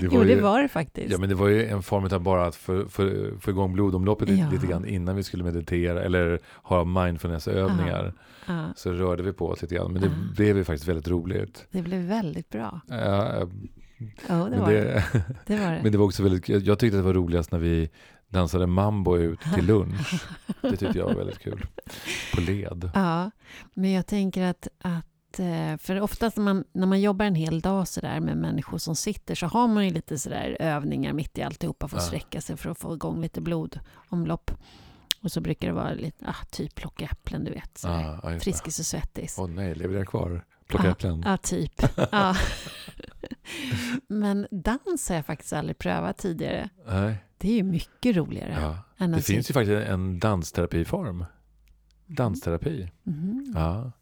det 0.00 0.08
var 0.08 0.14
Jo, 0.14 0.22
det 0.24 0.32
ju, 0.32 0.40
var 0.40 0.62
det 0.62 0.68
faktiskt. 0.68 1.10
Ja, 1.12 1.18
men 1.18 1.28
det 1.28 1.34
var 1.34 1.48
ju 1.48 1.66
en 1.66 1.82
form 1.82 2.04
av 2.12 2.20
bara 2.20 2.46
att 2.46 2.56
få, 2.56 2.88
få, 2.88 3.10
få 3.40 3.50
igång 3.50 3.72
blodomloppet 3.72 4.28
Ja. 4.28 4.50
lite 4.50 4.66
grann 4.66 4.84
innan 4.86 5.16
vi 5.16 5.22
skulle 5.22 5.44
meditera 5.44 6.02
eller 6.02 6.40
ha 6.62 6.84
mindfulnessövningar. 6.84 8.12
Ja, 8.46 8.68
Så 8.76 8.92
rörde 8.92 9.22
vi 9.22 9.32
på 9.32 9.48
oss 9.48 9.62
lite 9.62 9.74
grann. 9.74 9.92
Men 9.92 10.02
det 10.02 10.08
Ja. 10.08 10.32
blev 10.36 10.56
ju 10.56 10.64
faktiskt 10.64 10.88
väldigt 10.88 11.08
roligt. 11.08 11.66
det 11.70 11.82
blev 11.82 12.00
väldigt 12.00 12.50
bra. 12.50 12.80
Ja, 12.88 13.46
Ja, 14.28 14.34
det 14.34 14.50
men, 14.50 14.60
var 14.60 14.72
det. 14.72 14.82
det, 15.12 15.22
det, 15.46 15.56
var 15.60 15.72
det. 15.72 15.80
men 15.82 15.92
det 15.92 15.98
var 15.98 16.04
också 16.04 16.22
väldigt 16.22 16.48
Jag 16.48 16.78
tyckte 16.78 16.96
det 16.96 17.02
var 17.02 17.14
roligast 17.14 17.52
när 17.52 17.58
vi 17.58 17.90
dansade 18.28 18.66
mambo 18.66 19.16
ut 19.18 19.40
till 19.54 19.66
lunch. 19.66 20.24
Det 20.62 20.76
tyckte 20.76 20.98
jag 20.98 21.04
var 21.06 21.14
väldigt 21.14 21.38
kul. 21.38 21.66
På 22.34 22.40
led. 22.40 22.90
Ja, 22.94 23.30
men 23.74 23.92
jag 23.92 24.06
tänker 24.06 24.42
att, 24.44 24.68
att 24.80 25.38
eh, 25.38 25.76
för 25.78 26.00
oftast 26.00 26.36
när 26.36 26.44
man, 26.44 26.64
när 26.72 26.86
man 26.86 27.00
jobbar 27.00 27.26
en 27.26 27.34
hel 27.34 27.60
dag 27.60 27.88
så 27.88 28.00
där 28.00 28.20
med 28.20 28.36
människor 28.36 28.78
som 28.78 28.96
sitter 28.96 29.34
så 29.34 29.46
har 29.46 29.68
man 29.68 29.84
ju 29.84 29.90
lite 29.90 30.18
sådär 30.18 30.56
övningar 30.60 31.12
mitt 31.12 31.38
i 31.38 31.42
alltihopa 31.42 31.88
för 31.88 31.96
att 31.96 32.02
Ja. 32.02 32.06
sträcka 32.06 32.40
sig 32.40 32.56
för 32.56 32.70
att 32.70 32.78
få 32.78 32.94
igång 32.94 33.20
lite 33.22 33.40
blodomlopp. 33.40 34.50
Och 35.22 35.32
så 35.32 35.40
brukar 35.40 35.68
det 35.68 35.74
vara 35.74 35.92
lite, 35.94 36.24
ah, 36.28 36.44
typ 36.50 36.74
plocka 36.74 37.04
äpplen, 37.04 37.44
du 37.44 37.50
vet. 37.50 37.84
Ah, 37.84 38.18
ja. 38.32 38.38
Friskis 38.40 38.78
och 38.78 38.86
svettis. 38.86 39.36
Åh 39.38 39.48
nej, 39.48 39.74
lever 39.74 39.96
jag 39.96 40.08
kvar? 40.08 40.44
Plocka 40.68 40.84
Ja. 40.86 40.90
äpplen? 40.92 41.22
Ja, 41.26 41.36
typ. 41.36 41.82
Ja. 42.12 42.36
Men 44.08 44.46
dans 44.50 45.08
har 45.08 45.16
jag 45.16 45.26
faktiskt 45.26 45.52
aldrig 45.52 45.78
prövat 45.78 46.18
tidigare. 46.18 46.68
Nej. 46.86 47.16
Det 47.38 47.48
är 47.50 47.54
ju 47.56 47.62
mycket 47.62 48.16
roligare. 48.16 48.56
Ja. 48.60 48.78
Än 49.04 49.12
Det 49.12 49.22
finns 49.22 49.50
ju 49.50 49.54
faktiskt 49.54 49.88
en 49.88 50.18
dansterapiform. 50.18 51.24
Dansterapi. 52.06 52.90
Mhm. 53.02 53.52
Ja. 53.54 53.92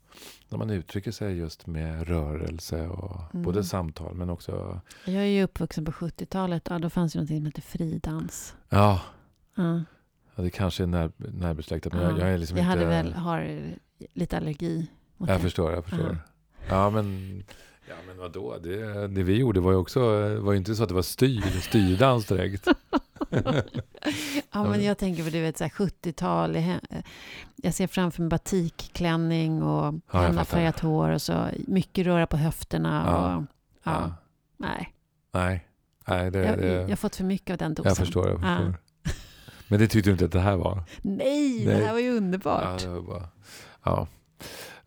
När 0.49 0.59
man 0.59 0.71
uttrycker 0.71 1.11
sig 1.13 1.37
just 1.37 1.67
med 1.67 2.09
rörelse 2.09 2.89
och 2.89 3.21
Mm. 3.35 3.45
både 3.45 3.65
samtal 3.65 4.15
men 4.15 4.31
också... 4.31 4.81
Jag 5.05 5.15
är 5.15 5.25
ju 5.27 5.43
uppvuxen 5.43 5.85
på 5.85 5.93
70-talet. 5.93 6.67
Ja, 6.71 6.79
då 6.79 6.91
fanns 6.91 7.17
ju 7.17 7.21
något 7.21 7.29
som 7.29 7.45
hette 7.47 7.61
fridans. 7.61 8.55
Ja, 8.69 9.01
Ja. 9.55 9.83
ja, 10.35 10.43
det 10.43 10.51
kanske 10.51 10.83
är 10.83 10.87
när, 10.87 11.11
närbesläktat 11.17 11.93
men 11.93 12.03
Ja. 12.03 12.09
jag, 12.11 12.19
jag 12.19 12.29
är 12.29 12.39
liksom 12.39 12.57
jag 12.59 12.65
inte... 12.65 12.71
hade 12.71 12.85
väl, 12.87 13.13
har 13.13 13.61
lite 14.15 14.37
allergi 14.37 14.91
mot 15.17 15.29
Jag 15.29 15.39
det. 15.39 15.43
förstår, 15.43 15.73
jag 15.73 15.85
förstår. 15.85 16.19
Ja, 16.69 16.91
men... 16.91 17.43
Ja, 17.89 17.95
men 18.07 18.19
vadå? 18.19 18.59
Det, 18.63 19.09
det 19.09 19.23
vi 19.23 19.39
gjorde 19.39 19.61
var 19.61 19.71
ju 19.73 19.77
också... 19.79 20.01
var 20.39 20.53
ju 20.53 20.59
inte 20.59 20.75
så 20.75 20.83
att 20.83 20.89
det 20.89 20.95
var 20.95 21.03
styr, 21.03 21.41
styrdans 21.61 22.27
direkt. 22.27 22.69
Ja, 24.53 24.65
men 24.65 24.85
jag 24.85 24.99
tänker 24.99 25.25
på 25.25 25.31
du 25.31 25.41
vet, 25.41 25.59
så 25.59 25.65
här 25.65 25.71
70-tal. 25.71 26.57
i- 26.57 26.79
Jag 27.57 27.75
ser 27.75 27.87
framför 27.87 28.23
mig 28.23 28.29
batikklänning 28.29 29.63
och 29.63 29.95
Ja, 30.13 30.19
hennafärgat 30.21 30.81
hår 30.81 31.11
och 31.11 31.23
så 31.23 31.47
mycket 31.67 32.07
röra 32.07 32.27
på 32.27 32.37
höfterna. 32.37 33.05
Ja. 33.07 33.37
Och, 33.37 33.43
ja. 33.83 33.93
Ja. 33.93 34.15
Nej, 34.57 34.95
Nej, 35.33 35.67
nej 36.07 36.31
det, 36.31 36.39
jag, 36.45 36.59
det, 36.59 36.67
jag 36.67 36.89
har 36.89 36.97
fått 36.97 37.17
för 37.17 37.25
mycket 37.25 37.51
av 37.51 37.59
den 37.59 37.75
dosen. 37.75 37.91
jag 37.91 37.97
förstår. 37.97 38.29
Jag 38.29 38.41
Ja. 38.43 38.57
förstår. 38.57 38.75
Men 39.69 39.79
det 39.79 39.89
tyckte 39.89 40.11
du 40.11 40.13
inte 40.13 40.25
att 40.25 40.33
det 40.33 40.41
här 40.41 40.57
var? 40.57 40.83
Nej, 41.03 41.65
Nej. 41.67 41.77
det 41.79 41.85
här 41.87 41.93
var 41.93 42.01
ju 42.01 42.07
Ja, 42.11 42.17
underbart. 42.17 42.79
det 42.83 42.89
var 42.89 43.01
bara... 43.01 43.29
Ja, 43.85 44.07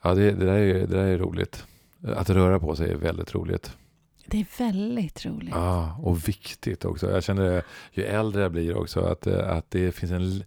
ja 0.02 0.14
det, 0.14 0.32
det, 0.32 0.46
där 0.46 0.54
är, 0.58 0.74
det 0.74 0.86
där 0.98 1.06
är 1.06 1.18
roligt. 1.18 1.66
Att 2.04 2.30
röra 2.30 2.60
på 2.60 2.76
sig 2.76 2.92
är 2.92 2.96
väldigt 2.96 3.36
roligt. 3.36 3.78
Det 4.26 4.40
är 4.40 4.46
väldigt 4.58 5.26
roligt. 5.26 5.54
Ja, 5.54 6.00
och 6.02 6.28
viktigt 6.28 6.86
också. 6.86 7.12
Jag 7.12 7.24
känner 7.24 7.44
det, 7.44 7.64
ju 7.92 8.04
äldre 8.04 8.42
jag 8.42 8.52
blir 8.52 8.78
också, 8.78 9.00
att, 9.00 9.28
eh, 9.28 9.50
att 9.50 9.72
det 9.72 9.92
finns 9.92 10.12
en 10.12 10.44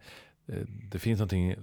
det 0.91 0.99
finns 0.99 1.19
någonting, 1.19 1.55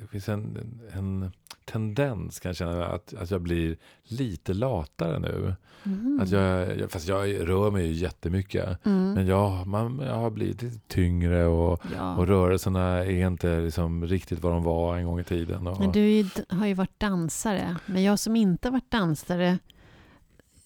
det 0.00 0.06
finns 0.10 0.28
en, 0.28 0.58
en 0.92 1.32
tendens 1.64 2.40
kan 2.40 2.48
jag 2.48 2.56
känna 2.56 2.86
att, 2.86 3.14
att 3.14 3.30
jag 3.30 3.40
blir 3.40 3.76
lite 4.02 4.54
latare 4.54 5.18
nu. 5.18 5.54
Mm. 5.84 6.20
Att 6.22 6.30
jag, 6.30 6.90
fast 6.90 7.08
jag 7.08 7.48
rör 7.48 7.70
mig 7.70 7.86
ju 7.86 7.92
jättemycket. 7.92 8.86
Mm. 8.86 9.12
Men 9.12 9.26
jag, 9.26 9.66
man, 9.66 10.02
jag 10.06 10.14
har 10.14 10.30
blivit 10.30 10.62
lite 10.62 10.78
tyngre 10.88 11.46
och, 11.46 11.82
ja. 11.96 12.16
och 12.16 12.26
rörelserna 12.26 13.04
är 13.04 13.26
inte 13.26 13.60
liksom 13.60 14.06
riktigt 14.06 14.42
vad 14.42 14.52
de 14.52 14.62
var 14.62 14.96
en 14.96 15.04
gång 15.04 15.20
i 15.20 15.24
tiden. 15.24 15.66
Och, 15.66 15.80
men 15.80 15.92
du 15.92 16.08
ju, 16.08 16.28
har 16.48 16.66
ju 16.66 16.74
varit 16.74 17.00
dansare. 17.00 17.76
Men 17.86 18.02
jag 18.02 18.18
som 18.18 18.36
inte 18.36 18.68
har 18.68 18.72
varit 18.72 18.90
dansare 18.90 19.58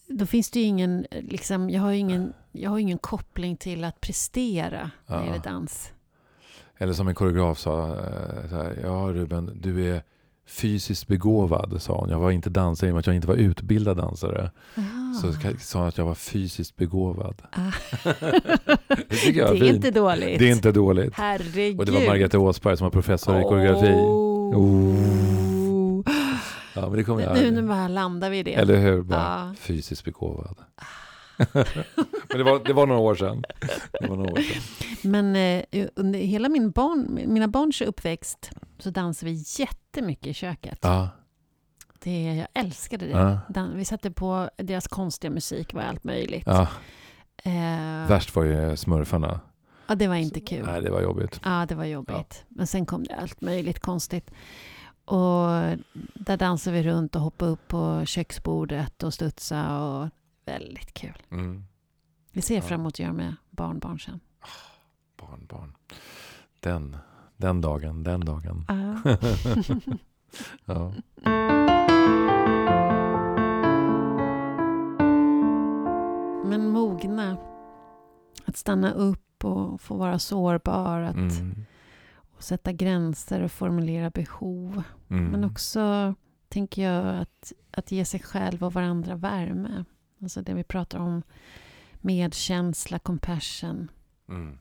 då 0.07 0.25
finns 0.25 0.51
det 0.51 0.59
ju 0.59 0.65
ingen, 0.65 1.05
liksom, 1.11 1.69
jag, 1.69 1.81
har 1.81 1.91
ingen, 1.91 2.33
jag 2.51 2.69
har 2.69 2.79
ingen 2.79 2.97
koppling 2.97 3.57
till 3.57 3.83
att 3.83 4.01
prestera 4.01 4.91
när 5.05 5.19
det 5.19 5.25
gäller 5.25 5.43
dans. 5.43 5.91
Eller 6.81 6.93
som 6.93 7.07
en 7.07 7.15
koreograf 7.15 7.59
sa, 7.59 7.87
eh, 7.87 8.49
så 8.49 8.55
här, 8.55 8.79
ja 8.83 9.09
Ruben, 9.13 9.51
du 9.61 9.89
är 9.89 10.03
fysiskt 10.47 11.07
begåvad, 11.07 11.81
sa 11.81 11.97
hon. 11.97 12.09
Jag 12.09 12.19
var 12.19 12.31
inte 12.31 12.49
dansare 12.49 12.87
i 12.87 12.91
och 12.91 12.93
med 12.93 12.99
att 12.99 13.07
jag 13.07 13.15
inte 13.15 13.27
var 13.27 13.35
utbildad 13.35 13.97
dansare. 13.97 14.51
Aha. 14.77 15.13
Så 15.21 15.33
sa 15.59 15.79
hon 15.79 15.87
att 15.87 15.97
jag 15.97 16.05
var 16.05 16.15
fysiskt 16.15 16.75
begåvad. 16.75 17.41
Ah. 17.51 17.71
det 19.09 19.31
det 19.31 19.39
är 19.39 19.63
inte 19.63 19.91
dåligt. 19.91 20.39
Det 20.39 20.49
är 20.49 20.51
inte 20.51 20.71
dåligt. 20.71 21.13
Herregud. 21.13 21.79
Och 21.79 21.85
det 21.85 21.91
var 21.91 22.05
Margareta 22.07 22.39
Åsberg 22.39 22.77
som 22.77 22.85
var 22.85 22.91
professor 22.91 23.35
oh. 23.35 23.39
i 23.39 23.43
koreografi. 23.43 23.93
Oh. 24.55 26.03
Ja, 26.73 26.81
men 26.81 26.97
det 26.97 27.03
kommer 27.03 27.21
jag 27.21 27.33
nu 27.33 27.51
när 27.51 27.61
man 27.61 27.93
landar 27.93 28.29
vi 28.29 28.37
i 28.39 28.43
det. 28.43 28.53
Eller 28.53 28.77
hur? 28.77 29.01
Bara 29.01 29.19
ja. 29.19 29.55
Fysiskt 29.59 30.05
begåvad. 30.05 30.57
Men 31.37 32.37
det 32.37 32.43
var, 32.43 32.65
det 32.65 32.73
var 32.73 32.87
några 32.87 33.01
år 33.01 33.15
sedan. 33.15 33.43
Det 33.99 34.07
var 34.07 34.15
några 34.15 34.31
år 34.31 34.37
sedan. 34.41 34.61
Men 35.11 35.35
eh, 35.35 35.87
under 35.95 36.19
hela 36.19 36.49
min 36.49 36.71
barn, 36.71 37.19
mina 37.27 37.47
barns 37.47 37.81
uppväxt 37.81 38.51
så 38.79 38.89
dansade 38.89 39.31
vi 39.31 39.43
jättemycket 39.59 40.27
i 40.27 40.33
köket. 40.33 40.79
Ja. 40.81 41.09
Det, 41.99 42.23
jag 42.35 42.47
älskade 42.53 43.05
det. 43.05 43.39
Ja. 43.55 43.67
Vi 43.75 43.85
satte 43.85 44.11
på 44.11 44.49
deras 44.57 44.87
konstiga 44.87 45.31
musik, 45.31 45.73
var 45.73 45.81
allt 45.81 46.03
möjligt. 46.03 46.43
Ja. 46.45 46.67
Eh, 47.43 48.07
Värst 48.07 48.35
var 48.35 48.43
ju 48.43 48.77
smurfarna. 48.77 49.39
Ja, 49.87 49.95
det 49.95 50.07
var 50.07 50.15
inte 50.15 50.39
kul. 50.39 50.65
Nej, 50.65 50.81
det 50.81 50.91
var 50.91 51.01
jobbigt. 51.01 51.39
Ja, 51.43 51.65
det 51.69 51.75
var 51.75 51.85
jobbigt. 51.85 52.43
Men 52.49 52.67
sen 52.67 52.85
kom 52.85 53.03
det 53.03 53.15
allt 53.15 53.41
möjligt 53.41 53.79
konstigt. 53.79 54.31
Och 55.05 55.47
där 56.13 56.37
dansade 56.37 56.75
vi 56.75 56.83
runt 56.83 57.15
och 57.15 57.21
hoppade 57.21 57.51
upp 57.51 57.67
på 57.67 58.05
köksbordet 58.05 59.03
och 59.03 59.13
studsa 59.13 59.79
och 59.79 60.09
väldigt 60.45 60.93
kul. 60.93 61.23
Mm. 61.29 61.65
Vi 62.31 62.41
ser 62.41 62.55
ja. 62.55 62.61
fram 62.61 62.79
emot 62.79 62.93
att 62.93 62.99
göra 62.99 63.13
med 63.13 63.35
barnbarn 63.49 63.99
sen. 63.99 64.19
Oh, 64.41 65.27
barnbarn. 65.27 65.75
Den, 66.59 66.97
den 67.37 67.61
dagen, 67.61 68.03
den 68.03 68.25
dagen. 68.25 68.65
Uh. 68.71 69.15
ja. 70.65 70.93
Men 76.45 76.69
mogna. 76.69 77.37
Att 78.45 78.57
stanna 78.57 78.91
upp 78.91 79.45
och 79.45 79.81
få 79.81 79.95
vara 79.95 80.19
sårbar. 80.19 81.01
Att 81.01 81.15
mm 81.15 81.65
sätta 82.43 82.71
gränser 82.71 83.41
och 83.41 83.51
formulera 83.51 84.09
behov. 84.09 84.83
Mm. 85.09 85.25
Men 85.25 85.43
också, 85.43 86.15
tänker 86.49 86.81
jag, 86.81 87.21
att, 87.21 87.53
att 87.71 87.91
ge 87.91 88.05
sig 88.05 88.19
själv 88.19 88.63
och 88.63 88.73
varandra 88.73 89.15
värme. 89.15 89.85
Alltså 90.21 90.41
det 90.41 90.53
vi 90.53 90.63
pratar 90.63 90.99
om 90.99 91.23
medkänsla, 92.01 92.99
compassion. 92.99 93.91
Mm. 94.29 94.57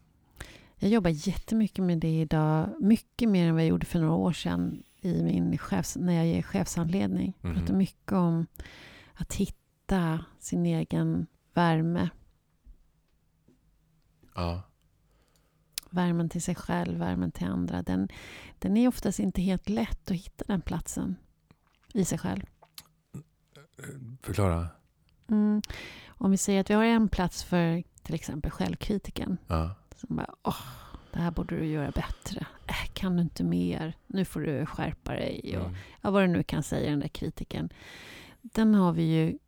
Jag 0.77 0.91
jobbar 0.91 1.11
jättemycket 1.11 1.85
med 1.85 1.99
det 1.99 2.21
idag. 2.21 2.69
Mycket 2.81 3.29
mer 3.29 3.49
än 3.49 3.55
vad 3.55 3.63
jag 3.63 3.69
gjorde 3.69 3.87
för 3.87 4.01
några 4.01 4.15
år 4.15 4.33
sedan 4.33 4.83
i 5.01 5.23
min 5.23 5.59
chefs, 5.59 5.97
när 5.97 6.13
jag 6.13 6.27
ger 6.27 6.43
chefshandledning. 6.43 7.33
Jag 7.41 7.55
pratar 7.55 7.69
mm. 7.69 7.79
mycket 7.79 8.13
om 8.13 8.47
att 9.15 9.35
hitta 9.35 10.25
sin 10.39 10.67
egen 10.67 11.27
värme. 11.55 12.11
Ja 14.35 14.63
värmen 15.91 16.29
till 16.29 16.43
sig 16.43 16.55
själv, 16.55 16.99
värmen 16.99 17.33
till 17.33 17.47
andra, 17.47 17.83
den, 17.83 18.09
den 18.59 18.77
är 18.77 18.89
oftast 18.89 19.19
inte 19.19 19.43
helt 19.43 19.69
lätt 19.69 20.11
att 20.11 20.17
hitta 20.17 20.45
den 20.47 20.61
platsen 20.61 21.17
i 21.93 22.05
sig 22.05 22.19
själv. 22.19 22.43
Förklara. 24.23 24.69
Mm. 25.31 25.63
Om 26.09 26.31
vi 26.31 26.37
säger 26.37 26.61
att 26.61 26.71
vi 26.71 26.75
har 26.75 26.85
en 26.85 27.09
plats 27.09 27.43
för 27.45 27.83
till 28.03 28.15
exempel 28.15 28.51
självkritiken. 28.51 29.39
Ja. 29.47 29.75
Som 29.97 30.17
bara, 30.17 30.35
åh, 30.43 30.63
det 31.13 31.19
här 31.19 31.31
borde 31.31 31.57
du 31.57 31.65
göra 31.65 31.91
bättre. 31.91 32.47
Äh, 32.67 32.93
kan 32.93 33.17
du 33.17 33.23
inte 33.23 33.45
mer? 33.45 33.95
Nu 34.07 34.25
får 34.25 34.41
du 34.41 34.67
skärpa 34.67 35.13
dig. 35.13 35.57
Och, 35.57 35.65
mm. 35.65 35.77
ja, 36.01 36.11
vad 36.11 36.23
du 36.23 36.27
nu 36.27 36.43
kan 36.43 36.63
säga, 36.63 36.91
den 36.91 37.01
där 37.01 37.09
kritiken. 37.09 37.73
Den 38.43 38.75
har 38.75 38.93
vi 38.93 39.03
ju... 39.03 39.39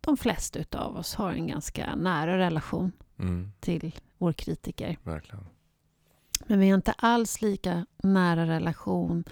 De 0.00 0.16
flesta 0.16 0.78
av 0.78 0.96
oss 0.96 1.14
har 1.14 1.32
en 1.32 1.46
ganska 1.46 1.96
nära 1.96 2.38
relation 2.38 2.92
mm. 3.18 3.52
till 3.60 3.94
vår 4.18 4.32
kritiker. 4.32 4.98
Verkligen. 5.02 5.46
Men 6.46 6.60
vi 6.60 6.68
har 6.68 6.74
inte 6.76 6.92
alls 6.92 7.42
lika 7.42 7.86
nära 8.02 8.46
relation 8.46 9.24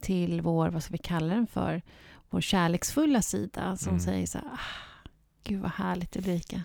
till 0.00 0.40
vår, 0.40 0.68
vad 0.68 0.82
ska 0.82 0.92
vi 0.92 0.98
kalla 0.98 1.34
den 1.34 1.46
för, 1.46 1.82
vår 2.32 2.40
kärleksfulla 2.40 3.22
sida 3.22 3.76
som 3.76 3.88
mm. 3.88 4.00
säger 4.00 4.26
så 4.26 4.38
här, 4.38 4.46
ah, 4.46 5.08
gud 5.44 5.60
vad 5.60 5.70
härligt 5.70 6.16
Ulrika. 6.16 6.62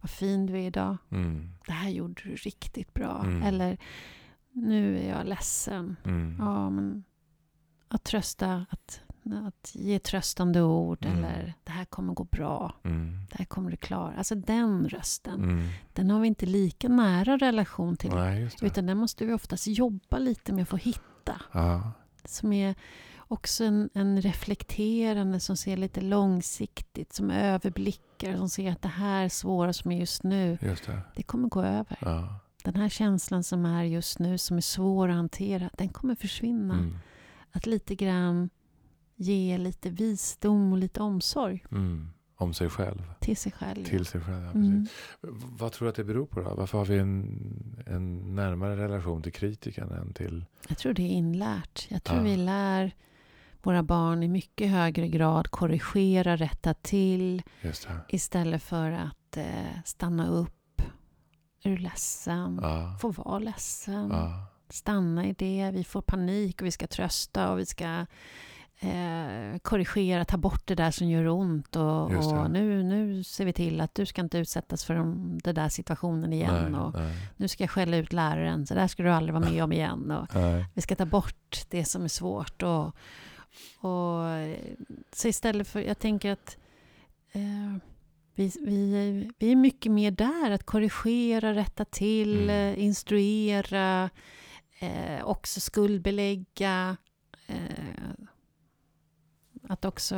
Vad 0.00 0.10
fin 0.10 0.46
du 0.46 0.54
är 0.54 0.66
idag. 0.66 0.96
Mm. 1.10 1.50
Det 1.66 1.72
här 1.72 1.90
gjorde 1.90 2.22
du 2.24 2.34
riktigt 2.34 2.94
bra. 2.94 3.22
Mm. 3.24 3.42
Eller, 3.42 3.78
nu 4.52 4.98
är 4.98 5.08
jag 5.08 5.26
ledsen. 5.26 5.96
Mm. 6.04 6.36
Ja, 6.38 6.70
men 6.70 7.04
att 7.88 8.04
trösta, 8.04 8.66
att 8.70 9.00
att 9.46 9.74
ge 9.74 9.98
tröstande 9.98 10.62
ord 10.62 11.04
mm. 11.04 11.18
eller 11.18 11.54
det 11.64 11.72
här 11.72 11.84
kommer 11.84 12.14
gå 12.14 12.24
bra. 12.24 12.74
Mm. 12.84 13.26
Det 13.30 13.38
här 13.38 13.44
kommer 13.44 13.70
du 13.70 13.76
klara. 13.76 14.14
Alltså 14.16 14.34
den 14.34 14.88
rösten. 14.88 15.68
Den 15.92 16.10
har 16.10 16.20
vi 16.20 16.28
inte 16.28 16.46
lika 16.46 16.88
nära 16.88 17.36
relation 17.36 17.96
till. 17.96 18.10
Nej, 18.10 18.50
utan 18.62 18.86
den 18.86 18.98
måste 18.98 19.26
vi 19.26 19.32
oftast 19.32 19.66
jobba 19.66 20.18
lite 20.18 20.52
med 20.52 20.62
att 20.62 20.68
få 20.68 20.76
hitta. 20.76 21.40
Ja. 21.52 21.92
Som 22.24 22.52
är 22.52 22.74
också 23.28 23.64
en, 23.64 23.90
en, 23.94 24.20
reflekterande 24.20 25.40
som 25.40 25.56
ser 25.56 25.76
lite 25.76 26.00
långsiktigt. 26.00 27.12
Som 27.12 27.30
överblickar. 27.30 28.36
Som 28.36 28.48
ser 28.48 28.72
att 28.72 28.82
det 28.82 28.88
här 28.88 29.28
svåra 29.28 29.72
som 29.72 29.92
är 29.92 29.98
just 29.98 30.22
nu. 30.22 30.58
Just 30.60 30.86
det. 30.86 31.00
det. 31.16 31.22
kommer 31.22 31.48
gå 31.48 31.62
över. 31.62 31.98
Ja. 32.00 32.40
Den 32.64 32.76
här 32.76 32.88
känslan 32.88 33.44
som 33.44 33.66
är 33.66 33.84
just 33.84 34.18
nu 34.18 34.38
som 34.38 34.56
är 34.56 34.60
svår 34.60 35.08
att 35.08 35.14
hantera. 35.14 35.70
Den 35.74 35.88
kommer 35.88 36.14
försvinna. 36.14 36.74
Mm. 36.74 36.98
Att 37.52 37.66
lite 37.66 37.94
grann 37.94 38.50
ge 39.16 39.58
lite 39.58 39.90
visdom 39.90 40.72
och 40.72 40.78
lite 40.78 41.00
omsorg. 41.00 41.64
Mm. 41.70 42.10
Om 42.38 42.54
sig 42.54 42.70
själv. 42.70 43.02
Till 43.20 43.36
sig 43.36 43.52
själv. 43.52 43.84
Till 43.84 44.06
sig 44.06 44.20
själv, 44.20 44.44
ja, 44.44 44.50
mm. 44.50 44.86
Vad 45.58 45.72
tror 45.72 45.86
du 45.86 45.90
att 45.90 45.96
det 45.96 46.04
beror 46.04 46.26
på 46.26 46.40
då? 46.40 46.54
Varför 46.54 46.78
har 46.78 46.84
vi 46.84 46.98
en, 46.98 47.84
en 47.86 48.34
närmare 48.34 48.76
relation 48.76 49.22
till 49.22 49.32
kritiken 49.32 49.90
än 49.90 50.12
till... 50.12 50.44
Jag 50.68 50.78
tror 50.78 50.92
det 50.92 51.02
är 51.02 51.10
inlärt. 51.10 51.86
Jag 51.88 52.04
tror 52.04 52.18
ja. 52.18 52.24
vi 52.24 52.36
lär 52.36 52.92
våra 53.66 53.82
barn 53.82 54.22
i 54.22 54.28
mycket 54.28 54.70
högre 54.70 55.08
grad 55.08 55.50
korrigera, 55.50 56.36
rätta 56.36 56.74
till. 56.74 57.42
Istället 58.08 58.62
för 58.62 58.90
att 58.90 59.36
eh, 59.36 59.82
stanna 59.84 60.28
upp. 60.28 60.82
Är 61.62 61.70
du 61.70 61.76
ledsen? 61.76 62.58
Ja. 62.62 62.98
Få 63.00 63.10
vara 63.10 63.38
ledsen. 63.38 64.10
Ja. 64.10 64.46
Stanna 64.68 65.26
i 65.26 65.32
det. 65.32 65.70
Vi 65.74 65.84
får 65.84 66.02
panik 66.02 66.60
och 66.60 66.66
vi 66.66 66.70
ska 66.70 66.86
trösta 66.86 67.52
och 67.52 67.58
vi 67.58 67.66
ska 67.66 68.06
eh, 68.78 69.58
korrigera, 69.62 70.24
ta 70.24 70.36
bort 70.36 70.66
det 70.66 70.74
där 70.74 70.90
som 70.90 71.08
gör 71.08 71.28
ont 71.28 71.76
och, 71.76 72.02
och, 72.02 72.50
nu, 72.50 72.82
nu 72.82 73.24
ser 73.24 73.44
vi 73.44 73.52
till 73.52 73.80
att 73.80 73.94
du 73.94 74.06
ska 74.06 74.20
inte 74.20 74.38
utsättas 74.38 74.84
för 74.84 74.94
de, 74.94 75.38
den 75.44 75.54
där 75.54 75.68
situationen 75.68 76.32
igen 76.32 76.72
nej, 76.72 76.80
och 76.80 76.94
nej. 76.94 77.16
nu 77.36 77.48
ska 77.48 77.62
jag 77.62 77.70
skälla 77.70 77.96
ut 77.96 78.12
läraren, 78.12 78.66
så 78.66 78.74
där 78.74 78.86
ska 78.88 79.02
du 79.02 79.10
aldrig 79.10 79.34
vara 79.34 79.50
med 79.50 79.64
om 79.64 79.72
igen 79.72 80.10
och 80.10 80.28
vi 80.74 80.82
ska 80.82 80.96
ta 80.96 81.06
bort 81.06 81.64
det 81.68 81.84
som 81.84 82.04
är 82.04 82.08
svårt 82.08 82.62
och, 82.62 82.96
och 83.80 84.22
så 85.12 85.28
istället 85.28 85.68
för, 85.68 85.80
jag 85.80 85.98
tänker 85.98 86.32
att 86.32 86.56
eh, 87.32 87.76
vi, 88.34 88.52
vi, 88.60 89.30
vi 89.38 89.52
är 89.52 89.56
mycket 89.56 89.92
mer 89.92 90.10
där, 90.10 90.50
att 90.50 90.66
korrigera, 90.66 91.54
rätta 91.54 91.84
till, 91.84 92.42
mm. 92.42 92.80
instruera, 92.80 94.10
eh, 94.78 95.24
också 95.24 95.60
skuldbelägga, 95.60 96.96
eh, 97.46 97.56
att 99.68 99.84
också 99.84 100.16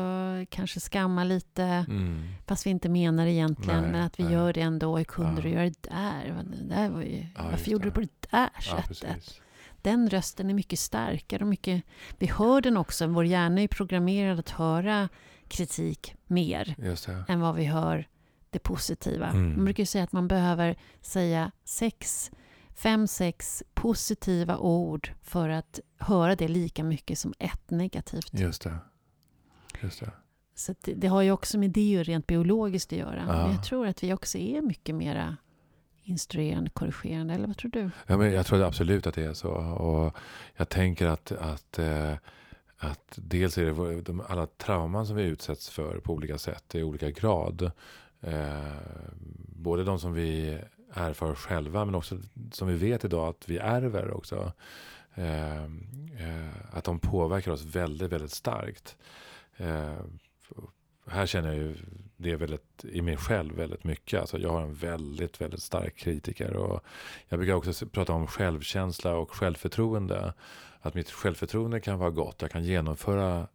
kanske 0.49 0.81
skamma 0.81 1.25
lite, 1.25 1.63
mm. 1.63 2.29
fast 2.47 2.67
vi 2.67 2.71
inte 2.71 2.89
menar 2.89 3.27
egentligen, 3.27 3.83
nej, 3.83 3.93
men 3.93 4.03
att 4.03 4.21
vi 4.21 4.25
nej. 4.25 4.33
gör 4.33 4.53
det 4.53 4.61
ändå. 4.61 4.97
Hur 4.97 5.05
kunde 5.05 5.37
ja. 5.37 5.43
du 5.43 5.49
göra 5.49 5.65
det 5.65 5.83
där? 5.83 6.45
Det 6.45 6.75
där 6.75 6.91
var 6.91 7.03
ju, 7.03 7.27
ja, 7.35 7.49
varför 7.51 7.71
gjorde 7.71 7.85
det. 7.85 7.91
du 7.91 7.95
på 7.95 8.01
det 8.01 8.31
där 8.31 8.51
sättet? 8.61 9.25
Ja, 9.39 9.43
den 9.83 10.11
rösten 10.11 10.51
är 10.51 10.55
mycket 10.55 10.79
starkare 10.79 11.43
och 11.43 11.49
mycket... 11.49 11.83
Vi 12.19 12.27
hör 12.27 12.61
den 12.61 12.77
också, 12.77 13.07
vår 13.07 13.25
hjärna 13.25 13.61
är 13.61 13.69
programmerad 13.69 14.39
att 14.39 14.51
höra 14.51 15.09
kritik 15.49 16.15
mer 16.27 16.77
än 17.29 17.41
vad 17.41 17.55
vi 17.55 17.65
hör 17.65 18.09
det 18.51 18.59
positiva. 18.59 19.27
Mm. 19.27 19.57
Man 19.57 19.65
brukar 19.65 19.85
säga 19.85 20.05
att 20.05 20.13
man 20.13 20.29
behöver 20.29 20.77
säga 21.01 21.53
sex, 21.65 22.31
fem, 22.75 23.07
sex 23.07 23.63
positiva 23.75 24.59
ord 24.59 25.13
för 25.23 25.49
att 25.49 25.81
höra 25.97 26.37
det 26.37 26.49
lika 26.49 26.85
mycket 26.85 27.19
som 27.19 27.35
ett 27.39 27.71
negativt. 27.71 28.31
Just 28.33 28.63
det. 28.63 28.79
Just 29.83 30.01
det. 30.01 30.11
Så 30.55 30.75
det, 30.81 30.95
det 30.95 31.09
har 31.09 31.23
ju 31.23 31.31
också 31.31 31.59
med 31.59 31.71
det 31.71 32.03
rent 32.03 32.27
biologiskt 32.27 32.93
att 32.93 32.99
göra. 32.99 33.25
Ja. 33.29 33.43
Men 33.43 33.53
jag 33.53 33.65
tror 33.65 33.87
att 33.87 34.03
vi 34.03 34.13
också 34.13 34.39
är 34.39 34.63
mycket 34.63 34.95
mera 34.95 35.37
instruerande, 36.09 36.71
korrigerande. 36.71 37.35
Eller 37.35 37.47
vad 37.47 37.57
tror 37.57 37.71
du? 37.71 37.91
Ja, 38.07 38.17
men 38.17 38.33
jag 38.33 38.47
tror 38.47 38.63
absolut 38.63 39.07
att 39.07 39.15
det 39.15 39.25
är 39.25 39.35
så. 39.35 39.51
Och 39.51 40.17
jag 40.57 40.69
tänker 40.69 41.07
att, 41.07 41.33
att, 41.33 41.79
eh, 41.79 42.13
att 42.79 43.13
dels 43.17 43.59
är 43.59 43.65
det 43.65 44.01
de, 44.01 44.23
alla 44.29 44.47
trauman 44.47 45.07
som 45.07 45.17
vi 45.17 45.23
utsätts 45.23 45.71
för 45.71 46.01
på 46.01 46.13
olika 46.13 46.39
sätt 46.39 46.75
i 46.75 46.83
olika 46.83 47.11
grad. 47.11 47.71
Eh, 48.21 48.59
både 49.57 49.85
de 49.85 49.99
som 49.99 50.13
vi 50.13 50.61
erfar 50.93 51.35
själva 51.35 51.85
men 51.85 51.95
också 51.95 52.19
som 52.53 52.69
vi 52.69 52.75
vet 52.75 53.05
idag 53.05 53.29
att 53.29 53.49
vi 53.49 53.59
ärver 53.59 54.11
också. 54.11 54.53
Eh, 55.15 55.65
eh, 55.65 56.49
att 56.71 56.85
de 56.85 56.99
påverkar 56.99 57.53
oss 57.53 57.65
väldigt, 57.65 58.13
väldigt 58.13 58.33
starkt. 58.33 58.97
Eh, 59.57 59.99
Eh, 61.09 61.15
här 61.15 61.27
känner 61.27 61.49
jag 61.49 61.57
ju 61.57 61.75
det 62.17 62.37
väldigt, 62.37 62.85
i 62.85 63.03
mig 63.03 63.17
själv 63.17 63.55
väldigt 63.55 63.85
mycket. 63.85 64.21
Alltså 64.21 64.39
jag 64.39 64.51
har 64.51 64.63
en 64.63 64.75
väldigt, 64.75 65.41
väldigt 65.41 65.63
stark 65.63 65.97
kritiker. 65.97 66.57
Och 66.57 66.85
jag 67.29 67.39
brukar 67.39 67.55
också 67.55 67.87
prata 67.87 68.13
om 68.13 68.27
självkänsla 68.27 69.17
och 69.17 69.31
självförtroende. 69.31 70.35
Att 70.81 70.95
mitt 70.95 71.11
självförtroende 71.11 71.81
kan 71.81 71.99
vara 71.99 72.11
gott. 72.11 72.43
Jag 72.43 72.51
kan 72.51 72.65
genomföra 72.65 73.49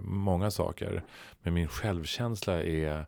många 0.00 0.50
saker. 0.50 1.02
Men 1.42 1.54
min 1.54 1.68
självkänsla 1.68 2.62
är 2.62 3.06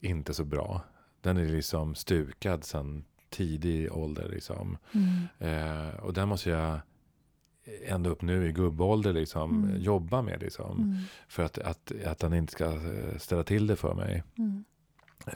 inte 0.00 0.34
så 0.34 0.44
bra. 0.44 0.80
Den 1.20 1.36
är 1.36 1.44
liksom 1.44 1.94
stukad 1.94 2.64
sedan 2.64 3.04
tidig 3.30 3.92
ålder. 3.92 4.28
Liksom. 4.28 4.78
Eh, 5.38 6.00
och 6.00 6.12
den 6.12 6.28
måste 6.28 6.50
jag 6.50 6.80
ända 7.86 8.10
upp 8.10 8.22
nu 8.22 8.48
i 8.48 8.52
gubbålder 8.52 9.12
liksom, 9.12 9.64
Mm. 9.64 9.80
jobba 9.82 10.22
med. 10.22 10.42
Liksom, 10.42 11.04
För 11.28 11.42
att, 11.42 11.58
att, 11.58 11.92
att 12.06 12.18
den 12.18 12.34
inte 12.34 12.52
ska 12.52 12.64
eh, 12.64 13.18
ställa 13.18 13.42
till 13.44 13.66
det 13.66 13.76
för 13.76 13.94
mig. 13.94 14.22
Mm. 14.38 14.64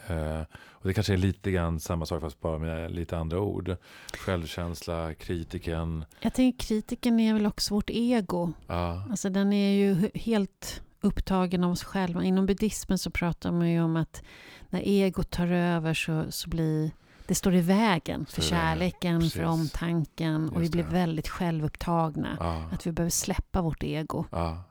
Eh, 0.07 0.41
och 0.55 0.87
det 0.87 0.93
kanske 0.93 1.13
är 1.13 1.17
lite 1.17 1.51
grann 1.51 1.79
samma 1.79 2.05
sak 2.05 2.21
fast 2.21 2.39
bara 2.41 2.59
med 2.59 2.91
lite 2.91 3.17
andra 3.17 3.39
ord. 3.39 3.75
Självkänsla, 4.17 5.13
kritiken. 5.13 6.05
Jag 6.19 6.33
tänker 6.33 6.65
kritiken 6.67 7.19
är 7.19 7.33
väl 7.33 7.45
också 7.45 7.73
vårt 7.73 7.89
ego. 7.89 8.53
Ja, 8.67 9.03
Alltså 9.09 9.29
den 9.29 9.53
är 9.53 9.71
ju 9.73 9.93
he- 9.95 10.17
helt 10.19 10.81
upptagen 11.01 11.63
av 11.63 11.71
oss 11.71 11.83
själva. 11.83 12.23
Inom 12.23 12.45
buddhismen 12.45 12.97
så 12.97 13.09
pratar 13.11 13.51
man 13.51 13.69
ju 13.71 13.81
om 13.81 13.95
att 13.95 14.23
när 14.69 14.81
egot 14.81 15.29
tar 15.29 15.47
över 15.47 15.93
så, 15.93 16.25
så 16.29 16.49
blir 16.49 16.91
det 17.27 17.35
står 17.35 17.55
i 17.55 17.61
vägen 17.61 18.25
för 18.25 18.41
kärleken, 18.41 19.21
för 19.21 19.27
precis. 19.29 19.41
omtanken 19.43 20.49
och 20.49 20.57
vi 20.57 20.61
Just 20.61 20.71
blir 20.71 20.83
det. 20.83 20.89
väldigt 20.89 21.27
självupptagna. 21.27 22.37
ja, 22.39 22.69
Att 22.71 22.87
vi 22.87 22.91
behöver 22.91 23.09
släppa 23.11 23.61
vårt 23.61 23.83
ego. 23.83 24.25
ja, 24.31 24.63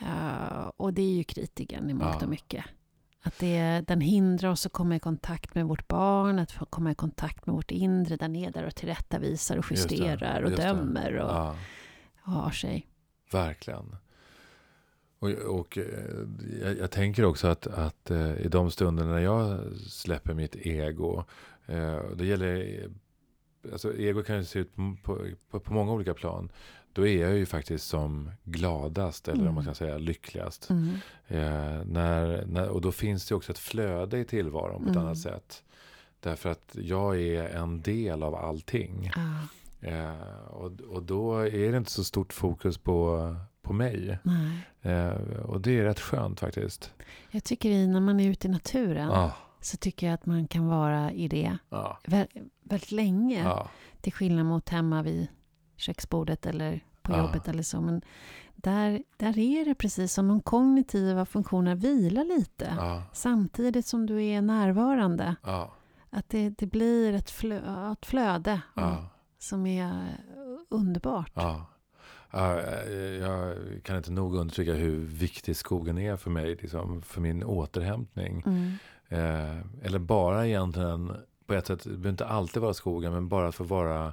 Ja, 0.00 0.72
och 0.76 0.92
det 0.92 1.02
är 1.02 1.12
ju 1.14 1.24
kritiken 1.24 1.90
i 1.90 1.94
mångt 1.94 2.22
och 2.22 2.28
mycket. 2.28 2.64
Att 3.22 3.38
det, 3.38 3.84
den 3.86 4.00
hindrar 4.00 4.48
oss 4.50 4.66
att 4.66 4.72
komma 4.72 4.96
i 4.96 4.98
kontakt 4.98 5.54
med 5.54 5.66
vårt 5.66 5.88
barn, 5.88 6.38
att 6.38 6.54
komma 6.70 6.90
i 6.90 6.94
kontakt 6.94 7.46
med 7.46 7.54
vårt 7.54 7.70
inre. 7.70 8.16
Den 8.16 8.36
är 8.36 8.50
där 8.50 8.64
och 8.66 8.74
tillrättavisar 8.74 9.56
och 9.56 9.70
Just 9.70 9.90
justerar 9.90 10.42
och 10.42 10.50
just 10.50 10.62
dömer 10.62 11.16
och 11.16 11.30
ja. 11.30 11.54
har 12.20 12.50
sig. 12.50 12.86
Verkligen. 13.32 13.96
Och, 15.18 15.30
och 15.30 15.78
eh, 15.78 15.84
jag, 16.62 16.78
jag 16.78 16.90
tänker 16.90 17.24
också 17.24 17.46
att, 17.46 17.66
att 17.66 18.10
eh, 18.10 18.36
i 18.36 18.48
de 18.48 18.70
stunderna 18.70 19.10
när 19.12 19.18
jag 19.20 19.60
släpper 19.86 20.34
mitt 20.34 20.56
ego. 20.56 21.24
Eh, 21.66 22.00
det 22.16 22.26
gäller, 22.26 22.82
alltså 23.72 23.96
ego 23.96 24.22
kan 24.22 24.36
ju 24.36 24.44
se 24.44 24.58
ut 24.58 24.76
på, 25.02 25.18
på, 25.50 25.60
på, 25.60 25.72
många 25.72 25.92
olika 25.92 26.14
plan. 26.14 26.48
Då 26.92 27.06
är 27.06 27.20
jag 27.22 27.36
ju 27.36 27.46
faktiskt 27.46 27.88
som 27.88 28.30
gladast, 28.44 29.28
eller 29.28 29.38
om 29.40 29.44
man 29.44 29.52
Mm. 29.54 29.64
kan 29.64 29.74
säga 29.74 29.98
lyckligast. 29.98 30.70
Mm. 30.70 30.88
Eh, 31.26 31.84
när, 31.84 32.46
när, 32.46 32.68
och 32.68 32.80
då 32.80 32.92
finns 32.92 33.26
det 33.28 33.34
också 33.34 33.52
ett 33.52 33.58
flöde 33.58 34.18
i 34.18 34.24
tillvaron 34.24 34.82
på 34.82 34.88
ett 34.90 34.96
Mm. 34.96 35.06
annat 35.06 35.18
sätt. 35.18 35.62
Därför 36.20 36.48
att 36.50 36.76
jag 36.80 37.20
är 37.20 37.48
en 37.48 37.82
del 37.82 38.22
av 38.22 38.34
allting. 38.34 39.12
Ja, 39.16 39.22
Eh, 39.80 40.44
och, 40.50 40.72
och 40.88 41.02
då 41.02 41.38
är 41.38 41.70
det 41.72 41.76
inte 41.78 41.90
så 41.90 42.04
stort 42.04 42.32
fokus 42.32 42.78
på, 42.78 43.34
på 43.66 43.72
mig. 43.72 44.18
Eh, 44.82 45.08
och 45.44 45.60
det 45.60 45.78
är 45.78 45.84
rätt 45.84 46.00
skönt 46.00 46.40
faktiskt. 46.40 46.92
Jag 47.30 47.44
tycker 47.44 47.70
i, 47.70 47.86
när 47.86 48.00
man 48.00 48.20
är 48.20 48.30
ute 48.30 48.46
i 48.46 48.50
naturen 48.50 49.08
Ja, 49.08 49.32
så 49.60 49.76
tycker 49.76 50.06
jag 50.06 50.14
att 50.14 50.26
man 50.26 50.46
kan 50.48 50.66
vara 50.66 51.12
i 51.12 51.28
det 51.28 51.56
ja, 51.68 51.98
vä- 52.04 52.48
väldigt 52.62 52.92
länge. 52.92 53.42
ja, 53.42 53.68
Till 54.00 54.12
skillnad 54.12 54.46
mot 54.46 54.68
hemma 54.68 55.02
vid 55.02 55.26
köksbordet 55.76 56.46
eller 56.46 56.80
på 57.02 57.12
Ja. 57.12 57.18
jobbet 57.18 57.48
eller 57.48 57.62
så. 57.62 57.80
Men 57.80 58.02
där, 58.54 59.02
där 59.16 59.38
är 59.38 59.64
det 59.64 59.74
precis 59.74 60.12
som 60.12 60.28
de 60.28 60.40
kognitiva 60.40 61.26
funktionerna 61.26 61.74
vilar 61.74 62.24
lite. 62.24 62.72
Samtidigt 63.12 63.86
som 63.86 64.06
du 64.06 64.24
är 64.24 64.42
närvarande. 64.42 65.36
Att 66.10 66.28
det, 66.28 66.50
det 66.50 66.66
blir 66.66 67.12
ett, 67.12 67.30
flö, 67.30 67.92
ett 67.92 68.06
flöde 68.06 68.60
som 69.38 69.66
är 69.66 70.16
underbart. 70.68 71.32
Eh, 72.38 72.92
jag 73.20 73.54
kan 73.82 73.96
inte 73.96 74.10
nog 74.12 74.34
understryka 74.36 74.72
hur 74.72 74.96
viktig 75.06 75.56
skogen 75.56 75.98
är 75.98 76.16
för 76.16 76.30
mig, 76.30 76.54
liksom, 76.62 77.02
för 77.02 77.20
min 77.20 77.44
återhämtning. 77.44 78.42
Mm. 78.46 78.72
Eh, 79.08 79.60
eller 79.82 79.98
bara 79.98 80.46
egentligen, 80.46 81.12
på 81.46 81.54
ett 81.54 81.66
sätt, 81.66 81.82
det 81.84 81.90
behöver 81.90 82.10
inte 82.10 82.26
alltid 82.26 82.62
vara 82.62 82.74
skogen, 82.74 83.12
men 83.12 83.28
bara 83.28 83.48
att 83.48 83.54
få 83.54 83.64
vara 83.64 84.12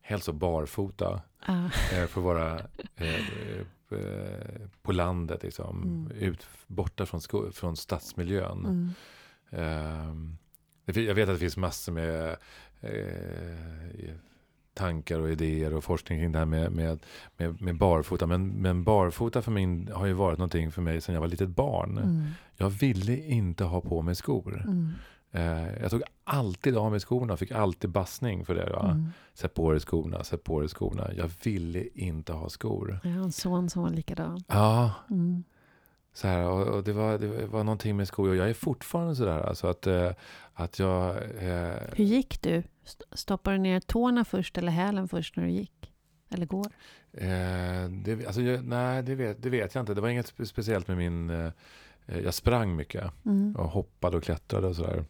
helst 0.00 0.24
så 0.26 0.32
barfota. 0.32 1.20
Ja. 1.46 1.70
Eh, 1.92 2.06
få 2.06 2.20
vara 2.20 2.58
eh, 2.96 3.14
eh, 3.90 4.60
på 4.82 4.92
landet, 4.92 5.42
liksom, 5.42 5.82
Mm. 5.82 6.10
ut, 6.28 6.46
borta 6.66 7.06
från, 7.06 7.20
sko- 7.20 7.52
från 7.52 7.76
stadsmiljön. 7.76 8.66
Mm. 8.66 8.90
Ehm, 9.50 10.36
jag 10.84 11.14
vet 11.14 11.28
att 11.28 11.34
det 11.34 11.38
finns 11.38 11.56
massor 11.56 11.92
med 11.92 12.36
eh, 12.80 14.14
tankar 14.78 15.20
och 15.20 15.30
idéer 15.30 15.74
och 15.74 15.84
forskning 15.84 16.18
kring 16.18 16.32
det 16.32 16.38
här 16.38 16.46
med, 16.46 16.72
med, 16.72 16.98
med, 17.36 17.62
med 17.62 17.76
barfota. 17.78 18.26
Men, 18.26 18.48
men 18.48 18.84
barfota 18.84 19.42
för 19.42 19.50
min 19.52 19.90
har 19.94 20.06
ju 20.06 20.12
varit 20.12 20.38
någonting 20.38 20.72
för 20.72 20.82
mig 20.82 21.00
sedan 21.00 21.14
jag 21.14 21.20
var 21.20 21.28
litet 21.28 21.48
barn. 21.48 21.98
Mm. 21.98 22.26
Jag 22.56 22.70
ville 22.70 23.16
inte 23.16 23.64
ha 23.64 23.80
på 23.80 24.02
mig 24.02 24.14
skor. 24.14 24.62
Mm. 24.66 24.92
Eh, 25.32 25.82
jag 25.82 25.90
tog 25.90 26.02
alltid 26.24 26.76
av 26.76 26.90
mig 26.90 27.00
skorna 27.00 27.32
och 27.32 27.38
fick 27.38 27.52
alltid 27.52 27.90
bassning 27.90 28.44
för 28.44 28.54
det. 28.54 28.70
Va? 28.70 28.90
Mm. 28.90 29.08
Sätt 29.34 29.54
på 29.54 29.70
dig 29.70 29.80
skorna, 29.80 30.24
sätt 30.24 30.44
på 30.44 30.60
dig 30.60 30.68
skorna. 30.68 31.10
Jag 31.16 31.30
ville 31.42 31.84
inte 31.94 32.32
ha 32.32 32.48
skor. 32.48 33.00
Jag 33.02 33.10
har 33.10 33.22
en 33.22 33.32
son 33.32 33.70
som 33.70 33.82
var 33.82 33.90
likadan. 33.90 34.44
Ja, 34.48 34.92
Mm. 35.10 35.44
Så 36.18 36.28
här, 36.28 36.44
och, 36.48 36.66
och 36.76 36.84
det, 36.84 36.92
var, 36.92 37.18
det 37.18 37.46
var 37.46 37.64
någonting 37.64 37.96
med 37.96 38.08
skor. 38.08 38.28
Och 38.28 38.36
jag 38.36 38.50
är 38.50 38.54
fortfarande 38.54 39.16
sådär. 39.16 39.38
Alltså 39.40 39.66
att, 39.66 39.86
eh, 39.86 40.10
att 40.54 40.78
jag... 40.78 41.16
Eh, 41.16 41.74
Hur 41.96 42.04
gick 42.04 42.42
du? 42.42 42.62
St- 42.84 43.04
Stoppade 43.12 43.56
du 43.56 43.60
ner 43.62 43.80
tårna 43.80 44.24
först 44.24 44.58
eller 44.58 44.72
hälen 44.72 45.08
först 45.08 45.36
när 45.36 45.44
du 45.44 45.50
gick? 45.50 45.92
Eller 46.30 46.46
går? 46.46 46.66
eh, 47.12 47.88
det, 48.04 48.26
alltså, 48.26 48.40
jag, 48.42 48.64
nej, 48.64 49.02
det 49.02 49.14
vet, 49.14 49.42
det 49.42 49.50
vet 49.50 49.74
jag 49.74 49.82
inte. 49.82 49.94
Det 49.94 50.00
var 50.00 50.08
inget 50.08 50.34
spe- 50.36 50.44
speciellt 50.44 50.88
med 50.88 50.96
min... 50.96 51.30
Eh, 51.30 51.50
jag 52.24 52.34
sprang 52.34 52.76
mycket. 52.76 53.04
Mm. 53.26 53.56
Och 53.56 53.70
hoppade 53.70 54.16
och 54.16 54.22
klättrade 54.22 54.66
och 54.66 54.76
sådär. 54.76 55.04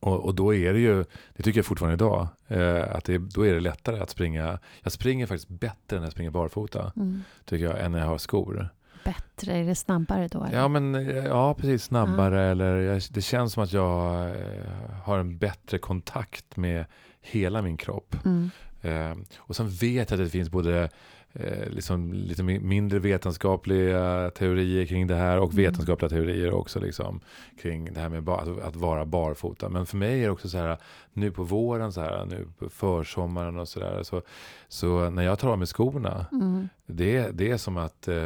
Och, 0.00 0.24
och 0.24 0.34
då 0.34 0.54
är 0.54 0.72
det 0.72 0.78
ju, 0.80 1.04
det 1.36 1.42
tycker 1.42 1.58
jag 1.58 1.66
fortfarande 1.66 1.94
idag, 1.94 2.28
eh, 2.48 2.94
att 2.96 3.04
det, 3.04 3.18
då 3.18 3.46
är 3.46 3.54
det 3.54 3.60
lättare 3.60 4.00
att 4.00 4.10
springa. 4.10 4.58
Jag 4.82 4.92
springer 4.92 5.26
faktiskt 5.26 5.48
bättre 5.48 5.96
när 5.96 6.02
jag 6.02 6.12
springer 6.12 6.30
barfota, 6.30 6.92
Mm. 6.96 7.22
tycker 7.44 7.64
jag, 7.64 7.80
än 7.84 7.92
när 7.92 7.98
jag 7.98 8.06
har 8.06 8.18
skor. 8.18 8.68
Bättre, 9.04 9.52
är 9.52 9.64
det 9.64 9.74
snabbare 9.74 10.28
då? 10.28 10.44
Eller? 10.44 10.58
Ja, 10.58 10.68
men 10.68 10.94
ja, 11.24 11.54
precis. 11.54 11.84
Snabbare. 11.84 12.42
Eller 12.42 12.76
jag, 12.76 13.02
det 13.10 13.22
känns 13.22 13.52
som 13.52 13.62
att 13.62 13.72
jag 13.72 14.26
eh, 14.28 14.90
har 15.04 15.18
en 15.18 15.38
bättre 15.38 15.78
kontakt 15.78 16.56
med 16.56 16.86
hela 17.20 17.62
min 17.62 17.76
kropp. 17.76 18.16
Mm. 18.24 18.50
Eh, 18.82 19.16
och 19.38 19.56
sen 19.56 19.68
vet 19.68 20.10
jag 20.10 20.20
att 20.20 20.26
det 20.26 20.30
finns 20.30 20.50
både 20.50 20.90
eh, 21.34 21.68
liksom 21.70 22.12
lite 22.12 22.42
mi- 22.42 22.60
mindre 22.60 22.98
vetenskapliga 22.98 24.30
teorier 24.30 24.86
kring 24.86 25.06
det 25.06 25.14
här 25.14 25.38
och 25.38 25.52
Mm. 25.52 25.64
vetenskapliga 25.64 26.08
teorier 26.08 26.52
också 26.52 26.80
liksom, 26.80 27.20
kring 27.62 27.92
det 27.94 28.00
här 28.00 28.08
med 28.08 28.22
ba- 28.22 28.36
att, 28.40 28.60
att 28.62 28.76
vara 28.76 29.04
barfota. 29.04 29.68
Men 29.68 29.86
för 29.86 29.96
mig 29.96 30.20
är 30.20 30.24
det 30.24 30.30
också 30.30 30.48
så 30.48 30.58
här, 30.58 30.78
nu 31.12 31.30
på 31.30 31.42
våren, 31.42 31.92
så 31.92 32.00
här, 32.00 32.24
nu 32.24 32.46
på 32.58 32.68
försommaren 32.68 33.58
och 33.58 33.68
så 33.68 33.80
där, 33.80 34.02
så, 34.02 34.22
så 34.68 35.10
när 35.10 35.22
jag 35.22 35.38
tar 35.38 35.48
av 35.50 35.58
mig 35.58 35.66
skorna, 35.66 36.26
Mm. 36.32 36.68
det, 36.86 37.28
det 37.32 37.50
är 37.50 37.56
som 37.56 37.76
att 37.76 38.08
eh, 38.08 38.16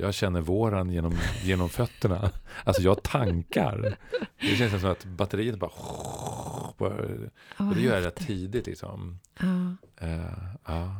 jag 0.00 0.14
känner 0.14 0.40
våren 0.40 0.90
genom, 0.90 1.14
genom 1.42 1.68
fötterna. 1.68 2.30
Alltså 2.64 2.82
jag 2.82 3.02
tankar. 3.02 3.96
Det 4.40 4.46
känns 4.46 4.80
som 4.80 4.90
att 4.90 5.04
batteriet 5.04 5.58
bara... 5.58 5.70
och 7.58 7.74
det 7.74 7.80
gör 7.80 7.94
jag 7.94 8.06
rätt 8.06 8.26
tidigt 8.26 8.66
liksom. 8.66 9.18
Ja. 9.40 9.76
Eh, 10.06 10.94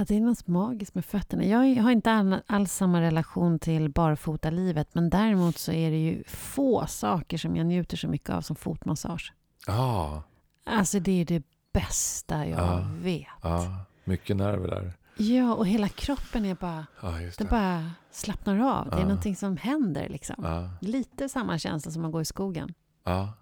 ja. 0.00 0.02
Att 0.02 0.08
det 0.08 0.16
är 0.16 0.20
något 0.20 0.46
magiskt 0.46 0.94
med 0.94 1.04
fötterna. 1.04 1.44
Jag 1.44 1.82
har 1.82 1.90
inte 1.90 2.12
all, 2.12 2.36
alls 2.46 2.72
samma 2.72 3.00
relation 3.00 3.58
till 3.58 3.88
barfotalivet 3.90 4.94
men 4.94 5.10
däremot 5.10 5.58
så 5.58 5.72
är 5.72 5.90
det 5.90 5.96
ju 6.04 6.24
få 6.24 6.86
saker 6.86 7.38
som 7.38 7.56
jag 7.56 7.66
njuter 7.66 7.96
så 7.96 8.08
mycket 8.08 8.30
av 8.30 8.40
som 8.40 8.56
fotmassage. 8.56 9.32
Ja, 9.66 10.22
Alltså 10.66 11.00
det 11.00 11.20
är 11.20 11.24
det 11.24 11.42
bästa 11.72 12.46
jag 12.46 12.58
Ja. 12.60 12.84
vet. 13.02 13.26
ja. 13.42 13.76
Mycket 14.04 14.36
nerver 14.36 14.68
där. 14.68 14.92
Ja, 15.16 15.54
och 15.54 15.66
hela 15.66 15.88
kroppen 15.88 16.44
är 16.44 16.54
bara, 16.54 16.86
Ja, 17.02 17.20
just 17.20 17.38
den 17.38 17.46
det. 17.46 17.50
bara 17.50 17.90
slappnar 18.10 18.58
av. 18.58 18.90
Det 18.90 18.96
är 18.96 19.00
Ja. 19.00 19.06
någonting 19.06 19.36
som 19.36 19.56
händer 19.56 20.08
liksom. 20.08 20.34
Ja, 20.44 20.70
Lite 20.80 21.28
samma 21.28 21.58
känsla 21.58 21.92
som 21.92 22.04
att 22.04 22.12
gå 22.12 22.20
i 22.20 22.24
skogen. 22.24 22.74
ja, 23.04 23.32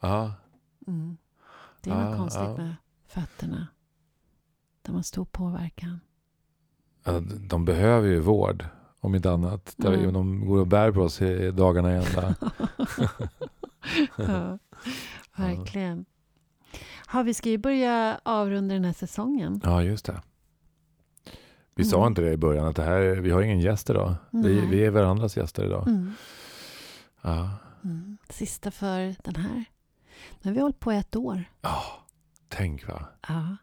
ja. 0.00 0.32
Mm. 0.86 1.16
Det 1.80 1.90
är 1.90 1.94
något 2.04 2.16
konstigt 2.18 2.42
ja. 2.42 2.56
med 2.56 2.74
fötterna. 3.08 3.66
De 4.86 4.94
har 4.94 5.02
stor 5.02 5.24
påverkan. 5.24 6.00
Ja, 7.04 7.20
De 7.20 7.64
behöver 7.64 8.08
ju 8.08 8.20
vård, 8.20 8.64
om 9.00 9.14
inte 9.14 9.30
annat. 9.30 9.74
Där 9.76 9.92
Mm. 9.92 10.12
De 10.12 10.46
går 10.46 10.58
och 10.60 10.66
bär 10.66 10.92
på 10.92 11.00
oss 11.00 11.22
i 11.22 11.50
dagarna 11.50 11.92
i 11.92 11.96
ända. 11.96 12.34
ja, 14.16 14.58
verkligen. 15.36 16.04
Har 17.06 17.24
vi 17.24 17.34
ska 17.34 17.48
ju 17.50 17.58
börja 17.58 18.20
avrunda 18.22 18.74
den 18.74 18.84
här 18.84 18.92
säsongen. 18.92 19.60
Ja, 19.64 19.82
just 19.82 20.04
det. 20.06 20.22
Vi 21.74 21.84
sa 21.84 21.96
Mm. 21.96 22.06
inte 22.08 22.22
det 22.22 22.32
i 22.32 22.36
början, 22.36 22.66
att 22.66 22.76
det 22.76 22.82
här, 22.82 23.00
vi 23.00 23.30
har 23.30 23.42
ingen 23.42 23.60
gäst 23.60 23.90
idag. 23.90 24.14
Vi, 24.30 24.60
vi 24.66 24.84
är 24.84 24.90
varandras 24.90 25.36
gäster 25.36 25.64
idag. 25.64 25.88
Mm. 25.88 26.12
Ja. 27.22 27.50
Mm. 27.84 28.18
Sista 28.28 28.70
för 28.70 29.14
den 29.24 29.36
här. 29.36 29.64
Nu 30.42 30.50
har 30.50 30.54
vi 30.54 30.60
hållit 30.60 30.80
på 30.80 30.90
ett 30.92 31.16
år. 31.16 31.44
Ja, 31.60 31.82
tänk 32.48 32.88
va. 32.88 33.06
Ja, 33.28 33.56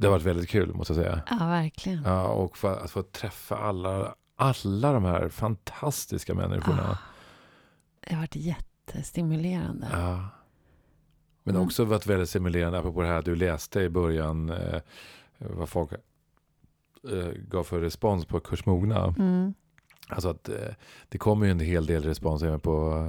Det 0.00 0.06
har 0.06 0.12
varit 0.12 0.22
väldigt 0.26 0.48
kul 0.50 0.74
måste 0.74 0.92
jag 0.94 1.02
säga. 1.04 1.22
ja 1.30 1.46
verkligen. 1.46 2.02
Ja, 2.04 2.26
och 2.28 2.56
för, 2.58 2.84
att 2.84 2.90
få 2.90 3.02
träffa 3.02 3.56
alla, 3.58 4.14
alla 4.36 4.92
de 4.92 5.04
här 5.04 5.28
fantastiska 5.28 6.34
människorna. 6.34 6.90
Ah, 6.90 6.98
det 8.00 8.14
har 8.14 8.20
varit 8.20 8.36
jättestimulerande. 8.36 9.88
Ja. 9.92 10.28
Men 11.42 11.54
Mm. 11.54 11.66
också 11.66 11.84
varit 11.84 12.06
väldigt 12.06 12.28
stimulerande, 12.28 12.78
apropå 12.78 13.02
det 13.02 13.08
här 13.08 13.22
du 13.22 13.36
läste 13.36 13.80
i 13.80 13.88
början, 13.88 14.50
eh, 14.50 14.80
vad 15.38 15.68
folk 15.68 15.92
eh, 15.92 17.28
gav 17.48 17.64
för 17.64 17.80
respons 17.80 18.24
på 18.24 18.40
Kurs 18.40 18.66
Mogna. 18.66 19.04
Mm. 19.18 19.54
Alltså 20.10 20.28
att 20.28 20.48
eh, 20.48 20.54
det 21.08 21.18
kommer 21.18 21.46
ju 21.46 21.52
en 21.52 21.60
hel 21.60 21.86
del 21.86 22.02
respons 22.02 22.42
även 22.42 22.60
på 22.60 23.06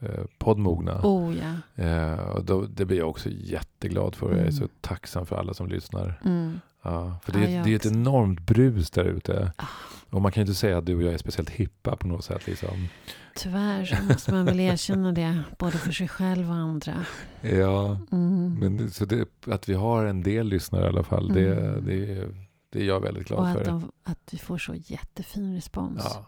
eh, 0.00 0.24
podd 0.38 0.58
Mogna. 0.58 1.00
Oh. 1.02 1.34
Eh, 1.74 2.18
och 2.18 2.44
då, 2.44 2.62
det 2.62 2.84
blir 2.84 2.98
jag 2.98 3.08
också 3.10 3.28
jätteglad 3.32 4.14
för. 4.14 4.26
Jag 4.28 4.36
är 4.36 4.40
Mm. 4.42 4.52
så 4.52 4.68
tacksam 4.80 5.26
för 5.26 5.36
alla 5.36 5.54
som 5.54 5.68
lyssnar. 5.68 6.20
Mm. 6.24 6.60
Ja, 6.82 7.16
för 7.22 7.32
det, 7.32 7.50
Ja, 7.50 7.62
det 7.64 7.72
är 7.72 7.76
ett 7.76 7.86
enormt 7.86 8.40
brus 8.40 8.90
där 8.90 9.04
ute. 9.04 9.52
Ah. 9.56 9.64
Och 10.10 10.22
man 10.22 10.32
kan 10.32 10.40
ju 10.40 10.46
inte 10.46 10.58
säga 10.58 10.78
att 10.78 10.86
du 10.86 10.96
och 10.96 11.02
jag 11.02 11.14
är 11.14 11.18
speciellt 11.18 11.50
hippa 11.50 11.96
på 11.96 12.06
något 12.06 12.24
sätt. 12.24 12.46
Liksom. 12.46 12.88
Tyvärr 13.36 13.84
så 13.84 14.02
måste 14.04 14.32
man 14.34 14.44
väl 14.44 14.60
erkänna 14.60 15.12
det. 15.12 15.42
Både 15.58 15.78
för 15.78 15.92
sig 15.92 16.08
själv 16.08 16.48
och 16.48 16.54
andra. 16.56 17.04
Ja, 17.40 17.98
Mm. 18.12 18.54
men 18.60 18.76
det, 18.76 18.90
så 18.90 19.04
det, 19.04 19.28
att 19.46 19.68
vi 19.68 19.74
har 19.74 20.04
en 20.04 20.22
del 20.22 20.46
lyssnare 20.48 20.84
i 20.84 20.88
alla 20.88 21.02
fall, 21.02 21.28
det, 21.32 21.54
Mm. 21.56 21.84
det, 21.86 22.28
det 22.72 22.80
är 22.80 22.84
jag 22.84 23.00
väldigt 23.00 23.26
glad 23.28 23.40
och 23.40 23.46
att, 23.48 23.58
för. 23.58 23.64
de, 23.64 23.90
att 24.04 24.18
vi 24.30 24.38
får 24.38 24.58
så 24.58 24.74
jättefin 24.74 25.54
respons. 25.54 26.00
Ja, 26.04 26.26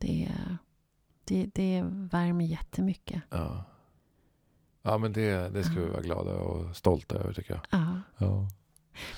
Det, 0.00 0.28
det, 1.24 1.50
det 1.54 1.82
värmer 1.86 2.44
jättemycket. 2.44 3.22
ja. 3.30 3.64
ja, 4.82 4.98
men 4.98 5.12
det, 5.12 5.48
det 5.54 5.64
ska 5.64 5.74
vi 5.80 5.86
vara 5.88 6.02
glada 6.02 6.30
och 6.34 6.76
stolta 6.76 7.14
över 7.18 7.32
tycker 7.32 7.54
jag. 7.54 7.60
Ja. 7.80 8.00
Ja. 8.18 8.48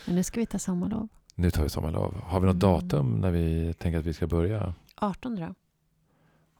Men 0.06 0.14
nu 0.14 0.22
ska 0.22 0.40
vi 0.40 0.46
ta 0.46 0.58
sommarlov. 0.58 1.08
Nu 1.34 1.50
tar 1.50 1.62
vi 1.62 1.68
sommarlov. 1.68 2.20
Har 2.24 2.40
vi 2.40 2.46
något 2.46 2.62
Mm. 2.62 2.72
datum 2.88 3.20
när 3.20 3.30
vi 3.30 3.74
tänker 3.74 3.98
att 3.98 4.06
vi 4.06 4.12
ska 4.12 4.26
börja? 4.26 4.74
18 4.96 5.36
då. 5.36 5.54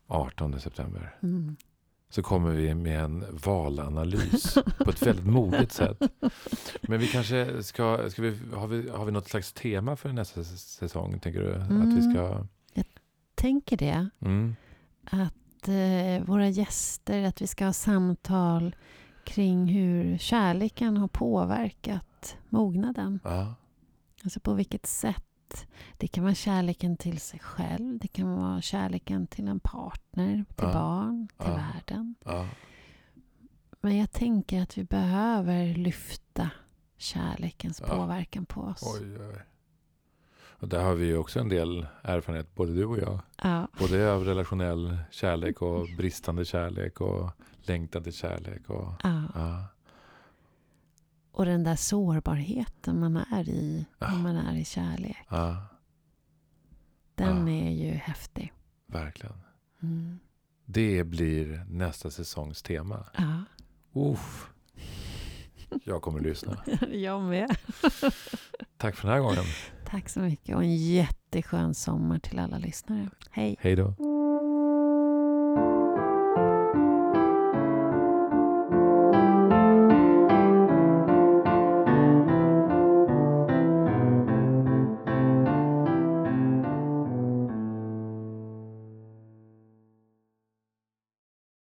18 0.07 0.61
september. 0.61 1.15
Mm. 1.23 1.57
Så 2.11 2.23
kommer 2.23 2.51
vi 2.51 2.75
med 2.75 3.01
en 3.05 3.25
valanalys 3.45 4.55
på 4.85 4.91
ett 4.91 5.03
väldigt 5.07 5.27
modigt 5.27 5.73
sätt. 5.73 6.03
Men 6.83 7.01
vi 7.01 7.07
kanske 7.09 7.63
ska, 7.63 8.11
ska 8.11 8.23
vi, 8.23 8.39
har, 8.55 8.67
vi, 8.67 8.89
har 8.89 9.05
vi 9.05 9.13
något 9.13 9.29
slags 9.29 9.53
tema 9.53 9.97
för 9.97 10.13
nästa 10.13 10.45
säsong? 10.45 11.19
Tänker 11.21 11.41
du? 11.41 11.55
Att 11.55 11.69
vi 11.71 11.75
Mm. 11.75 12.13
ska... 12.15 12.47
Tänker 13.43 13.77
det. 13.77 14.09
Mm. 14.21 14.57
Att 15.05 15.69
eh, 15.69 16.27
våra 16.27 16.49
gäster, 16.49 17.23
att 17.23 17.43
vi 17.43 17.47
ska 17.47 17.65
ha 17.65 17.73
samtal 17.73 18.77
kring 19.25 19.67
hur 19.67 20.19
kärleken 20.19 20.97
har 20.97 21.09
påverkat 21.09 22.37
mognaden. 22.49 23.21
Ja. 23.25 23.55
Alltså 24.25 24.41
på 24.41 24.55
vilket 24.55 24.87
sätt. 24.87 25.67
Det 25.99 26.09
kan 26.09 26.25
vara 26.25 26.35
kärleken 26.35 26.97
till 26.97 27.21
sig 27.21 27.41
själv. 27.41 27.99
Det 27.99 28.09
kan 28.09 28.33
vara 28.33 28.61
kärleken 28.61 29.27
till 29.27 29.49
en 29.49 29.61
partner, 29.61 30.45
till 30.57 30.67
Ja. 30.67 30.73
barn, 30.73 31.29
till 31.39 31.49
Ja. 31.51 31.55
världen. 31.57 32.15
ja. 32.25 32.49
Men 33.81 33.97
jag 33.99 34.13
tänker 34.13 34.63
att 34.63 34.79
vi 34.79 34.85
behöver 34.85 35.75
lyfta 35.75 36.51
kärlekens 36.97 37.81
påverkan 37.81 38.47
på 38.47 38.61
oss. 38.61 38.83
Oj, 39.01 39.17
oj. 39.21 39.43
Och 40.63 40.69
där 40.69 40.83
har 40.83 40.95
vi 40.95 41.07
ju 41.07 41.17
också 41.17 41.41
en 41.41 41.49
del 41.49 41.87
erfarenhet, 42.03 42.55
både 42.55 42.75
du 42.75 42.85
och 42.85 42.99
jag. 42.99 43.21
Ja. 43.43 43.69
Både 43.79 44.13
av 44.13 44.25
relationell 44.25 44.99
kärlek 45.11 45.63
och 45.63 45.87
bristande 45.99 46.45
kärlek 46.45 47.01
och 47.01 47.31
längtan 47.63 48.03
till 48.03 48.13
kärlek. 48.13 48.71
Och, 48.71 48.93
Ja. 49.03 49.23
ja. 49.35 49.65
Och 51.33 51.45
den 51.45 51.65
där 51.65 51.77
sårbarheten 51.77 53.01
man 53.01 53.17
är 53.17 53.49
i 53.49 53.87
när 53.99 54.17
man 54.19 54.37
är 54.37 54.57
i 54.57 54.65
kärlek. 54.65 55.17
Den 57.15 57.49
är 57.49 57.71
ju 57.71 57.91
häftig. 57.91 58.53
verkligen. 58.87 59.37
Mm. 59.83 60.19
Det 60.65 61.05
blir 61.05 61.65
nästa 61.69 62.11
säsongs 62.11 62.63
tema. 62.63 63.05
Ja. 63.19 63.45
Uff. 63.93 64.51
Jag 65.85 66.03
kommer 66.03 66.19
att 66.19 66.25
lyssna. 66.25 66.65
Jag 66.93 67.23
med. 67.23 67.57
Tack 68.77 68.97
för 68.97 69.09
den 69.09 69.17
här 69.17 69.21
gången. 69.23 69.45
Tack 69.93 70.09
så 70.09 70.21
mycket 70.21 70.57
och 70.57 70.63
en 70.63 70.77
jätteskön 70.77 71.75
sommar 71.75 72.19
till 72.19 72.39
alla 72.39 72.59
lyssnare. 72.59 73.09
Hej! 73.31 73.57
Hej 73.61 73.77
då. 73.77 73.95